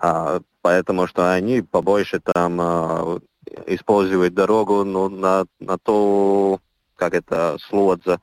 а, 0.00 0.40
потому 0.62 1.06
что 1.06 1.32
они 1.32 1.62
побольше 1.62 2.20
там 2.20 2.60
а, 2.60 3.20
используют 3.66 4.34
дорогу 4.34 4.84
ну, 4.84 5.08
на, 5.08 5.46
на 5.60 5.78
то, 5.78 6.60
как 6.96 7.14
это 7.14 7.56
слово 7.68 7.98
за 8.04 8.20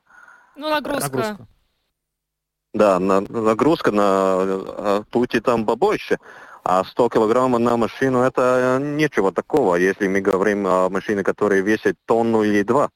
ну, 0.56 0.70
нагрузка. 0.70 1.10
нагрузка. 1.10 1.46
Да, 2.74 2.98
на, 2.98 3.20
нагрузка 3.20 3.92
на 3.92 4.36
э, 4.40 5.02
пути 5.10 5.40
там 5.40 5.64
побольше. 5.64 6.18
А 6.64 6.82
100 6.82 7.08
килограммов 7.10 7.60
на 7.60 7.76
машину 7.76 8.22
это 8.22 8.78
ничего 8.80 9.30
такого, 9.30 9.76
если 9.76 10.08
мы 10.08 10.20
говорим 10.20 10.66
о 10.66 10.88
машине, 10.88 11.22
которая 11.22 11.60
весит 11.60 11.96
тонну 12.06 12.42
или 12.42 12.62
два. 12.62 12.90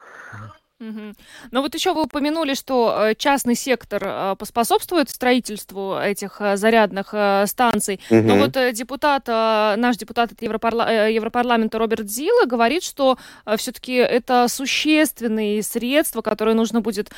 Угу. 0.81 1.15
Но 1.51 1.63
вот 1.63 1.75
еще 1.75 1.93
вы 1.93 2.03
упомянули, 2.03 2.55
что 2.55 2.95
э, 2.97 3.15
частный 3.17 3.57
сектор 3.57 4.01
э, 4.05 4.37
поспособствует 4.39 5.11
строительству 5.11 5.99
этих 5.99 6.41
э, 6.41 6.57
зарядных 6.57 7.09
станций. 7.49 8.01
Угу. 8.11 8.21
Но 8.23 8.37
вот 8.37 8.57
депутат, 8.73 9.27
наш 9.27 9.97
депутат 9.97 10.33
от 10.33 10.41
Европарла... 10.41 11.09
Европарламента 11.09 11.79
Роберт 11.79 12.09
Зила 12.09 12.47
говорит, 12.47 12.85
что 12.85 13.19
все-таки 13.57 13.95
это 13.95 14.47
существенные 14.49 15.65
средства, 15.65 16.23
которые 16.23 16.55
нужно 16.55 16.81
будет 16.81 17.11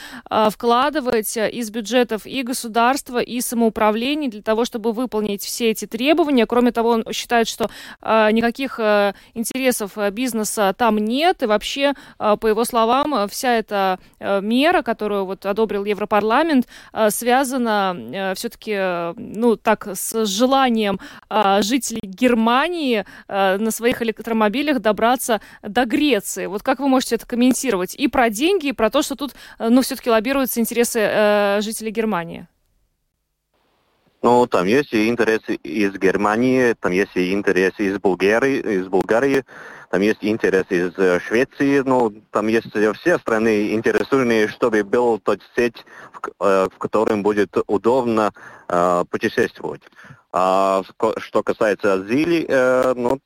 вкладывать 0.50 1.36
из 1.36 1.70
бюджетов 1.70 2.24
и 2.24 2.42
государства, 2.42 3.18
и 3.18 3.40
самоуправлений 3.40 4.28
для 4.28 4.42
того, 4.42 4.64
чтобы 4.64 4.92
выполнить 4.92 5.42
все 5.42 5.70
эти 5.70 5.86
требования. 5.86 6.46
Кроме 6.46 6.72
того, 6.72 6.90
он 6.90 7.04
считает, 7.12 7.48
что 7.48 7.70
никаких 8.02 8.78
интересов 9.34 9.96
бизнеса 10.12 10.74
там 10.76 10.98
нет, 10.98 11.42
и 11.42 11.46
вообще, 11.46 11.94
по 12.18 12.46
его 12.46 12.64
словам, 12.64 13.28
вся 13.28 13.49
эта 13.58 13.98
э, 14.18 14.40
мера, 14.40 14.82
которую 14.82 15.26
вот 15.26 15.46
одобрил 15.46 15.84
Европарламент, 15.84 16.66
э, 16.92 17.10
связана 17.10 17.96
э, 17.96 18.34
все-таки, 18.34 19.14
ну, 19.16 19.56
так, 19.56 19.88
с 19.92 20.24
желанием 20.26 21.00
жителей 21.60 22.00
Германии 22.02 23.04
на 23.28 23.70
своих 23.70 24.02
электромобилях 24.02 24.80
добраться 24.80 25.40
до 25.62 25.84
Греции. 25.84 26.46
Вот 26.46 26.62
как 26.62 26.80
вы 26.80 26.88
можете 26.88 27.16
это 27.16 27.26
комментировать? 27.26 27.94
И 27.94 28.08
про 28.08 28.30
деньги, 28.30 28.68
и 28.68 28.72
про 28.72 28.90
то, 28.90 29.02
что 29.02 29.14
тут, 29.14 29.32
ну, 29.58 29.82
все-таки 29.82 30.10
лоббируются 30.10 30.60
интересы 30.60 31.60
жителей 31.60 31.90
Германии. 31.90 32.46
Ну, 34.22 34.46
там 34.46 34.66
есть 34.66 34.92
и 34.92 35.08
интересы 35.08 35.54
из 35.54 35.94
Германии, 35.94 36.74
там 36.78 36.92
есть 36.92 37.16
и 37.16 37.32
интересы 37.32 37.86
из 37.86 37.98
Булгарии, 37.98 38.58
из 38.58 38.86
Булгарии, 38.86 39.44
там 39.90 40.02
есть 40.02 40.20
интерес 40.22 40.66
из 40.68 40.96
э, 40.98 41.18
Швеции, 41.20 41.80
ну, 41.80 42.12
там 42.30 42.46
есть 42.46 42.68
все 42.70 43.18
страны 43.18 43.74
интересуемые, 43.74 44.46
чтобы 44.46 44.84
был 44.84 45.18
тот 45.18 45.40
сеть, 45.56 45.84
в, 46.12 46.44
э, 46.44 46.68
в 46.72 46.78
котором 46.78 47.22
будет 47.24 47.56
удобно 47.66 48.32
э, 48.68 49.04
путешествовать. 49.10 49.82
А 50.32 50.82
что 51.16 51.42
касается 51.42 51.94
Азили, 51.94 52.46
э, 52.48 52.94
ну, 52.94 53.18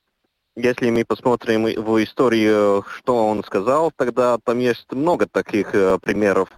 если 0.57 0.88
мы 0.88 1.05
посмотрим 1.05 1.64
в 1.64 2.03
историю, 2.03 2.85
что 2.96 3.27
он 3.27 3.44
сказал, 3.44 3.92
тогда 3.94 4.38
там 4.42 4.59
есть 4.59 4.90
много 4.90 5.27
таких 5.27 5.74
э, 5.74 5.98
примеров. 5.98 6.48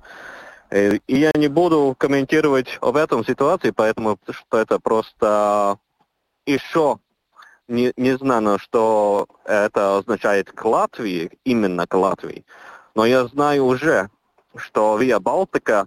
Э, 0.71 0.99
и 1.09 1.17
я 1.17 1.33
не 1.35 1.49
буду 1.49 1.97
комментировать 1.99 2.79
об 2.81 2.97
этом 2.97 3.25
ситуации, 3.25 3.73
поэтому 3.73 4.19
что 4.31 4.59
это 4.59 4.79
просто 4.79 5.79
еще 6.47 7.01
не, 7.69 7.93
не 7.97 8.17
знаю, 8.17 8.59
что 8.59 9.27
это 9.45 9.99
означает 9.99 10.51
к 10.53 10.65
Латвии, 10.65 11.31
именно 11.45 11.87
к 11.87 11.95
Латвии. 11.95 12.45
Но 12.95 13.05
я 13.05 13.27
знаю 13.27 13.65
уже, 13.65 14.09
что 14.57 14.97
Виа 14.97 15.21
Балтика 15.21 15.87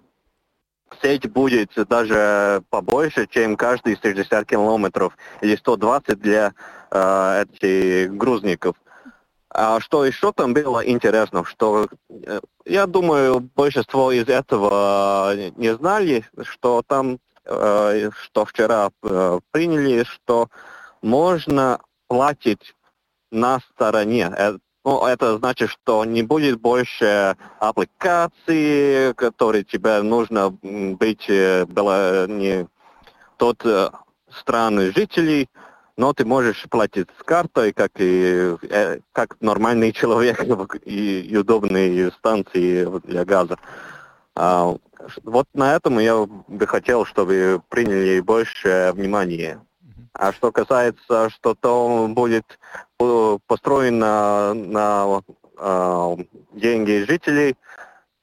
сеть 1.02 1.30
будет 1.30 1.72
даже 1.88 2.62
побольше, 2.70 3.26
чем 3.26 3.56
каждые 3.56 3.96
60 4.00 4.46
километров 4.46 5.16
или 5.40 5.56
120 5.56 6.18
для 6.18 6.52
э, 6.90 7.44
этих 7.44 8.14
грузников. 8.14 8.76
А 9.52 9.80
что 9.80 10.04
еще 10.04 10.32
там 10.32 10.54
было 10.54 10.86
интересно, 10.86 11.44
что 11.44 11.88
э, 12.08 12.40
я 12.64 12.86
думаю, 12.86 13.40
большинство 13.40 14.12
из 14.12 14.28
этого 14.28 15.34
не 15.56 15.74
знали, 15.74 16.24
что 16.42 16.82
там, 16.86 17.18
э, 17.44 18.10
что 18.22 18.44
вчера 18.44 18.90
э, 19.02 19.40
приняли, 19.50 20.04
что 20.04 20.48
можно 21.02 21.80
платить 22.08 22.74
на 23.30 23.60
стороне. 23.60 24.32
Э, 24.36 24.58
ну, 24.84 25.06
это 25.06 25.38
значит, 25.38 25.70
что 25.70 26.04
не 26.04 26.22
будет 26.22 26.60
больше 26.60 27.36
аппликаций, 27.58 29.14
которые 29.14 29.64
тебе 29.64 30.00
нужно 30.02 30.50
быть 30.50 31.28
было 31.28 32.26
не 32.26 32.66
тот 33.36 33.62
страны 34.30 34.92
жителей, 34.92 35.48
но 36.00 36.14
ты 36.14 36.24
можешь 36.24 36.66
платить 36.70 37.08
с 37.18 37.22
картой, 37.22 37.74
как 37.74 37.90
и 37.96 38.56
э, 38.70 39.00
как 39.12 39.36
нормальный 39.40 39.92
человек, 40.00 40.42
и 40.86 41.36
удобные 41.36 42.10
станции 42.12 42.88
для 43.06 43.24
газа. 43.26 43.58
А, 44.34 44.74
вот 45.24 45.46
на 45.52 45.74
этом 45.76 45.98
я 45.98 46.24
бы 46.24 46.66
хотел, 46.66 47.04
чтобы 47.04 47.60
приняли 47.68 48.20
больше 48.20 48.92
внимания. 48.94 49.60
А 50.12 50.32
что 50.32 50.52
касается, 50.52 51.30
что 51.30 51.54
то 51.54 52.06
будет 52.08 52.58
построено 53.46 54.54
на 54.54 55.22
э, 55.56 56.16
деньги 56.52 57.04
жителей, 57.06 57.56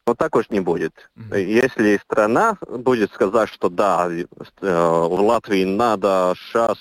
ну 0.06 0.15
так 0.15 0.36
уж 0.36 0.50
не 0.50 0.60
будет. 0.60 1.10
Mm-hmm. 1.17 1.41
Если 1.41 1.97
страна 1.97 2.58
будет 2.62 3.12
сказать, 3.13 3.50
что 3.50 3.69
да, 3.69 4.10
э, 4.10 4.26
в 4.62 5.21
Латвии 5.21 5.63
надо 5.63 6.34
сейчас 6.38 6.78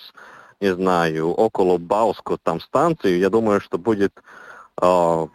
не 0.60 0.74
знаю, 0.74 1.30
около 1.30 1.78
Бауску 1.78 2.38
там 2.38 2.60
станцию, 2.60 3.18
я 3.18 3.30
думаю, 3.30 3.60
что 3.60 3.78
будет 3.78 4.12
э, 4.80 5.26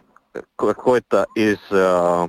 какой-то 0.56 1.26
из 1.34 1.58
э, 1.70 2.28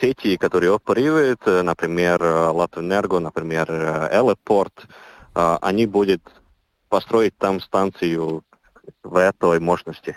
сетей, 0.00 0.38
которые 0.38 0.74
оперируют, 0.74 1.40
э, 1.46 1.62
например, 1.62 2.22
Латвэнерго, 2.22 3.18
например, 3.18 3.70
Элепорт, 3.70 4.72
э, 4.84 4.88
они 5.34 5.86
будут 5.86 6.22
построить 6.88 7.36
там 7.38 7.60
станцию 7.60 8.44
в 9.02 9.16
этой 9.16 9.60
мощности. 9.60 10.16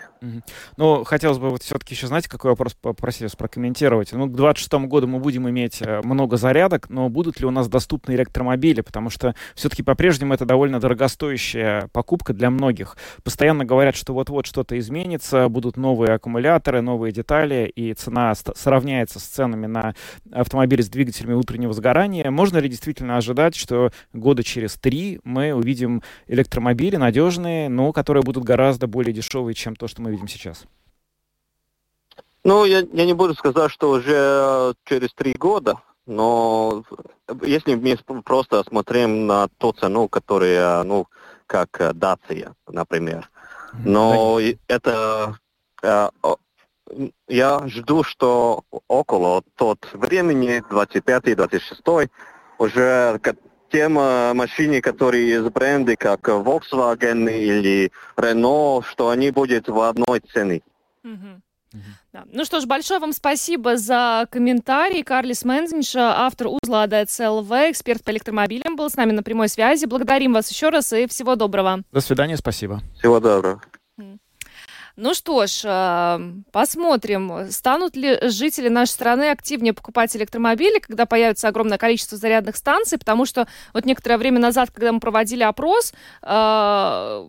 Ну, 0.76 1.04
хотелось 1.04 1.38
бы 1.38 1.50
вот 1.50 1.62
все-таки 1.62 1.94
еще, 1.94 2.06
знаете, 2.06 2.28
какой 2.28 2.50
вопрос 2.50 2.74
попросить 2.74 3.22
вас 3.22 3.36
прокомментировать. 3.36 4.12
Ну, 4.12 4.26
к 4.26 4.32
2026 4.34 4.72
году 4.88 5.06
мы 5.06 5.18
будем 5.18 5.48
иметь 5.48 5.82
э, 5.82 6.00
много 6.02 6.36
зарядок, 6.36 6.88
но 6.88 7.08
будут 7.08 7.40
ли 7.40 7.46
у 7.46 7.50
нас 7.50 7.68
доступны 7.68 8.12
электромобили? 8.12 8.80
Потому 8.80 9.10
что 9.10 9.34
все-таки 9.54 9.82
по-прежнему 9.82 10.34
это 10.34 10.44
довольно 10.44 10.80
дорогостоящая 10.80 11.88
покупка 11.92 12.32
для 12.32 12.50
многих. 12.50 12.96
Постоянно 13.22 13.64
говорят, 13.64 13.96
что 13.96 14.14
вот-вот 14.14 14.46
что-то 14.46 14.78
изменится, 14.78 15.48
будут 15.48 15.76
новые 15.76 16.14
аккумуляторы, 16.14 16.80
новые 16.80 17.12
детали, 17.12 17.70
и 17.74 17.92
цена 17.94 18.34
сравняется 18.34 19.18
с 19.20 19.24
ценами 19.24 19.66
на 19.66 19.94
автомобили 20.32 20.82
с 20.82 20.88
двигателями 20.88 21.34
утреннего 21.34 21.72
сгорания. 21.72 22.30
Можно 22.30 22.58
ли 22.58 22.68
действительно 22.68 23.16
ожидать, 23.16 23.54
что 23.56 23.90
года 24.12 24.42
через 24.42 24.74
три 24.74 25.20
мы 25.24 25.52
увидим 25.52 26.02
электромобили 26.26 26.96
надежные, 26.96 27.68
но 27.68 27.92
которые 27.92 28.22
будут 28.22 28.44
гораздо 28.44 28.55
более 28.86 29.12
дешевые, 29.12 29.54
чем 29.54 29.76
то, 29.76 29.88
что 29.88 30.02
мы 30.02 30.10
видим 30.10 30.28
сейчас? 30.28 30.64
Ну, 32.44 32.64
я, 32.64 32.78
я 32.92 33.04
не 33.04 33.12
буду 33.12 33.34
сказать, 33.34 33.70
что 33.70 33.90
уже 33.90 34.74
через 34.84 35.12
три 35.14 35.34
года, 35.34 35.80
но 36.06 36.84
если 37.42 37.74
мы 37.74 38.22
просто 38.22 38.62
смотрим 38.64 39.26
на 39.26 39.48
ту 39.58 39.72
цену, 39.72 40.08
которая, 40.08 40.82
ну, 40.84 41.08
как 41.46 41.92
Дация, 41.94 42.54
например. 42.68 43.30
Но 43.84 44.38
да. 44.38 44.58
это 44.68 45.38
э, 45.82 46.08
я 47.28 47.62
жду, 47.66 48.04
что 48.04 48.64
около 48.88 49.42
тот 49.56 49.88
времени, 49.92 50.62
25-26, 50.70 52.10
уже 52.58 53.20
тем 53.76 53.92
машине, 53.92 54.80
которые 54.80 55.36
из 55.36 55.44
бренды, 55.50 55.96
как 55.96 56.26
Volkswagen 56.26 57.30
или 57.30 57.92
Renault, 58.16 58.86
что 58.88 59.10
они 59.10 59.30
будут 59.30 59.68
в 59.68 59.78
одной 59.80 60.20
цене. 60.32 60.62
Да. 62.10 62.24
Ну 62.32 62.46
что 62.46 62.60
ж, 62.60 62.64
большое 62.64 63.00
вам 63.00 63.12
спасибо 63.12 63.76
за 63.76 64.26
комментарий. 64.30 65.02
Карлис 65.02 65.44
Мензинш, 65.44 65.94
автор 65.94 66.46
узла 66.46 66.84
АДЦЛВ, 66.84 67.52
эксперт 67.68 68.02
по 68.02 68.12
электромобилям, 68.12 68.76
был 68.76 68.88
с 68.88 68.96
нами 68.96 69.12
на 69.12 69.22
прямой 69.22 69.50
связи. 69.50 69.84
Благодарим 69.84 70.32
вас 70.32 70.50
еще 70.50 70.70
раз 70.70 70.94
и 70.94 71.06
всего 71.06 71.36
доброго. 71.36 71.82
До 71.92 72.00
свидания, 72.00 72.38
спасибо. 72.38 72.80
Всего 72.98 73.20
доброго. 73.20 73.60
Ну 74.96 75.12
что 75.12 75.46
ж, 75.46 75.62
а, 75.66 76.20
посмотрим, 76.52 77.50
станут 77.50 77.96
ли 77.96 78.18
жители 78.22 78.70
нашей 78.70 78.92
страны 78.92 79.30
активнее 79.30 79.74
покупать 79.74 80.16
электромобили, 80.16 80.78
когда 80.78 81.04
появится 81.04 81.48
огромное 81.48 81.76
количество 81.76 82.16
зарядных 82.16 82.56
станций, 82.56 82.98
потому 82.98 83.26
что 83.26 83.46
вот 83.74 83.84
некоторое 83.84 84.16
время 84.16 84.38
назад, 84.38 84.70
когда 84.70 84.92
мы 84.92 85.00
проводили 85.00 85.42
опрос, 85.42 85.92
а, 86.22 87.28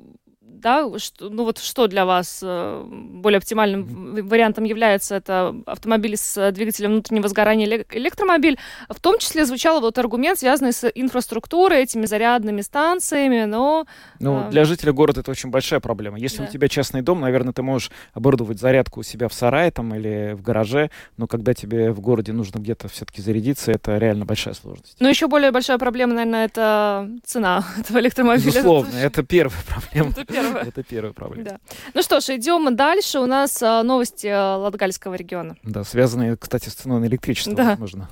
да, 0.61 0.87
что, 0.99 1.29
ну 1.29 1.43
вот 1.43 1.59
что 1.59 1.87
для 1.87 2.05
вас 2.05 2.39
э, 2.43 2.83
более 2.87 3.37
оптимальным 3.37 4.27
вариантом 4.27 4.63
является 4.63 5.15
это 5.15 5.55
автомобиль 5.65 6.17
с 6.17 6.51
двигателем 6.51 6.91
внутреннего 6.91 7.27
сгорания 7.27 7.85
электромобиль. 7.91 8.57
В 8.89 8.99
том 8.99 9.19
числе 9.19 9.45
звучал 9.45 9.81
вот 9.81 9.97
аргумент, 9.97 10.39
связанный 10.39 10.73
с 10.73 10.89
инфраструктурой, 10.93 11.83
этими 11.83 12.05
зарядными 12.05 12.61
станциями, 12.61 13.45
но... 13.45 13.85
Ну, 14.19 14.47
а... 14.47 14.49
для 14.49 14.65
жителя 14.65 14.93
города 14.93 15.21
это 15.21 15.31
очень 15.31 15.49
большая 15.49 15.79
проблема. 15.79 16.17
Если 16.19 16.39
да. 16.39 16.45
у 16.45 16.47
тебя 16.47 16.67
частный 16.67 17.01
дом, 17.01 17.21
наверное, 17.21 17.53
ты 17.53 17.61
можешь 17.61 17.91
оборудовать 18.13 18.59
зарядку 18.59 19.01
у 19.01 19.03
себя 19.03 19.27
в 19.27 19.33
сарае 19.33 19.71
там 19.71 19.93
или 19.95 20.33
в 20.33 20.41
гараже, 20.41 20.89
но 21.17 21.27
когда 21.27 21.53
тебе 21.53 21.91
в 21.91 21.99
городе 21.99 22.33
нужно 22.33 22.59
где-то 22.59 22.87
все-таки 22.87 23.21
зарядиться, 23.21 23.71
это 23.71 23.97
реально 23.97 24.25
большая 24.25 24.53
сложность. 24.53 24.95
Ну, 24.99 25.07
еще 25.07 25.27
более 25.27 25.51
большая 25.51 25.77
проблема, 25.77 26.13
наверное, 26.13 26.45
это 26.45 27.09
цена 27.23 27.63
этого 27.79 27.99
электромобиля. 27.99 28.45
Безусловно, 28.45 28.95
это 28.97 29.23
первая 29.23 29.61
проблема. 29.67 30.11
Это 30.11 30.25
первая 30.25 30.46
первая. 30.47 30.65
Это 30.65 30.83
первая 30.83 31.13
проблема. 31.13 31.49
Да. 31.49 31.59
Ну 31.93 32.01
что 32.01 32.19
ж, 32.19 32.29
идем 32.35 32.75
дальше. 32.75 33.19
У 33.19 33.25
нас 33.25 33.61
а, 33.61 33.83
новости 33.83 34.27
а, 34.27 34.57
Латгальского 34.57 35.15
региона. 35.15 35.55
Да, 35.63 35.83
связанные, 35.83 36.37
кстати, 36.37 36.69
с 36.69 36.73
ценой 36.73 36.99
на 36.99 37.05
электричество, 37.05 37.53
да. 37.53 37.69
возможно. 37.71 38.09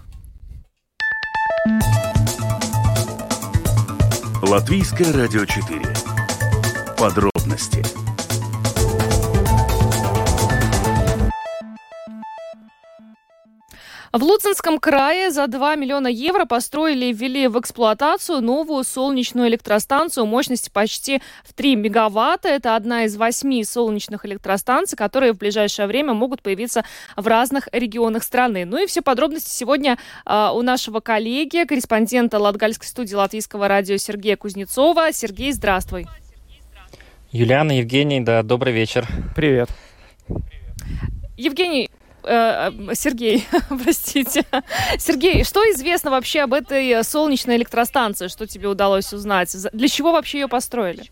Латвийское 4.42 5.12
радио 5.12 5.46
4. 5.46 5.82
Подробности 6.98 7.84
В 14.16 14.24
Луценском 14.24 14.80
крае 14.80 15.30
за 15.30 15.46
2 15.46 15.76
миллиона 15.76 16.08
евро 16.08 16.46
построили 16.46 17.08
и 17.08 17.12
ввели 17.12 17.50
в 17.50 17.60
эксплуатацию 17.60 18.40
новую 18.40 18.86
солнечную 18.86 19.50
электростанцию 19.50 20.26
мощностью 20.26 20.72
почти 20.72 21.22
в 21.44 21.52
3 21.52 21.76
мегаватта. 21.76 22.48
Это 22.48 22.78
одна 22.78 23.04
из 23.04 23.18
восьми 23.18 23.62
солнечных 23.66 24.26
электростанций, 24.26 24.98
которые 24.98 25.34
в 25.34 25.38
ближайшее 25.38 25.88
время 25.88 26.14
могут 26.14 26.42
появиться 26.42 26.86
в 27.18 27.28
разных 27.28 27.68
регионах 27.74 28.24
страны. 28.24 28.64
Ну 28.64 28.82
и 28.82 28.88
все 28.88 29.02
подробности 29.02 29.50
сегодня 29.50 29.98
э, 30.26 30.50
у 30.54 30.62
нашего 30.62 31.02
коллеги, 31.02 31.66
корреспондента 31.66 32.40
Латгальской 32.40 32.88
студии 32.88 33.16
Латвийского 33.16 33.68
радио 33.68 33.98
Сергея 33.98 34.38
Кузнецова. 34.38 35.12
Сергей, 35.12 35.52
здравствуй. 35.52 36.08
Юлиана, 37.34 37.80
Евгений, 37.80 38.22
да, 38.22 38.44
добрый 38.44 38.72
вечер. 38.72 39.06
Привет. 39.36 39.68
Евгений, 41.36 41.90
э, 42.26 42.72
Сергей, 42.94 43.46
простите. 43.70 44.44
Сергей, 44.98 45.44
что 45.44 45.62
известно 45.72 46.12
вообще 46.12 46.42
об 46.42 46.54
этой 46.54 47.04
солнечной 47.04 47.58
электростанции? 47.58 48.28
Что 48.28 48.48
тебе 48.48 48.68
удалось 48.68 49.14
узнать? 49.14 49.56
Для 49.74 49.88
чего 49.88 50.12
вообще 50.12 50.42
ее 50.42 50.48
построили? 50.48 51.04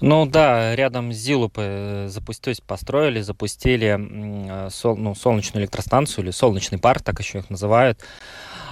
Ну 0.00 0.26
да, 0.26 0.74
рядом 0.74 1.12
с 1.12 1.16
Зилупы 1.16 2.06
запустились, 2.08 2.60
построили, 2.60 3.20
запустили 3.20 4.68
сол, 4.70 4.96
ну, 4.96 5.14
солнечную 5.14 5.62
электростанцию 5.62 6.24
или 6.24 6.30
солнечный 6.30 6.78
парк, 6.78 7.02
так 7.02 7.18
еще 7.20 7.38
их 7.38 7.50
называют, 7.50 8.00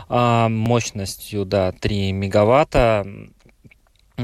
а, 0.08 0.48
мощностью, 0.48 1.44
да, 1.44 1.72
3 1.72 2.12
мегаватта. 2.12 3.06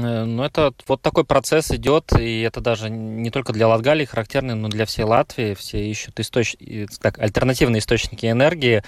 Э, 0.03 0.23
ну, 0.25 0.43
это 0.43 0.73
вот 0.87 1.01
такой 1.01 1.23
процесс 1.23 1.71
идет, 1.71 2.11
и 2.19 2.41
это 2.41 2.61
даже 2.61 2.89
не 2.89 3.29
только 3.29 3.53
для 3.53 3.67
Латгалии 3.67 4.05
характерный, 4.05 4.55
но 4.55 4.67
для 4.67 4.85
всей 4.85 5.03
Латвии. 5.03 5.53
Все 5.53 5.89
ищут 5.89 6.19
источ... 6.19 6.55
так, 7.01 7.19
альтернативные 7.19 7.79
источники 7.79 8.25
энергии 8.25 8.83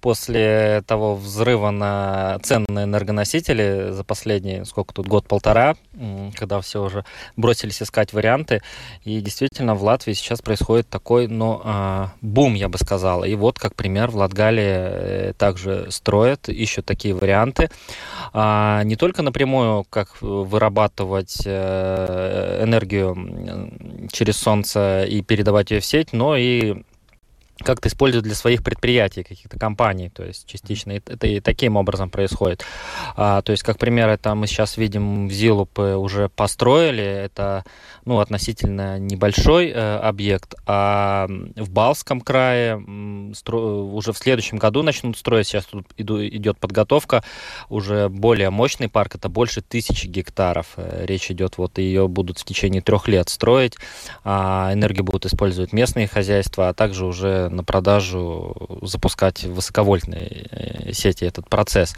после 0.00 0.82
того 0.86 1.14
взрыва 1.16 1.70
на 1.70 2.38
цены 2.42 2.64
на 2.68 2.84
энергоносители 2.84 3.90
за 3.90 4.04
последние, 4.04 4.64
сколько 4.64 4.94
тут, 4.94 5.06
год-полтора, 5.06 5.76
когда 6.36 6.60
все 6.60 6.82
уже 6.82 7.04
бросились 7.36 7.82
искать 7.82 8.12
варианты. 8.12 8.62
И 9.04 9.20
действительно 9.20 9.74
в 9.74 9.82
Латвии 9.82 10.12
сейчас 10.12 10.42
происходит 10.42 10.88
такой, 10.88 11.28
ну, 11.28 11.60
а, 11.64 12.12
бум, 12.20 12.54
я 12.54 12.68
бы 12.68 12.78
сказал. 12.78 13.24
И 13.24 13.34
вот, 13.34 13.58
как 13.58 13.74
пример, 13.74 14.10
в 14.10 14.16
Латгалии 14.16 14.64
э, 14.64 15.32
также 15.36 15.90
строят, 15.90 16.48
ищут 16.48 16.86
такие 16.86 17.14
варианты. 17.14 17.70
А, 18.32 18.82
не 18.84 18.96
только 18.96 19.22
напрямую, 19.22 19.84
как 19.88 20.20
в 20.20 20.53
вырабатывать 20.54 21.38
э, 21.44 22.62
энергию 22.62 24.08
через 24.12 24.36
солнце 24.36 25.04
и 25.04 25.20
передавать 25.20 25.72
ее 25.72 25.80
в 25.80 25.84
сеть, 25.84 26.12
но 26.12 26.36
и 26.36 26.84
как-то 27.64 27.88
используют 27.88 28.24
для 28.24 28.34
своих 28.34 28.62
предприятий, 28.62 29.24
каких-то 29.24 29.58
компаний, 29.58 30.10
то 30.10 30.24
есть 30.24 30.46
частично 30.46 30.92
это 30.92 31.26
и 31.26 31.40
таким 31.40 31.76
образом 31.76 32.10
происходит. 32.10 32.64
А, 33.16 33.42
то 33.42 33.52
есть, 33.52 33.62
как 33.62 33.78
пример, 33.78 34.08
это 34.08 34.34
мы 34.34 34.46
сейчас 34.46 34.76
видим 34.76 35.28
в 35.28 35.32
Зилупе 35.32 35.94
уже 35.94 36.28
построили, 36.28 37.02
это 37.02 37.64
ну, 38.04 38.20
относительно 38.20 38.98
небольшой 38.98 39.70
э, 39.70 39.96
объект, 39.96 40.54
а 40.66 41.26
в 41.56 41.70
Балском 41.70 42.20
крае 42.20 42.82
стро... 43.34 43.86
уже 43.86 44.12
в 44.12 44.18
следующем 44.18 44.58
году 44.58 44.82
начнут 44.82 45.16
строить, 45.16 45.46
сейчас 45.46 45.64
тут 45.64 45.86
иду, 45.96 46.24
идет 46.24 46.58
подготовка, 46.58 47.24
уже 47.68 48.08
более 48.08 48.50
мощный 48.50 48.88
парк, 48.88 49.14
это 49.14 49.28
больше 49.28 49.62
тысячи 49.62 50.06
гектаров. 50.06 50.74
Э, 50.76 51.04
речь 51.06 51.30
идет, 51.30 51.58
вот 51.58 51.78
ее 51.78 52.08
будут 52.08 52.38
в 52.38 52.44
течение 52.44 52.82
трех 52.82 53.08
лет 53.08 53.28
строить, 53.28 53.76
а 54.22 54.70
энергию 54.72 55.04
будут 55.04 55.26
использовать 55.26 55.72
местные 55.72 56.06
хозяйства, 56.06 56.68
а 56.68 56.74
также 56.74 57.06
уже 57.06 57.48
на 57.54 57.64
продажу 57.64 58.80
запускать 58.82 59.44
высоковольтные 59.44 60.48
э, 60.50 60.92
сети 60.92 61.24
этот 61.24 61.48
процесс. 61.48 61.94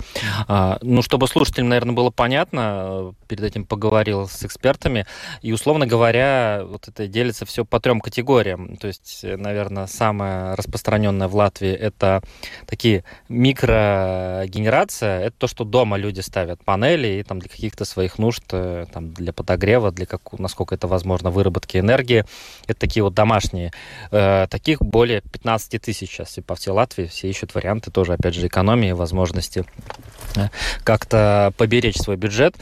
А, 0.49 0.79
ну, 0.83 1.03
чтобы 1.03 1.27
слушателям, 1.29 1.69
наверное, 1.69 1.95
было 1.95 2.11
понятно, 2.11 3.15
перед 3.29 3.43
этим 3.45 3.65
поговорил 3.65 4.29
с 4.29 4.45
экспертами, 4.45 5.07
и, 5.43 5.53
условно 5.53 5.87
говоря, 5.87 6.63
вот 6.65 6.89
это 6.89 7.07
делится 7.07 7.45
все 7.47 7.65
по 7.65 7.81
трем 7.81 8.01
категориям. 8.01 8.77
То 8.77 8.87
есть, 8.87 9.21
наверное, 9.23 9.87
самое 9.87 10.55
распространенное 10.55 11.29
в 11.29 11.35
Латвии 11.35 11.71
это 11.71 12.23
такие 12.67 13.05
микрогенерация, 13.29 15.21
это 15.21 15.37
то, 15.39 15.47
что 15.47 15.65
дома 15.65 15.97
люди 15.97 16.21
ставят 16.21 16.65
панели 16.65 17.19
и 17.19 17.23
там 17.23 17.39
для 17.39 17.49
каких-то 17.49 17.85
своих 17.85 18.19
нужд, 18.19 18.45
э, 18.53 18.87
там, 18.93 19.13
для 19.13 19.33
подогрева, 19.33 19.91
для 19.91 20.07
как, 20.07 20.39
насколько 20.39 20.75
это 20.75 20.87
возможно, 20.87 21.31
выработки 21.31 21.79
энергии. 21.79 22.25
Это 22.67 22.81
такие 22.81 23.03
вот 23.03 23.15
домашние. 23.15 23.73
Э, 24.11 24.47
таких 24.49 24.81
более 24.81 25.23
15 25.37 25.83
тысяч 25.83 26.11
сейчас 26.11 26.39
и 26.39 26.41
по 26.41 26.55
всей 26.55 26.71
Латвии. 26.71 27.07
Все 27.07 27.29
ищут 27.29 27.55
варианты 27.55 27.91
тоже, 27.91 28.15
опять 28.15 28.35
же, 28.35 28.47
экономии, 28.47 28.93
возможности 28.93 29.65
э, 30.35 30.49
как-то 30.83 31.53
поберечь 31.59 31.99
свой 31.99 32.17
бюджет. 32.17 32.55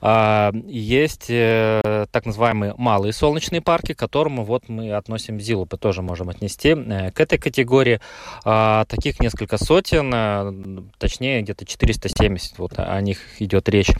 А, 0.00 0.52
есть 0.66 1.26
э, 1.28 2.06
так 2.10 2.26
называемые 2.26 2.74
малые 2.76 3.12
солнечные 3.12 3.60
парки, 3.60 3.94
к 3.94 3.98
которым 3.98 4.44
вот 4.44 4.68
мы 4.68 4.92
относим 4.92 5.38
Зилупы, 5.38 5.76
тоже 5.76 6.02
можем 6.02 6.28
отнести 6.28 6.70
э, 6.70 7.12
к 7.12 7.20
этой 7.20 7.38
категории. 7.38 8.00
А, 8.44 8.84
таких 8.86 9.20
несколько 9.20 9.56
сотен, 9.56 10.90
точнее 10.98 11.42
где-то 11.42 11.64
470, 11.64 12.58
вот 12.58 12.72
о 12.76 13.00
них 13.00 13.20
идет 13.40 13.68
речь. 13.68 13.90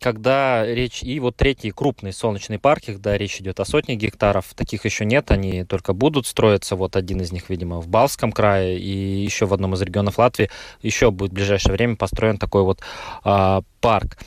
Когда 0.00 0.64
речь... 0.66 1.02
И 1.02 1.20
вот 1.20 1.36
третий 1.36 1.70
крупный 1.70 2.12
солнечный 2.12 2.58
парк, 2.58 2.82
когда 2.86 3.16
речь 3.16 3.40
идет 3.40 3.60
о 3.60 3.64
сотне 3.64 3.96
гектаров, 3.96 4.54
таких 4.54 4.84
еще 4.84 5.04
нет, 5.04 5.30
они 5.30 5.64
только 5.64 5.92
будут 5.92 6.26
строиться. 6.26 6.76
Вот 6.76 6.96
один 6.96 7.20
из 7.20 7.32
них, 7.32 7.48
видимо, 7.48 7.80
в 7.80 7.88
Балском 7.88 8.32
крае 8.32 8.78
и 8.78 9.24
еще 9.24 9.46
в 9.46 9.54
одном 9.54 9.74
из 9.74 9.82
регионов 9.82 10.18
Латвии 10.18 10.50
еще 10.82 11.10
будет 11.10 11.30
в 11.30 11.34
ближайшее 11.34 11.72
время 11.72 11.96
построен 11.96 12.38
такой 12.38 12.62
вот 12.62 12.80
а, 13.24 13.62
парк. 13.80 14.18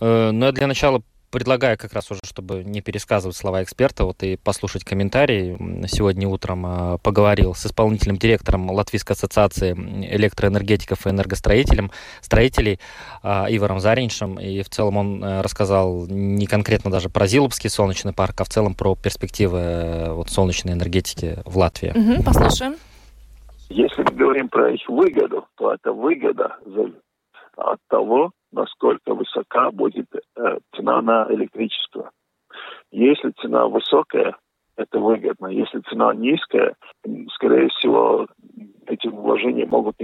Э, 0.00 0.30
но 0.30 0.46
я 0.46 0.52
для 0.52 0.66
начала 0.66 1.02
предлагаю 1.30 1.78
как 1.78 1.92
раз 1.92 2.10
уже, 2.10 2.20
чтобы 2.24 2.64
не 2.64 2.80
пересказывать 2.80 3.36
слова 3.36 3.62
эксперта, 3.62 4.04
вот 4.04 4.22
и 4.22 4.36
послушать 4.36 4.84
комментарии. 4.84 5.56
Сегодня 5.86 6.28
утром 6.28 6.66
э, 6.66 6.98
поговорил 7.02 7.54
с 7.54 7.66
исполнительным 7.66 8.16
директором 8.16 8.70
Латвийской 8.70 9.12
ассоциации 9.12 9.72
электроэнергетиков 9.72 11.06
и 11.06 11.10
энергостроителем, 11.10 11.90
строителей 12.20 12.80
э, 13.22 13.28
Иваром 13.50 13.80
Зариншем. 13.80 14.38
И 14.38 14.62
в 14.62 14.68
целом 14.68 14.96
он 14.96 15.24
э, 15.24 15.40
рассказал 15.40 16.06
не 16.08 16.46
конкретно 16.46 16.90
даже 16.90 17.08
про 17.08 17.26
Зилупский 17.26 17.70
солнечный 17.70 18.12
парк, 18.12 18.40
а 18.40 18.44
в 18.44 18.48
целом 18.48 18.74
про 18.74 18.96
перспективы 18.96 19.58
э, 19.58 20.12
вот, 20.12 20.30
солнечной 20.30 20.74
энергетики 20.74 21.38
в 21.44 21.56
Латвии. 21.56 21.90
Угу, 21.90 22.24
послушаем. 22.24 22.76
Если 23.68 24.02
мы 24.02 24.10
говорим 24.16 24.48
про 24.48 24.72
их 24.72 24.80
выгоду, 24.88 25.46
то 25.56 25.72
это 25.72 25.92
выгода 25.92 26.56
от 27.56 27.78
того, 27.88 28.32
насколько 28.52 29.14
высока 29.14 29.70
будет 29.70 30.06
э, 30.14 30.58
цена 30.74 31.02
на 31.02 31.26
электричество. 31.30 32.10
Если 32.90 33.30
цена 33.40 33.66
высокая, 33.66 34.36
это 34.76 34.98
выгодно. 34.98 35.48
Если 35.48 35.80
цена 35.88 36.14
низкая, 36.14 36.74
скорее 37.34 37.68
всего, 37.68 38.26
эти 38.86 39.08
вложения 39.08 39.66
могут 39.66 39.96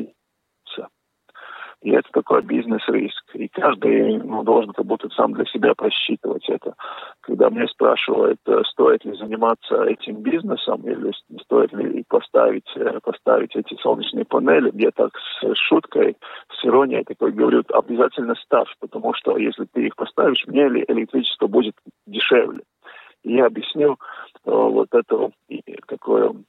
и 1.86 1.90
это 1.92 2.08
такой 2.12 2.42
бизнес-риск. 2.42 3.22
И 3.34 3.46
каждый 3.46 4.18
ну, 4.18 4.42
должен 4.42 4.72
как 4.72 4.84
будто 4.86 5.08
сам 5.10 5.34
для 5.34 5.44
себя 5.44 5.72
просчитывать 5.76 6.44
это. 6.48 6.74
Когда 7.20 7.48
мне 7.48 7.68
спрашивают, 7.68 8.40
э, 8.48 8.60
стоит 8.72 9.04
ли 9.04 9.16
заниматься 9.16 9.84
этим 9.84 10.16
бизнесом 10.16 10.82
или 10.82 11.12
стоит 11.42 11.72
ли 11.74 12.04
поставить, 12.08 12.66
э, 12.74 12.98
поставить 13.04 13.54
эти 13.54 13.80
солнечные 13.80 14.24
панели, 14.24 14.72
я 14.74 14.90
так 14.90 15.12
с 15.16 15.54
шуткой, 15.68 16.16
с 16.60 16.64
иронией 16.64 17.04
такой 17.04 17.30
говорю, 17.30 17.62
обязательно 17.72 18.34
ставь, 18.34 18.74
потому 18.80 19.14
что 19.14 19.38
если 19.38 19.66
ты 19.72 19.86
их 19.86 19.94
поставишь, 19.94 20.44
мне 20.48 20.66
электричество 20.66 21.46
будет 21.46 21.76
дешевле. 22.04 22.62
И 23.22 23.34
я 23.34 23.46
объясню 23.46 23.92
э, 23.92 24.50
вот 24.50 24.88
эту 24.92 25.30
такую 25.86 26.46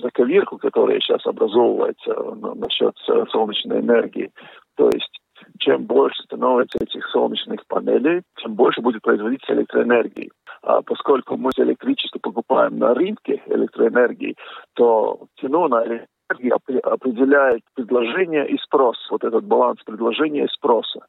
заковирку, 0.00 0.58
которая 0.58 1.00
сейчас 1.00 1.26
образовывается 1.26 2.12
э, 2.12 2.34
насчет 2.54 2.94
э, 3.08 3.24
солнечной 3.30 3.80
энергии. 3.80 4.30
То 4.76 4.88
есть 4.90 5.10
чем 5.58 5.84
больше 5.84 6.22
становится 6.22 6.78
этих 6.80 7.04
солнечных 7.08 7.66
панелей, 7.66 8.22
тем 8.40 8.54
больше 8.54 8.80
будет 8.80 9.02
производиться 9.02 9.52
электроэнергии. 9.52 10.30
А 10.62 10.82
поскольку 10.82 11.36
мы 11.36 11.50
электричество 11.56 12.18
покупаем 12.20 12.78
на 12.78 12.94
рынке 12.94 13.42
электроэнергии, 13.46 14.36
то 14.74 15.26
цену 15.40 15.68
на 15.68 15.84
энергию 15.84 16.58
определяет 16.84 17.62
предложение 17.74 18.48
и 18.48 18.56
спрос. 18.58 18.96
Вот 19.10 19.24
этот 19.24 19.44
баланс 19.44 19.82
предложения 19.84 20.44
и 20.44 20.48
спроса. 20.48 21.00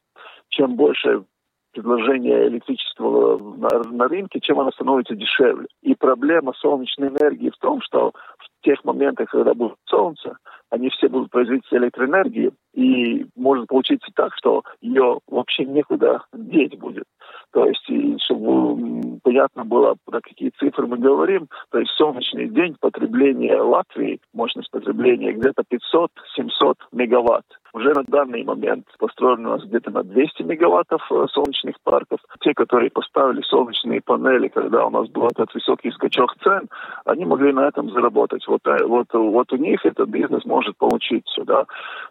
Чем 0.48 0.76
больше 0.76 1.24
предложение 1.74 2.48
электричества 2.48 3.38
на, 3.56 3.68
на 3.90 4.08
рынке, 4.08 4.40
чем 4.40 4.60
оно 4.60 4.70
становится 4.70 5.14
дешевле. 5.14 5.66
И 5.82 5.94
проблема 5.94 6.52
солнечной 6.54 7.08
энергии 7.08 7.50
в 7.50 7.58
том, 7.58 7.80
что 7.82 8.12
в 8.38 8.64
тех 8.64 8.82
моментах, 8.84 9.30
когда 9.30 9.54
будет 9.54 9.76
солнце, 9.86 10.38
они 10.70 10.88
все 10.90 11.08
будут 11.08 11.30
производить 11.30 11.64
электроэнергии, 11.70 12.52
и 12.74 13.26
может 13.36 13.68
получиться 13.68 14.10
так, 14.14 14.32
что 14.36 14.62
ее 14.80 15.20
вообще 15.28 15.64
некуда 15.64 16.24
деть 16.32 16.78
будет. 16.78 17.04
То 17.52 17.66
есть, 17.66 18.22
чтобы 18.24 19.18
понятно 19.22 19.64
было, 19.64 19.96
про 20.04 20.20
какие 20.20 20.50
цифры 20.58 20.86
мы 20.86 20.98
говорим, 20.98 21.48
то 21.70 21.78
есть 21.78 21.92
солнечный 21.92 22.48
день 22.48 22.76
потребление 22.80 23.60
Латвии, 23.60 24.20
мощность 24.32 24.70
потребления 24.70 25.32
где-то 25.32 25.62
500-700 25.62 26.74
мегаватт. 26.92 27.44
Уже 27.74 27.92
на 27.92 28.04
данный 28.04 28.44
момент 28.44 28.86
построено 28.98 29.48
у 29.48 29.52
нас 29.56 29.64
где-то 29.64 29.90
на 29.90 30.04
200 30.04 30.42
мегаваттов 30.42 31.02
э, 31.10 31.26
солнечных 31.32 31.74
парков. 31.82 32.20
Те, 32.40 32.54
которые 32.54 32.88
поставили 32.90 33.42
солнечные 33.42 34.00
панели, 34.00 34.46
когда 34.46 34.86
у 34.86 34.90
нас 34.90 35.08
был 35.08 35.26
этот 35.26 35.52
высокий 35.52 35.90
скачок 35.90 36.36
цен, 36.44 36.68
они 37.04 37.24
могли 37.24 37.52
на 37.52 37.66
этом 37.66 37.90
заработать. 37.90 38.46
Вот, 38.46 38.64
э, 38.66 38.84
вот, 38.84 39.08
вот 39.12 39.52
у 39.52 39.56
них 39.56 39.84
этот 39.84 40.08
бизнес 40.08 40.44
может 40.44 40.76
получиться, 40.76 41.42
да. 41.44 41.64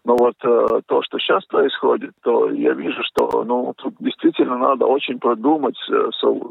Но 0.04 0.16
вот 0.16 0.36
э, 0.44 0.53
то, 0.86 1.02
что 1.02 1.18
сейчас 1.18 1.44
происходит, 1.46 2.12
то 2.22 2.50
я 2.50 2.72
вижу, 2.74 3.02
что, 3.04 3.44
ну, 3.44 3.72
тут 3.76 3.94
действительно 4.00 4.58
надо 4.58 4.86
очень 4.86 5.18
продумать 5.18 5.76
э, 5.90 6.10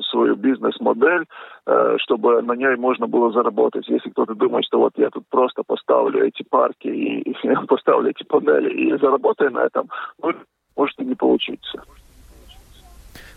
свою 0.09 0.35
бизнес-модель, 0.35 1.25
э, 1.65 1.97
чтобы 1.99 2.41
на 2.41 2.53
ней 2.53 2.75
можно 2.75 3.07
было 3.07 3.31
заработать. 3.31 3.87
Если 3.87 4.09
кто-то 4.09 4.35
думает, 4.35 4.65
что 4.65 4.79
вот 4.79 4.93
я 4.97 5.09
тут 5.09 5.25
просто 5.29 5.63
поставлю 5.63 6.25
эти 6.25 6.43
парки 6.43 6.87
и 6.87 7.33
поставлю 7.67 8.11
эти 8.11 8.23
панели 8.23 8.69
и 8.69 8.97
заработаю 8.97 9.51
на 9.51 9.65
этом, 9.65 9.89
ну, 10.21 10.33
может 10.75 10.99
и 10.99 11.05
не 11.05 11.15
получиться. 11.15 11.83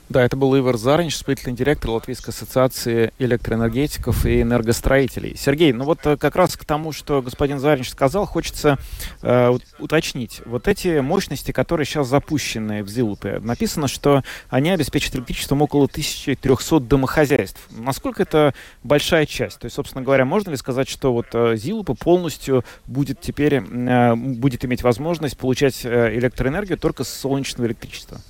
Да, 0.09 0.22
это 0.22 0.36
был 0.36 0.57
Ивар 0.57 0.76
Зарнич, 0.76 1.16
исполнительный 1.16 1.57
директор 1.57 1.90
Латвийской 1.90 2.30
ассоциации 2.30 3.12
электроэнергетиков 3.18 4.24
и 4.24 4.40
энергостроителей. 4.40 5.36
Сергей, 5.36 5.72
ну 5.72 5.84
вот 5.84 6.07
э, 6.07 6.16
как 6.16 6.36
раз 6.36 6.57
к 6.57 6.64
тому, 6.64 6.92
что 6.92 7.22
господин 7.22 7.59
Зарнич 7.59 7.90
сказал, 7.90 8.24
хочется 8.24 8.78
э, 9.22 9.52
уточнить. 9.80 10.42
Вот 10.46 10.68
эти 10.68 11.00
мощности, 11.00 11.50
которые 11.50 11.86
сейчас 11.86 12.07
запущены 12.07 12.84
в 12.84 12.88
Зилупе, 12.88 13.40
написано, 13.40 13.88
что 13.88 14.22
они 14.48 14.70
обеспечат 14.70 15.16
электричеством 15.16 15.62
около 15.62 15.86
1300 15.86 16.78
домохозяйств. 16.80 17.66
Насколько 17.70 18.22
это 18.22 18.54
большая 18.84 19.26
часть? 19.26 19.59
То 19.59 19.64
есть, 19.64 19.74
собственно 19.74 20.04
говоря, 20.04 20.24
можно 20.24 20.50
ли 20.50 20.57
сказать, 20.57 20.88
что 20.88 21.12
вот 21.12 21.26
э, 21.32 21.57
Зилупа 21.57 21.94
полностью 21.94 22.64
будет 22.86 23.20
теперь, 23.20 23.54
э, 23.57 24.14
будет 24.14 24.64
иметь 24.64 24.84
возможность 24.84 25.36
получать 25.36 25.84
э, 25.84 26.16
электроэнергию 26.16 26.78
только 26.78 27.02
с 27.02 27.09
солнечного 27.09 27.66
электричества? 27.66 28.20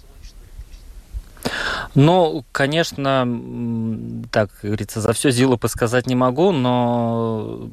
Ну, 1.95 2.45
конечно, 2.53 3.27
так 4.31 4.51
говорится, 4.63 5.01
за 5.01 5.13
все 5.13 5.31
Зилу 5.31 5.59
сказать 5.67 6.07
не 6.07 6.15
могу, 6.15 6.53
но 6.53 7.71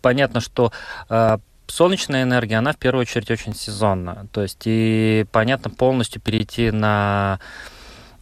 понятно, 0.00 0.40
что 0.40 0.72
э, 1.08 1.38
солнечная 1.66 2.22
энергия, 2.22 2.56
она 2.56 2.72
в 2.72 2.76
первую 2.76 3.02
очередь 3.02 3.30
очень 3.30 3.54
сезонна. 3.54 4.26
То 4.32 4.42
есть 4.42 4.62
и 4.64 5.26
понятно 5.32 5.70
полностью 5.70 6.20
перейти 6.20 6.70
на 6.70 7.40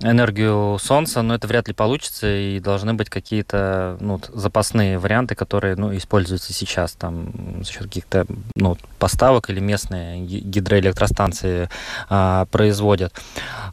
энергию 0.00 0.78
Солнца, 0.80 1.22
но 1.22 1.34
это 1.34 1.46
вряд 1.46 1.68
ли 1.68 1.74
получится, 1.74 2.26
и 2.26 2.60
должны 2.60 2.94
быть 2.94 3.08
какие-то 3.08 3.96
ну, 4.00 4.20
запасные 4.32 4.98
варианты, 4.98 5.34
которые 5.34 5.76
ну, 5.76 5.96
используются 5.96 6.52
сейчас 6.52 6.92
там, 6.92 7.62
за 7.62 7.70
счет 7.70 7.82
каких-то 7.84 8.26
ну, 8.54 8.76
поставок 8.98 9.50
или 9.50 9.60
местные 9.60 10.20
гидроэлектростанции 10.20 11.68
а, 12.08 12.46
производят. 12.46 13.12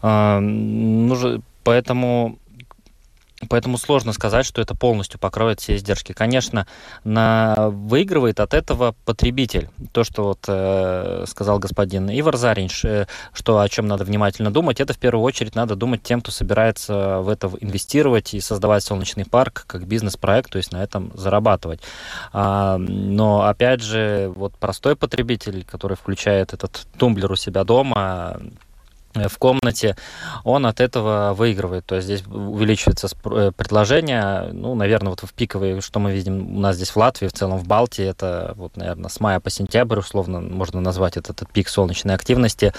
А, 0.01 0.39
ну, 0.39 1.41
поэтому 1.63 2.39
Поэтому 3.50 3.78
сложно 3.78 4.14
сказать, 4.14 4.46
что 4.46 4.62
это 4.62 4.76
полностью 4.76 5.20
покроет 5.20 5.60
все 5.60 5.76
издержки. 5.76 6.14
Конечно, 6.14 6.68
на... 7.04 7.70
выигрывает 7.70 8.39
от 8.39 8.54
этого 8.54 8.96
потребитель. 9.06 9.70
То, 9.92 10.04
что 10.04 10.24
вот 10.24 10.46
э, 10.48 11.26
сказал 11.28 11.60
господин 11.60 12.10
Ивар 12.10 12.38
Заринш, 12.38 12.86
э, 12.86 13.08
что 13.34 13.60
о 13.60 13.70
чем 13.70 13.88
надо 13.88 14.04
внимательно 14.04 14.52
думать, 14.52 14.80
это 14.80 14.94
в 14.94 14.98
первую 14.98 15.24
очередь 15.24 15.56
надо 15.56 15.76
думать 15.76 16.04
тем, 16.04 16.22
кто 16.22 16.32
собирается 16.32 17.20
в 17.20 17.30
это 17.30 17.52
инвестировать 17.60 18.34
и 18.34 18.39
создавать 18.39 18.84
солнечный 18.84 19.26
парк 19.26 19.66
как 19.68 19.88
бизнес-проект, 19.88 20.52
то 20.52 20.58
есть 20.58 20.72
на 20.72 20.84
этом 20.84 21.12
зарабатывать. 21.16 21.82
А, 22.34 22.78
но 22.78 23.44
опять 23.44 23.82
же, 23.82 24.32
вот 24.36 24.54
простой 24.56 24.96
потребитель, 24.96 25.66
который 25.66 25.98
включает 25.98 26.54
этот 26.54 26.88
тумблер 26.98 27.32
у 27.32 27.36
себя 27.36 27.64
дома, 27.64 28.39
в 29.14 29.38
комнате, 29.38 29.95
он 30.43 30.66
от 30.66 30.80
этого 30.80 31.34
выигрывает. 31.34 31.86
То 31.86 31.95
есть 31.95 32.05
здесь 32.05 32.24
увеличивается 32.28 33.07
э, 33.26 33.51
предложение. 33.55 34.49
Ну, 34.51 34.76
наверное, 34.76 35.09
вот 35.09 35.22
в 35.22 35.34
пиковые, 35.34 35.82
что 35.82 35.99
мы 35.99 36.14
видим 36.14 36.57
у 36.57 36.59
нас 36.59 36.76
здесь 36.76 36.91
в 36.91 36.97
Латвии, 36.97 37.28
в 37.28 37.34
целом 37.34 37.57
в 37.57 37.68
Балтии, 37.68 38.05
это 38.05 38.53
вот, 38.55 38.78
наверное, 38.78 39.09
с 39.09 39.20
мая 39.20 39.39
по 39.39 39.49
сентябрь, 39.49 39.99
условно, 39.99 40.39
можно 40.39 40.82
назвать 40.82 41.18
этот, 41.18 41.41
этот 41.41 41.51
пик 41.51 41.70
солнечной 41.70 42.16
активности. 42.16 42.74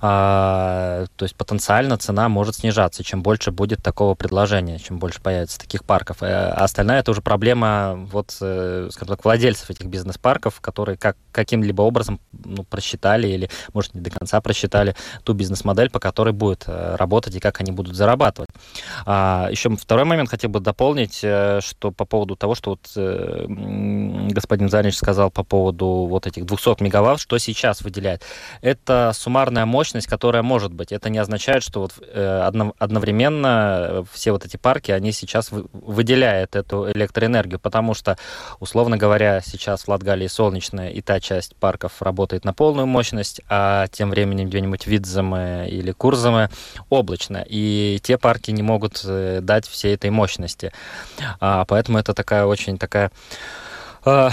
А, 0.00 1.06
то 1.16 1.24
есть 1.24 1.36
потенциально 1.36 1.96
цена 1.96 2.28
может 2.28 2.56
снижаться, 2.56 3.02
чем 3.02 3.22
больше 3.22 3.50
будет 3.50 3.82
такого 3.82 4.14
предложения, 4.14 4.78
чем 4.78 4.98
больше 4.98 5.20
появится 5.20 5.58
таких 5.58 5.84
парков. 5.84 6.18
А 6.20 6.52
остальная 6.52 7.00
это 7.00 7.10
уже 7.10 7.22
проблема 7.22 8.06
вот, 8.12 8.30
скажем 8.30 9.08
так, 9.08 9.24
владельцев 9.24 9.70
этих 9.70 9.86
бизнес-парков, 9.86 10.60
которые 10.60 10.96
как, 10.96 11.16
каким-либо 11.32 11.82
образом 11.82 12.20
ну, 12.44 12.64
просчитали 12.64 13.28
или, 13.28 13.50
может, 13.72 13.94
не 13.94 14.00
до 14.00 14.10
конца 14.10 14.40
просчитали 14.40 14.94
ту 15.24 15.32
бизнес 15.32 15.63
бизнес-модель, 15.64 15.90
по 15.90 15.98
которой 15.98 16.32
будет 16.32 16.64
э, 16.66 16.96
работать 16.96 17.34
и 17.34 17.40
как 17.40 17.60
они 17.60 17.72
будут 17.72 17.96
зарабатывать. 17.96 18.50
А, 19.06 19.48
еще 19.50 19.70
второй 19.76 20.04
момент 20.04 20.28
хотел 20.30 20.50
бы 20.50 20.60
дополнить, 20.60 21.20
э, 21.22 21.60
что 21.62 21.90
по 21.90 22.04
поводу 22.04 22.36
того, 22.36 22.54
что 22.54 22.70
вот 22.70 22.80
э, 22.96 23.46
господин 23.48 24.68
Занич 24.68 24.96
сказал 24.96 25.30
по 25.30 25.42
поводу 25.42 25.86
вот 26.08 26.26
этих 26.26 26.44
200 26.44 26.82
мегаватт, 26.82 27.20
что 27.20 27.38
сейчас 27.38 27.82
выделяет. 27.82 28.22
Это 28.62 29.12
суммарная 29.14 29.66
мощность, 29.66 30.06
которая 30.06 30.42
может 30.42 30.72
быть. 30.72 30.92
Это 30.92 31.10
не 31.10 31.18
означает, 31.18 31.62
что 31.62 31.80
вот 31.80 31.94
одновременно 32.78 34.04
все 34.12 34.32
вот 34.32 34.44
эти 34.44 34.56
парки, 34.56 34.90
они 34.90 35.12
сейчас 35.12 35.50
выделяют 35.50 36.56
эту 36.56 36.90
электроэнергию, 36.90 37.58
потому 37.58 37.94
что, 37.94 38.16
условно 38.60 38.96
говоря, 38.96 39.40
сейчас 39.44 39.84
в 39.84 39.88
Латгалии 39.88 40.26
солнечная 40.26 40.90
и 40.90 41.00
та 41.00 41.20
часть 41.20 41.56
парков 41.56 42.02
работает 42.02 42.44
на 42.44 42.52
полную 42.52 42.86
мощность, 42.86 43.40
а 43.48 43.86
тем 43.88 44.10
временем 44.10 44.48
где-нибудь 44.48 44.86
Видзем 45.62 45.74
или 45.74 45.92
Курзамы 45.92 46.50
облачно, 46.90 47.44
и 47.46 47.98
те 48.02 48.18
парки 48.18 48.50
не 48.50 48.62
могут 48.62 49.00
э, 49.04 49.40
дать 49.42 49.66
всей 49.66 49.94
этой 49.94 50.10
мощности. 50.10 50.72
А, 51.40 51.64
поэтому 51.64 51.98
это 51.98 52.14
такая 52.14 52.44
очень 52.44 52.78
такая 52.78 53.10
а, 54.04 54.30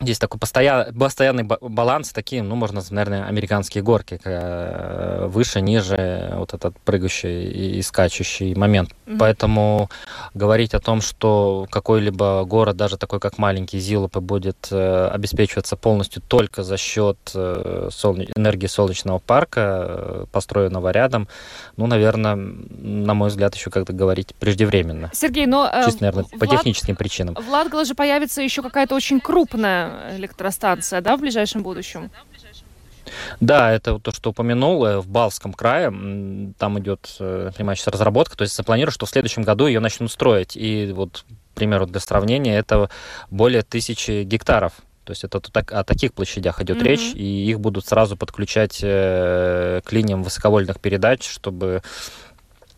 Здесь 0.00 0.18
такой 0.18 0.40
постоян, 0.40 0.92
постоянный 0.92 1.44
баланс, 1.44 2.12
такие, 2.12 2.42
ну, 2.42 2.56
можно, 2.56 2.82
наверное, 2.90 3.26
американские 3.26 3.82
горки, 3.82 4.20
э, 4.24 5.26
выше, 5.28 5.60
ниже, 5.60 6.32
вот 6.34 6.52
этот 6.52 6.76
прыгающий 6.80 7.78
и 7.78 7.82
скачущий 7.82 8.54
момент. 8.54 8.90
Mm-hmm. 9.06 9.16
Поэтому 9.18 9.88
говорить 10.34 10.74
о 10.74 10.80
том, 10.80 11.00
что 11.00 11.66
какой-либо 11.70 12.44
город, 12.44 12.76
даже 12.76 12.98
такой, 12.98 13.20
как 13.20 13.38
маленький 13.38 13.78
Зилупы, 13.78 14.20
будет 14.20 14.68
э, 14.72 15.08
обеспечиваться 15.12 15.76
полностью 15.76 16.22
только 16.22 16.64
за 16.64 16.76
счет 16.76 17.18
э, 17.34 17.88
энергии 18.36 18.66
солнечного 18.66 19.20
парка, 19.20 20.26
построенного 20.32 20.90
рядом, 20.90 21.28
ну, 21.76 21.86
наверное, 21.86 22.34
на 22.34 23.14
мой 23.14 23.28
взгляд, 23.28 23.54
еще 23.54 23.70
как-то 23.70 23.92
говорить 23.92 24.34
преждевременно. 24.34 25.10
Сергей, 25.14 25.46
но... 25.46 25.70
Чисто, 25.84 26.02
наверное, 26.02 26.24
по 26.24 26.46
техническим 26.46 26.96
причинам. 26.96 27.36
В 27.36 27.48
Латгале 27.48 27.84
же 27.84 27.94
появится 27.94 28.42
еще 28.42 28.60
какая-то 28.60 28.96
очень 28.96 29.20
крупная 29.20 29.83
электростанция, 30.16 31.00
да, 31.00 31.16
в 31.16 31.20
ближайшем 31.20 31.62
будущем? 31.62 32.10
Да, 33.40 33.72
это 33.72 33.98
то, 33.98 34.12
что 34.12 34.30
упомянул, 34.30 34.84
э, 34.84 34.98
в 34.98 35.06
Балском 35.08 35.52
крае, 35.52 35.90
там 36.58 36.78
идет, 36.78 37.16
э, 37.20 37.50
понимаешь, 37.56 37.86
разработка, 37.86 38.36
то 38.36 38.42
есть 38.42 38.56
запланировано, 38.56 38.92
что 38.92 39.06
в 39.06 39.10
следующем 39.10 39.42
году 39.42 39.66
ее 39.66 39.80
начнут 39.80 40.10
строить, 40.10 40.56
и 40.56 40.92
вот, 40.92 41.24
к 41.52 41.54
примеру, 41.54 41.86
для 41.86 42.00
сравнения, 42.00 42.56
это 42.56 42.88
более 43.30 43.62
тысячи 43.62 44.22
гектаров 44.22 44.72
то 45.04 45.10
есть 45.10 45.22
это 45.22 45.40
о 45.52 45.84
таких 45.84 46.14
площадях 46.14 46.62
идет 46.62 46.78
mm-hmm. 46.78 46.82
речь, 46.82 47.14
и 47.14 47.46
их 47.50 47.60
будут 47.60 47.86
сразу 47.86 48.16
подключать 48.16 48.80
э, 48.82 49.82
к 49.84 49.92
линиям 49.92 50.22
высоковольтных 50.22 50.80
передач, 50.80 51.28
чтобы 51.28 51.82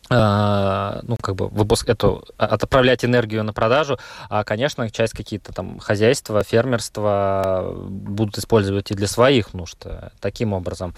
ну, 0.08 1.16
как 1.20 1.34
бы 1.34 1.48
выпуск 1.48 1.88
эту, 1.88 2.24
а, 2.38 2.46
отправлять 2.46 3.04
энергию 3.04 3.42
на 3.42 3.52
продажу, 3.52 3.98
а, 4.28 4.44
конечно, 4.44 4.88
часть 4.90 5.14
какие-то 5.14 5.52
там 5.52 5.80
хозяйства, 5.80 6.44
фермерства 6.44 7.74
будут 7.74 8.38
использовать 8.38 8.90
и 8.90 8.94
для 8.94 9.08
своих 9.08 9.52
нужд 9.52 9.78
э, 9.84 10.10
таким 10.20 10.52
образом. 10.52 10.94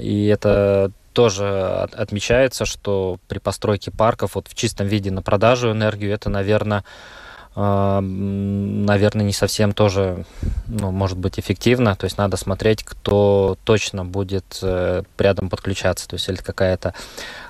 И 0.00 0.26
это 0.32 0.92
тоже 1.12 1.88
отмечается, 1.92 2.64
что 2.64 3.18
при 3.28 3.38
постройке 3.38 3.90
парков 3.90 4.34
вот 4.34 4.48
в 4.48 4.54
чистом 4.54 4.86
виде 4.86 5.10
на 5.10 5.22
продажу 5.22 5.72
энергию, 5.72 6.12
это, 6.12 6.28
наверное, 6.30 6.84
наверное, 7.56 9.24
не 9.24 9.32
совсем 9.32 9.72
тоже, 9.72 10.24
ну, 10.68 10.92
может 10.92 11.18
быть, 11.18 11.40
эффективно. 11.40 11.96
То 11.96 12.04
есть 12.04 12.16
надо 12.16 12.36
смотреть, 12.36 12.84
кто 12.84 13.58
точно 13.64 14.04
будет 14.04 14.60
э, 14.62 15.02
рядом 15.18 15.50
подключаться. 15.50 16.08
То 16.08 16.14
есть 16.14 16.28
или 16.28 16.36
какая-то 16.36 16.94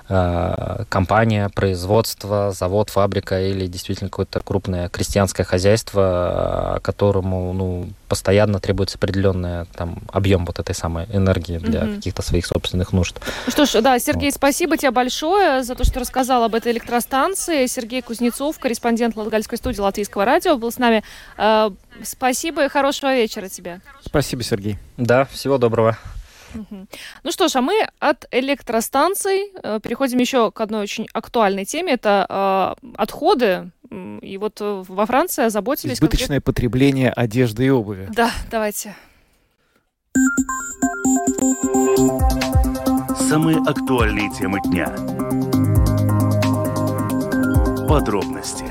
компания, 0.89 1.49
производство, 1.49 2.51
завод, 2.51 2.89
фабрика 2.89 3.41
или 3.41 3.67
действительно 3.67 4.09
какое-то 4.09 4.39
крупное 4.41 4.89
крестьянское 4.89 5.43
хозяйство, 5.43 6.79
которому 6.83 7.53
ну, 7.53 7.89
постоянно 8.07 8.59
требуется 8.59 8.97
определенный 8.97 9.65
там, 9.73 9.99
объем 10.11 10.45
вот 10.45 10.59
этой 10.59 10.75
самой 10.75 11.05
энергии 11.13 11.57
для 11.57 11.81
mm-hmm. 11.81 11.95
каких-то 11.95 12.21
своих 12.21 12.45
собственных 12.45 12.91
нужд. 12.91 13.19
Что 13.47 13.65
ж, 13.65 13.81
да, 13.81 13.97
Сергей, 13.99 14.29
вот. 14.31 14.35
спасибо 14.35 14.75
тебе 14.77 14.91
большое 14.91 15.63
за 15.63 15.75
то, 15.75 15.85
что 15.85 16.01
рассказал 16.01 16.43
об 16.43 16.55
этой 16.55 16.73
электростанции. 16.73 17.65
Сергей 17.67 18.01
Кузнецов, 18.01 18.59
корреспондент 18.59 19.15
Латгальской 19.15 19.57
студии 19.57 19.79
Латвийского 19.79 20.25
радио, 20.25 20.57
был 20.57 20.71
с 20.71 20.77
нами. 20.77 21.03
Э, 21.37 21.69
спасибо 22.03 22.65
и 22.65 22.67
хорошего 22.67 23.15
вечера 23.15 23.47
тебе. 23.47 23.79
Спасибо, 24.03 24.43
Сергей. 24.43 24.77
Да, 24.97 25.25
всего 25.25 25.57
доброго. 25.57 25.97
Ну 27.23 27.31
что 27.31 27.47
ж, 27.47 27.55
а 27.55 27.61
мы 27.61 27.87
от 27.99 28.25
электростанций 28.31 29.51
э, 29.63 29.79
переходим 29.81 30.19
еще 30.19 30.51
к 30.51 30.61
одной 30.61 30.81
очень 30.81 31.07
актуальной 31.13 31.65
теме. 31.65 31.93
Это 31.93 32.75
э, 32.81 32.87
отходы 32.97 33.71
И 34.21 34.37
вот 34.37 34.59
во 34.59 35.05
Франции 35.05 35.43
озаботились... 35.45 35.95
Избыточное 35.95 36.39
конкрет... 36.39 36.43
потребление 36.43 37.11
одежды 37.11 37.65
и 37.65 37.69
обуви. 37.69 38.07
Да, 38.11 38.31
давайте. 38.49 38.95
Самые 43.29 43.59
актуальные 43.59 44.29
темы 44.31 44.59
дня. 44.61 44.87
Подробности. 47.87 48.65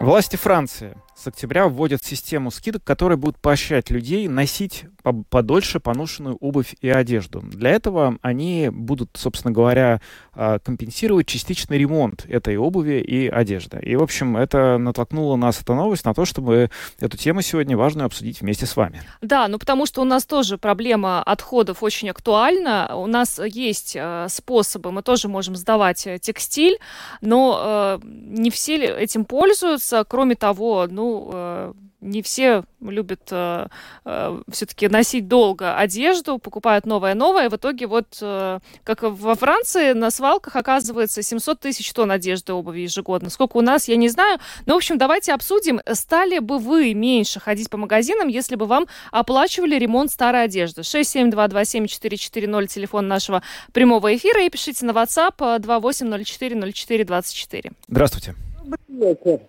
Власти 0.00 0.36
Франции 0.36 0.96
с 1.16 1.26
октября 1.26 1.68
вводят 1.68 2.02
систему 2.04 2.50
скидок, 2.50 2.82
которые 2.84 3.16
будут 3.16 3.38
поощрять 3.38 3.90
людей 3.90 4.26
носить 4.28 4.84
подольше 5.28 5.80
поношенную 5.80 6.36
обувь 6.36 6.74
и 6.80 6.88
одежду. 6.88 7.40
Для 7.40 7.70
этого 7.70 8.18
они 8.22 8.70
будут, 8.72 9.10
собственно 9.14 9.52
говоря, 9.52 10.00
а, 10.32 10.58
компенсировать 10.58 11.26
частичный 11.26 11.78
ремонт 11.78 12.24
этой 12.26 12.56
обуви 12.56 13.00
и 13.00 13.28
одежды. 13.28 13.78
И, 13.82 13.96
в 13.96 14.02
общем, 14.02 14.36
это 14.36 14.78
натолкнуло 14.78 15.36
нас, 15.36 15.60
эта 15.60 15.74
новость, 15.74 16.04
на 16.04 16.14
то, 16.14 16.24
чтобы 16.24 16.70
эту 17.00 17.16
тему 17.16 17.42
сегодня 17.42 17.76
важную 17.76 18.06
обсудить 18.06 18.40
вместе 18.40 18.66
с 18.66 18.76
вами. 18.76 19.02
Да, 19.20 19.46
ну 19.48 19.58
потому 19.58 19.84
что 19.86 20.00
у 20.00 20.04
нас 20.04 20.24
тоже 20.24 20.56
проблема 20.56 21.22
отходов 21.22 21.82
очень 21.82 22.08
актуальна. 22.08 22.90
У 22.96 23.06
нас 23.06 23.38
есть 23.38 23.94
э, 23.94 24.26
способы, 24.30 24.90
мы 24.90 25.02
тоже 25.02 25.28
можем 25.28 25.54
сдавать 25.54 26.06
э, 26.06 26.18
текстиль, 26.18 26.78
но 27.20 27.98
э, 28.02 28.06
не 28.06 28.50
все 28.50 28.76
этим 28.76 29.26
пользуются. 29.26 30.04
Кроме 30.08 30.34
того, 30.34 30.86
ну, 30.90 31.03
ну, 31.04 31.30
э, 31.32 31.72
не 32.00 32.22
все 32.22 32.64
любят 32.80 33.28
э, 33.30 33.66
э, 34.04 34.42
все-таки 34.50 34.88
носить 34.88 35.28
долго 35.28 35.76
одежду, 35.76 36.38
покупают 36.38 36.86
новое-новое. 36.86 37.50
В 37.50 37.56
итоге 37.56 37.86
вот, 37.86 38.18
э, 38.20 38.58
как 38.84 39.02
во 39.02 39.34
Франции, 39.34 39.92
на 39.92 40.10
свалках 40.10 40.56
оказывается 40.56 41.22
700 41.22 41.60
тысяч 41.60 41.92
тонн 41.92 42.10
одежды 42.10 42.52
и 42.52 42.54
обуви 42.54 42.80
ежегодно. 42.80 43.30
Сколько 43.30 43.56
у 43.56 43.62
нас, 43.62 43.88
я 43.88 43.96
не 43.96 44.08
знаю. 44.08 44.38
Но, 44.66 44.74
в 44.74 44.76
общем, 44.76 44.98
давайте 44.98 45.32
обсудим, 45.32 45.80
стали 45.92 46.40
бы 46.40 46.58
вы 46.58 46.92
меньше 46.94 47.40
ходить 47.40 47.70
по 47.70 47.78
магазинам, 47.78 48.28
если 48.28 48.56
бы 48.56 48.66
вам 48.66 48.86
оплачивали 49.10 49.76
ремонт 49.76 50.10
старой 50.10 50.44
одежды. 50.44 50.82
672274440, 50.82 52.66
телефон 52.66 53.08
нашего 53.08 53.42
прямого 53.72 54.14
эфира. 54.14 54.44
И 54.44 54.50
пишите 54.50 54.84
на 54.84 54.90
WhatsApp 54.90 55.38
28040424. 55.38 57.72
Здравствуйте. 57.88 58.34
Добрый 58.62 58.78
вечер. 58.88 59.40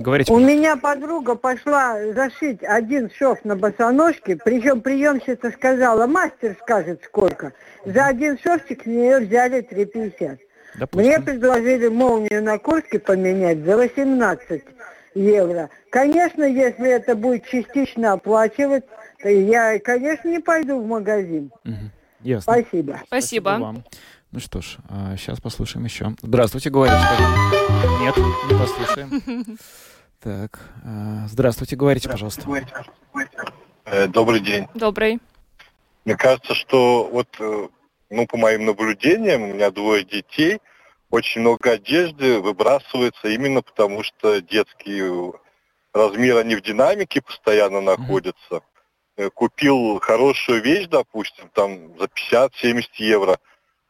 Говорите. 0.00 0.32
У 0.32 0.38
меня 0.38 0.76
подруга 0.76 1.34
пошла 1.34 1.98
зашить 2.14 2.62
один 2.62 3.10
шов 3.10 3.44
на 3.44 3.54
босоножке, 3.54 4.38
причем 4.42 4.80
приемщица 4.80 5.50
сказала, 5.50 6.06
мастер 6.06 6.56
скажет 6.62 7.02
сколько. 7.04 7.52
За 7.84 8.06
один 8.06 8.38
шовчик 8.38 8.82
с 8.82 8.86
нее 8.86 9.18
взяли 9.20 9.60
3,50. 9.60 10.38
Допустим. 10.78 11.06
Мне 11.06 11.20
предложили 11.20 11.88
молнию 11.88 12.42
на 12.42 12.58
куртке 12.58 12.98
поменять 12.98 13.58
за 13.58 13.76
18 13.76 14.62
евро. 15.14 15.68
Конечно, 15.90 16.44
если 16.44 16.88
это 16.88 17.14
будет 17.14 17.44
частично 17.46 18.12
оплачивать, 18.12 18.84
то 19.22 19.28
я, 19.28 19.78
конечно, 19.80 20.28
не 20.28 20.38
пойду 20.38 20.80
в 20.80 20.86
магазин. 20.86 21.52
Угу. 21.66 21.74
Ясно. 22.22 22.52
Спасибо. 22.52 23.02
Спасибо. 23.06 23.06
Спасибо 23.06 23.48
вам. 23.48 23.84
Ну 24.32 24.38
что 24.38 24.60
ж, 24.60 24.76
сейчас 25.18 25.40
послушаем 25.40 25.84
еще. 25.84 26.14
Здравствуйте, 26.22 26.70
говорите. 26.70 26.96
Нет, 28.00 28.16
не 28.16 28.58
послушаем. 28.58 29.58
Так, 30.22 30.60
э, 30.84 31.28
здравствуйте, 31.28 31.76
говорите, 31.76 32.06
пожалуйста. 32.06 32.42
Э, 33.86 34.06
добрый 34.06 34.40
день. 34.40 34.66
Добрый. 34.74 35.18
Мне 36.04 36.14
кажется, 36.14 36.54
что 36.54 37.08
вот, 37.10 37.28
э, 37.38 37.68
ну, 38.10 38.26
по 38.26 38.36
моим 38.36 38.66
наблюдениям, 38.66 39.42
у 39.44 39.54
меня 39.54 39.70
двое 39.70 40.04
детей, 40.04 40.60
очень 41.08 41.40
много 41.40 41.70
одежды 41.72 42.38
выбрасывается 42.38 43.28
именно 43.28 43.62
потому, 43.62 44.02
что 44.02 44.42
детские 44.42 45.32
размеры, 45.94 46.40
они 46.40 46.54
в 46.54 46.60
динамике 46.60 47.22
постоянно 47.22 47.80
находятся. 47.80 48.60
Mm-hmm. 49.16 49.30
Купил 49.30 50.00
хорошую 50.00 50.62
вещь, 50.62 50.86
допустим, 50.86 51.48
там 51.54 51.98
за 51.98 52.08
50-70 52.32 52.84
евро, 52.98 53.38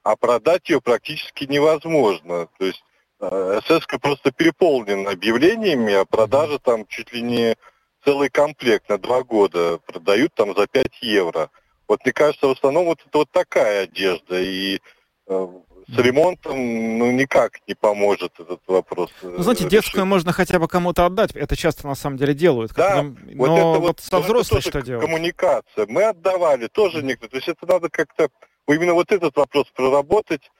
а 0.05 0.15
продать 0.15 0.69
ее 0.69 0.81
практически 0.81 1.43
невозможно. 1.45 2.47
То 2.57 2.67
есть 2.67 2.85
Э, 3.21 3.61
СС 3.67 3.87
просто 4.01 4.33
переполнен 4.33 5.07
объявлениями 5.07 5.95
о 5.95 6.05
продаже 6.05 6.59
там 6.59 6.87
чуть 6.87 7.13
ли 7.13 7.21
не 7.21 7.57
целый 8.05 8.31
комплект 8.31 8.89
на 8.89 8.99
два 8.99 9.23
года 9.23 9.79
продают 9.79 10.33
там 10.35 10.57
за 10.57 10.67
5 10.67 11.03
евро. 11.03 11.51
Вот 11.87 12.05
мне 12.05 12.13
кажется, 12.13 12.47
в 12.47 12.53
основном 12.53 12.87
вот 12.87 13.01
это 13.07 13.19
вот 13.19 13.31
такая 13.31 13.85
одежда. 13.85 14.41
И 14.41 14.81
э, 15.27 15.49
с 15.87 15.99
ремонтом 15.99 16.99
ну, 16.99 17.11
никак 17.11 17.59
не 17.67 17.75
поможет 17.75 18.33
этот 18.39 18.61
вопрос. 18.67 19.11
Ну, 19.23 19.43
знаете, 19.43 19.65
решить. 19.65 19.73
детскую 19.73 20.07
можно 20.07 20.33
хотя 20.33 20.59
бы 20.59 20.69
кому-то 20.69 21.05
отдать. 21.05 21.33
Это 21.33 21.57
часто 21.57 21.87
на 21.87 21.95
самом 21.95 22.17
деле 22.17 22.33
делают. 22.33 22.73
Да, 22.75 22.97
нам... 22.97 23.19
вот 23.37 23.49
Но 23.49 23.57
это 23.59 23.81
вот, 23.81 23.81
вот 23.81 24.01
со 24.01 24.21
взрослой 24.21 24.63
что 24.63 24.81
делать? 24.81 25.05
Коммуникация. 25.05 25.87
Мы 25.89 26.05
отдавали, 26.05 26.69
тоже 26.69 27.03
некто. 27.03 27.29
То 27.29 27.37
есть 27.37 27.49
это 27.49 27.67
надо 27.67 27.91
как-то 27.91 28.31
именно 28.69 28.95
вот 28.95 29.13
этот 29.13 29.37
вопрос 29.37 29.67
проработать 29.75 30.51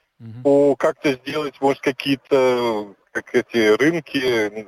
угу. 0.43 0.75
как-то 0.77 1.13
сделать, 1.13 1.55
может, 1.61 1.81
какие-то 1.81 2.93
как 3.11 3.35
эти 3.35 3.75
рынки 3.75 4.67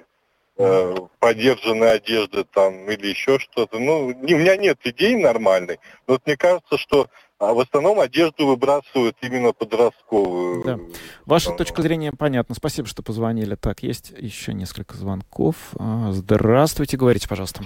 э, 0.58 0.96
подержанной 1.20 1.94
одежды 1.94 2.44
там 2.44 2.90
или 2.90 3.08
еще 3.08 3.40
что-то. 3.40 3.80
Ну, 3.80 4.08
у 4.08 4.12
меня 4.12 4.58
нет 4.58 4.80
идей 4.84 5.16
нормальной, 5.16 5.80
но 6.08 6.16
вот 6.16 6.26
мне 6.26 6.38
кажется, 6.38 6.78
что 6.78 7.10
а 7.40 7.54
в 7.54 7.60
основном 7.60 8.00
одежду 8.00 8.48
выбрасывают 8.48 9.18
именно 9.22 9.52
подростковую. 9.52 10.64
Да. 10.64 10.80
Ваша 11.26 11.52
ну, 11.52 11.58
точка 11.58 11.82
зрения 11.82 12.14
понятна. 12.14 12.56
Спасибо, 12.56 12.88
что 12.88 13.04
позвонили. 13.04 13.56
Так, 13.56 13.84
есть 13.84 14.14
еще 14.18 14.54
несколько 14.54 14.96
звонков. 14.96 15.56
А, 15.78 16.12
здравствуйте, 16.12 16.96
говорите, 16.96 17.28
пожалуйста. 17.28 17.64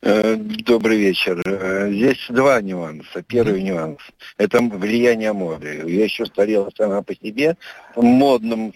Э, 0.00 0.36
добрый 0.36 0.96
вечер. 0.96 1.42
Э, 1.44 1.90
здесь 1.90 2.24
два 2.28 2.60
нюанса. 2.60 3.20
Первый 3.26 3.62
нюанс– 3.62 3.98
это 4.38 4.60
влияние 4.60 5.32
моды. 5.32 5.82
Я 5.86 6.04
еще 6.04 6.24
старела 6.26 6.70
сама 6.76 7.02
по 7.02 7.16
себе, 7.16 7.56
в 7.96 8.02
модном 8.04 8.72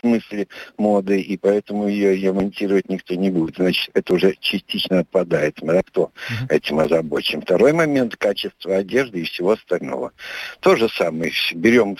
смысле 0.00 0.48
моды, 0.78 1.20
и 1.20 1.36
поэтому 1.36 1.88
ее, 1.88 2.14
ее 2.14 2.32
монтировать 2.32 2.88
никто 2.88 3.16
не 3.16 3.30
будет. 3.30 3.56
Значит, 3.56 3.90
это 3.92 4.14
уже 4.14 4.34
частично 4.40 5.00
отпадает. 5.00 5.58
Да, 5.60 5.82
кто 5.82 6.10
этим 6.48 6.78
озабочен. 6.78 7.42
Второй 7.42 7.74
момент– 7.74 8.16
качество 8.18 8.76
одежды 8.76 9.20
и 9.20 9.24
всего 9.24 9.50
остального. 9.50 10.12
То 10.60 10.74
же 10.76 10.88
самое. 10.88 11.32
Берем 11.52 11.98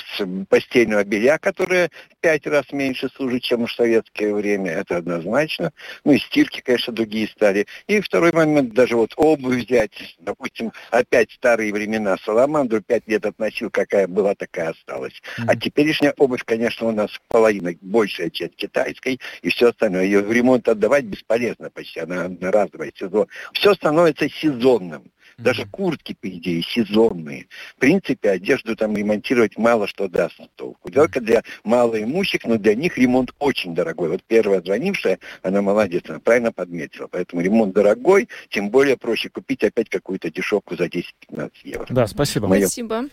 постельного 0.48 1.04
белья, 1.04 1.36
которое 1.36 1.90
пять 2.22 2.46
раз 2.46 2.72
меньше 2.72 3.10
служит, 3.14 3.42
чем 3.42 3.66
в 3.66 3.72
советское 3.72 4.32
время. 4.32 4.72
Это 4.72 4.96
однозначно. 4.96 5.72
Ну 6.04 6.12
и 6.12 6.18
стирки, 6.18 6.62
конечно, 6.62 6.94
другие 6.94 7.28
стали. 7.28 7.66
И 7.86 7.97
и 7.98 8.00
второй 8.00 8.32
момент, 8.32 8.72
даже 8.72 8.96
вот 8.96 9.12
обувь 9.16 9.64
взять, 9.64 10.16
допустим, 10.20 10.72
опять 10.90 11.30
старые 11.32 11.72
времена. 11.72 12.16
Саламандру 12.24 12.80
пять 12.80 13.06
лет 13.06 13.26
относил, 13.26 13.70
какая 13.70 14.06
была, 14.06 14.34
такая 14.34 14.70
осталась. 14.70 15.12
Mm-hmm. 15.12 15.44
А 15.48 15.56
теперешняя 15.56 16.14
обувь, 16.16 16.44
конечно, 16.44 16.86
у 16.86 16.92
нас 16.92 17.10
половина, 17.28 17.72
большая 17.80 18.30
часть 18.30 18.56
китайской, 18.56 19.20
и 19.42 19.48
все 19.50 19.68
остальное. 19.68 20.04
Ее 20.04 20.20
в 20.20 20.32
ремонт 20.32 20.68
отдавать 20.68 21.04
бесполезно 21.04 21.70
почти, 21.70 22.00
она 22.00 22.28
на 22.28 22.50
разовый 22.50 22.92
сезон. 22.96 23.26
Все 23.52 23.74
становится 23.74 24.28
сезонным. 24.28 25.10
Даже 25.38 25.66
куртки, 25.66 26.16
по 26.20 26.28
идее, 26.28 26.62
сезонные. 26.62 27.46
В 27.76 27.80
принципе, 27.80 28.30
одежду 28.30 28.74
там 28.74 28.96
ремонтировать 28.96 29.56
мало 29.56 29.86
что 29.86 30.08
даст 30.08 30.40
толку. 30.56 30.90
Только 30.90 31.20
для 31.20 31.42
малоимущих, 31.62 32.44
но 32.44 32.56
для 32.56 32.74
них 32.74 32.98
ремонт 32.98 33.32
очень 33.38 33.72
дорогой. 33.74 34.08
Вот 34.08 34.22
первая 34.26 34.60
звонившая, 34.60 35.20
она 35.42 35.62
молодец, 35.62 36.02
она 36.08 36.18
правильно 36.18 36.50
подметила. 36.50 37.06
Поэтому 37.06 37.40
ремонт 37.40 37.72
дорогой, 37.72 38.28
тем 38.50 38.70
более 38.70 38.96
проще 38.96 39.28
купить 39.28 39.62
опять 39.62 39.88
какую-то 39.88 40.30
дешевку 40.30 40.76
за 40.76 40.86
10-15 40.86 41.52
евро. 41.62 41.86
Да, 41.88 42.06
спасибо. 42.08 42.48
Мое... 42.48 42.66
Спасибо. 42.66 43.04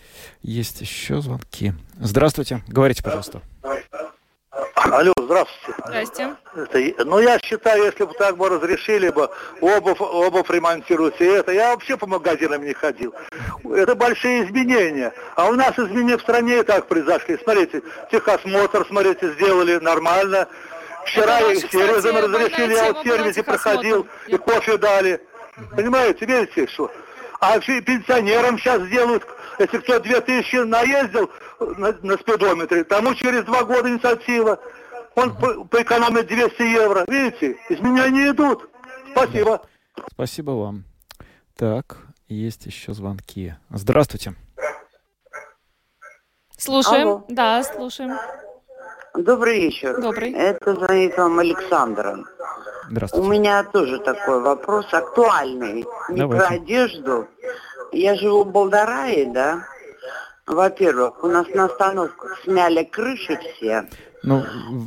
Есть 0.42 0.80
еще 0.80 1.20
звонки. 1.20 1.74
Здравствуйте. 2.00 2.62
Говорите, 2.66 3.04
пожалуйста. 3.04 3.40
Алло, 4.74 5.12
здравствуйте. 5.18 5.82
Здрасте. 5.86 6.36
Это, 6.54 7.04
ну, 7.04 7.18
я 7.20 7.38
считаю, 7.40 7.84
если 7.84 8.04
бы 8.04 8.14
так 8.14 8.36
бы 8.36 8.48
разрешили 8.48 9.10
бы, 9.10 9.28
обувь, 9.60 10.00
обувь 10.00 10.48
ремонтировать 10.50 11.20
и 11.20 11.24
это, 11.24 11.52
я 11.52 11.70
вообще 11.70 11.96
по 11.96 12.06
магазинам 12.06 12.64
не 12.64 12.72
ходил. 12.72 13.14
Это 13.64 13.94
большие 13.94 14.44
изменения. 14.44 15.12
А 15.34 15.48
у 15.48 15.54
нас 15.54 15.78
изменения 15.78 16.16
в 16.16 16.22
стране 16.22 16.60
и 16.60 16.62
так 16.62 16.86
произошли. 16.86 17.38
Смотрите, 17.42 17.82
техосмотр, 18.10 18.86
смотрите, 18.86 19.32
сделали 19.32 19.76
нормально. 19.76 20.48
Вчера 21.04 21.40
и 21.52 21.56
сервисом 21.56 22.16
разрешили, 22.16 22.74
я 22.74 22.92
вот 22.92 22.98
в 22.98 23.08
сервисе 23.08 23.42
проходил, 23.42 24.06
и 24.26 24.36
кофе 24.36 24.78
дали. 24.78 25.20
Понимаете, 25.74 26.24
видите, 26.26 26.66
что? 26.66 26.90
А 27.40 27.58
пенсионерам 27.60 28.58
сейчас 28.58 28.82
сделают, 28.82 29.26
если 29.58 29.78
кто 29.78 29.98
2000 29.98 30.64
наездил 30.64 31.30
на, 31.60 31.96
на 32.02 32.16
спидометре, 32.18 32.84
тому 32.84 33.14
через 33.14 33.44
два 33.44 33.64
года 33.64 33.88
инициатива. 33.88 34.58
Он 35.14 35.34
по 35.34 35.64
поэкономит 35.64 36.26
200 36.26 36.62
евро. 36.62 37.04
Видите, 37.08 37.56
изменения 37.70 38.30
идут. 38.30 38.68
Спасибо. 39.12 39.62
Спасибо 40.12 40.50
вам. 40.50 40.84
Так, 41.56 41.96
есть 42.28 42.66
еще 42.66 42.92
звонки. 42.92 43.54
Здравствуйте. 43.70 44.34
Слушаем. 46.58 47.08
Алло. 47.08 47.24
Да, 47.28 47.62
слушаем. 47.62 48.18
Добрый 49.14 49.60
вечер. 49.60 50.00
Добрый. 50.00 50.32
Это 50.32 50.74
звонит 50.74 51.16
вам 51.16 51.38
Александра. 51.38 52.18
Здравствуйте. 52.90 53.26
У 53.26 53.30
меня 53.30 53.64
тоже 53.64 53.98
такой 54.00 54.40
вопрос 54.40 54.86
актуальный. 54.92 55.86
Не 56.10 56.18
Давайте. 56.18 56.46
про 56.46 56.54
одежду. 56.56 57.28
Я 57.92 58.14
живу 58.16 58.44
в 58.44 58.52
Болдарае, 58.52 59.32
да. 59.32 59.66
Во-первых, 60.46 61.24
у 61.24 61.26
нас 61.26 61.48
на 61.54 61.64
остановках 61.64 62.40
сняли 62.44 62.84
крыши 62.84 63.36
все. 63.56 63.88
Ну, 64.22 64.44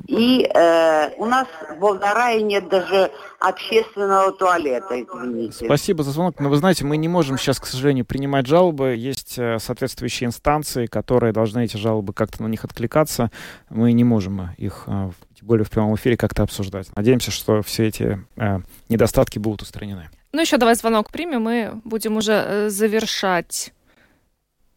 И 0.07 0.43
э, 0.43 1.09
у 1.17 1.25
нас 1.25 1.47
в 1.69 1.79
Болдарае 1.79 2.41
нет 2.41 2.67
даже 2.69 3.11
общественного 3.39 4.31
туалета, 4.33 5.01
извините. 5.01 5.65
Спасибо 5.65 6.03
за 6.03 6.11
звонок. 6.11 6.39
Но 6.39 6.49
вы 6.49 6.57
знаете, 6.57 6.85
мы 6.85 6.97
не 6.97 7.07
можем 7.07 7.37
сейчас, 7.37 7.59
к 7.59 7.65
сожалению, 7.65 8.05
принимать 8.05 8.47
жалобы. 8.47 8.95
Есть 8.95 9.37
э, 9.37 9.59
соответствующие 9.59 10.27
инстанции, 10.27 10.87
которые 10.87 11.31
должны 11.31 11.63
эти 11.63 11.77
жалобы 11.77 12.13
как-то 12.13 12.43
на 12.43 12.47
них 12.47 12.65
откликаться. 12.65 13.31
Мы 13.69 13.91
не 13.93 14.03
можем 14.03 14.41
э, 14.41 14.55
их, 14.57 14.83
э, 14.87 15.11
тем 15.37 15.47
более 15.47 15.65
в 15.65 15.69
прямом 15.69 15.95
эфире, 15.95 16.17
как-то 16.17 16.43
обсуждать. 16.43 16.87
Надеемся, 16.95 17.31
что 17.31 17.61
все 17.61 17.87
эти 17.87 18.25
э, 18.35 18.59
недостатки 18.89 19.39
будут 19.39 19.61
устранены. 19.61 20.09
Ну, 20.31 20.41
еще 20.41 20.57
давай 20.57 20.75
звонок 20.75 21.11
примем, 21.11 21.49
и 21.49 21.69
будем 21.85 22.17
уже 22.17 22.69
завершать. 22.69 23.73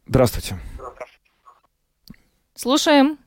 Здравствуйте. 0.06 0.56
Слушаем. 2.62 3.18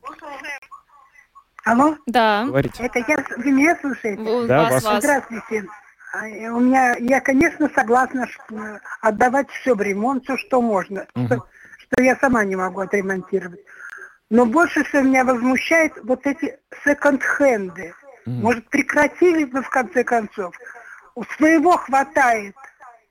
Алло? 1.66 1.94
Да. 2.06 2.46
Говорите. 2.46 2.82
Это 2.82 3.00
я, 3.00 3.16
вы 3.36 3.52
меня 3.52 3.76
слушаете? 3.82 4.46
Да, 4.46 4.62
вас, 4.70 4.82
вас. 4.82 5.04
Здравствуйте. 5.04 5.66
А, 6.14 6.26
э, 6.26 6.48
У 6.48 6.58
меня, 6.60 6.96
я, 6.98 7.20
конечно, 7.20 7.68
согласна 7.74 8.26
э, 8.50 8.78
отдавать 9.02 9.50
все 9.50 9.74
в 9.74 9.82
ремонт, 9.82 10.24
все, 10.24 10.38
что 10.38 10.62
можно, 10.62 11.06
что, 11.26 11.46
что 11.76 12.02
я 12.02 12.16
сама 12.16 12.44
не 12.46 12.56
могу 12.56 12.80
отремонтировать. 12.80 13.60
Но 14.30 14.46
больше 14.46 14.84
всего 14.84 15.02
меня 15.02 15.22
возмущает 15.26 15.92
вот 16.04 16.24
эти 16.26 16.58
секонд-хенды. 16.82 17.92
Может, 18.24 18.66
прекратили 18.70 19.44
бы 19.44 19.60
в 19.60 19.68
конце 19.68 20.02
концов? 20.02 20.54
У 21.14 21.24
своего 21.24 21.76
хватает. 21.76 22.56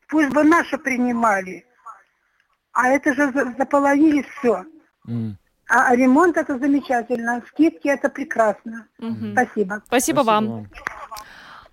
Пусть 0.08 0.30
бы 0.30 0.44
наши 0.44 0.80
принимали. 0.80 1.68
А 2.74 2.90
это 2.90 3.14
же 3.14 3.32
за- 3.32 3.54
заполонили 3.60 4.26
все. 4.40 4.66
М. 5.08 5.38
А 5.68 5.88
а 5.90 5.96
ремонт 5.96 6.38
это 6.38 6.58
замечательно, 6.58 7.42
скидки 7.50 7.88
это 7.88 8.10
прекрасно. 8.10 8.88
Мгм. 9.00 9.34
Спасибо. 9.34 9.82
Спасибо 9.88 10.20
вам. 10.22 10.68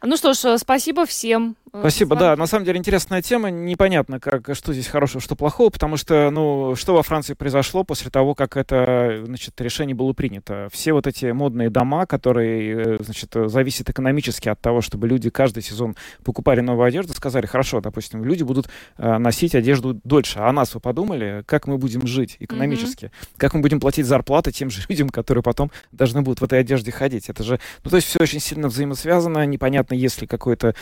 Ну 0.03 0.17
что 0.17 0.33
ж, 0.33 0.45
э, 0.45 0.59
спасибо 0.59 1.07
всем. 1.07 1.57
Э, 1.73 1.81
Спасибо, 1.81 2.17
да, 2.17 2.37
на 2.37 2.47
самом 2.47 2.65
деле 2.65 2.79
интересная 2.79 3.23
тема, 3.23 3.51
непонятно, 3.51 4.21
как, 4.21 4.55
что 4.55 4.73
здесь 4.73 4.87
хорошего, 4.87 5.21
что 5.21 5.37
плохого, 5.37 5.71
потому 5.71 5.97
что, 5.97 6.31
ну, 6.31 6.75
что 6.77 6.95
во 6.95 7.03
Франции 7.03 7.35
произошло 7.35 7.85
после 7.85 8.11
того, 8.11 8.35
как 8.35 8.57
это, 8.57 9.23
значит, 9.25 9.61
решение 9.61 9.95
было 9.95 10.13
принято. 10.13 10.69
Все 10.73 10.93
вот 10.93 11.07
эти 11.07 11.27
модные 11.33 11.71
дома, 11.71 12.07
которые, 12.07 12.97
э, 12.97 13.03
значит, 13.03 13.35
зависят 13.47 13.91
экономически 13.91 14.49
от 14.49 14.61
того, 14.61 14.81
чтобы 14.81 15.09
люди 15.09 15.31
каждый 15.31 15.63
сезон 15.63 15.97
покупали 16.25 16.61
новую 16.61 16.87
одежду, 16.87 17.15
сказали, 17.15 17.47
хорошо, 17.47 17.81
допустим, 17.81 18.25
люди 18.25 18.43
будут 18.43 18.69
э, 18.99 19.19
носить 19.19 19.55
одежду 19.55 20.01
дольше, 20.05 20.39
а 20.39 20.53
нас 20.53 20.75
вы 20.75 20.81
подумали, 20.81 21.43
как 21.47 21.67
мы 21.67 21.79
будем 21.79 22.07
жить 22.07 22.37
экономически, 22.39 23.11
как 23.37 23.55
мы 23.55 23.61
будем 23.61 23.81
платить 23.81 24.07
зарплаты 24.07 24.53
тем 24.53 24.71
же 24.71 24.83
людям, 24.89 25.09
которые 25.09 25.43
потом 25.43 25.71
должны 25.93 26.23
будут 26.23 26.41
в 26.41 26.45
этой 26.45 26.61
одежде 26.61 26.93
ходить. 26.93 27.29
Это 27.29 27.43
же, 27.43 27.61
ну, 27.85 27.91
то 27.91 27.97
есть 27.97 28.09
все 28.09 28.19
очень 28.21 28.41
сильно 28.41 28.69
взаимосвязано, 28.69 29.45
непонятно, 29.47 29.95
есть 29.95 30.21
ли 30.21 30.27
какое-то 30.27 30.75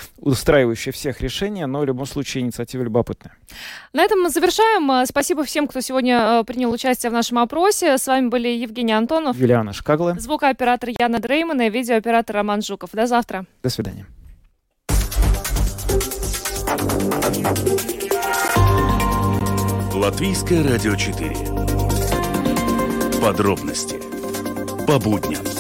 устраивающее 0.81 0.93
всех 0.93 1.21
решение, 1.21 1.67
но 1.67 1.81
в 1.81 1.85
любом 1.85 2.07
случае 2.07 2.43
инициатива 2.43 2.83
любопытная. 2.83 3.35
На 3.93 4.03
этом 4.03 4.23
мы 4.23 4.31
завершаем. 4.31 4.91
Э, 4.91 5.07
Спасибо 5.07 5.45
всем, 5.45 5.67
кто 5.67 5.81
сегодня 5.81 6.41
э, 6.41 6.45
принял 6.45 6.71
участие 6.71 7.11
в 7.11 7.13
нашем 7.13 7.39
опросе. 7.39 7.99
С 7.99 8.07
вами 8.07 8.29
были 8.29 8.49
Евгений 8.49 8.93
Антонов, 8.93 9.37
Юлиана 9.37 9.73
Шкагла, 9.73 10.17
звукооператор 10.19 10.91
Яна 10.99 11.19
Дреймана 11.19 11.67
и 11.67 11.71
видеооператор 11.71 12.37
Роман 12.37 12.63
Жуков. 12.63 12.91
До 12.93 13.07
завтра. 13.07 13.45
до 13.63 13.69
свидания. 13.69 14.07
Латвийское 19.95 20.63
радио 20.63 20.95
4. 20.97 21.35
Подробности 23.21 24.01
по 24.87 24.99
будням. 24.99 25.60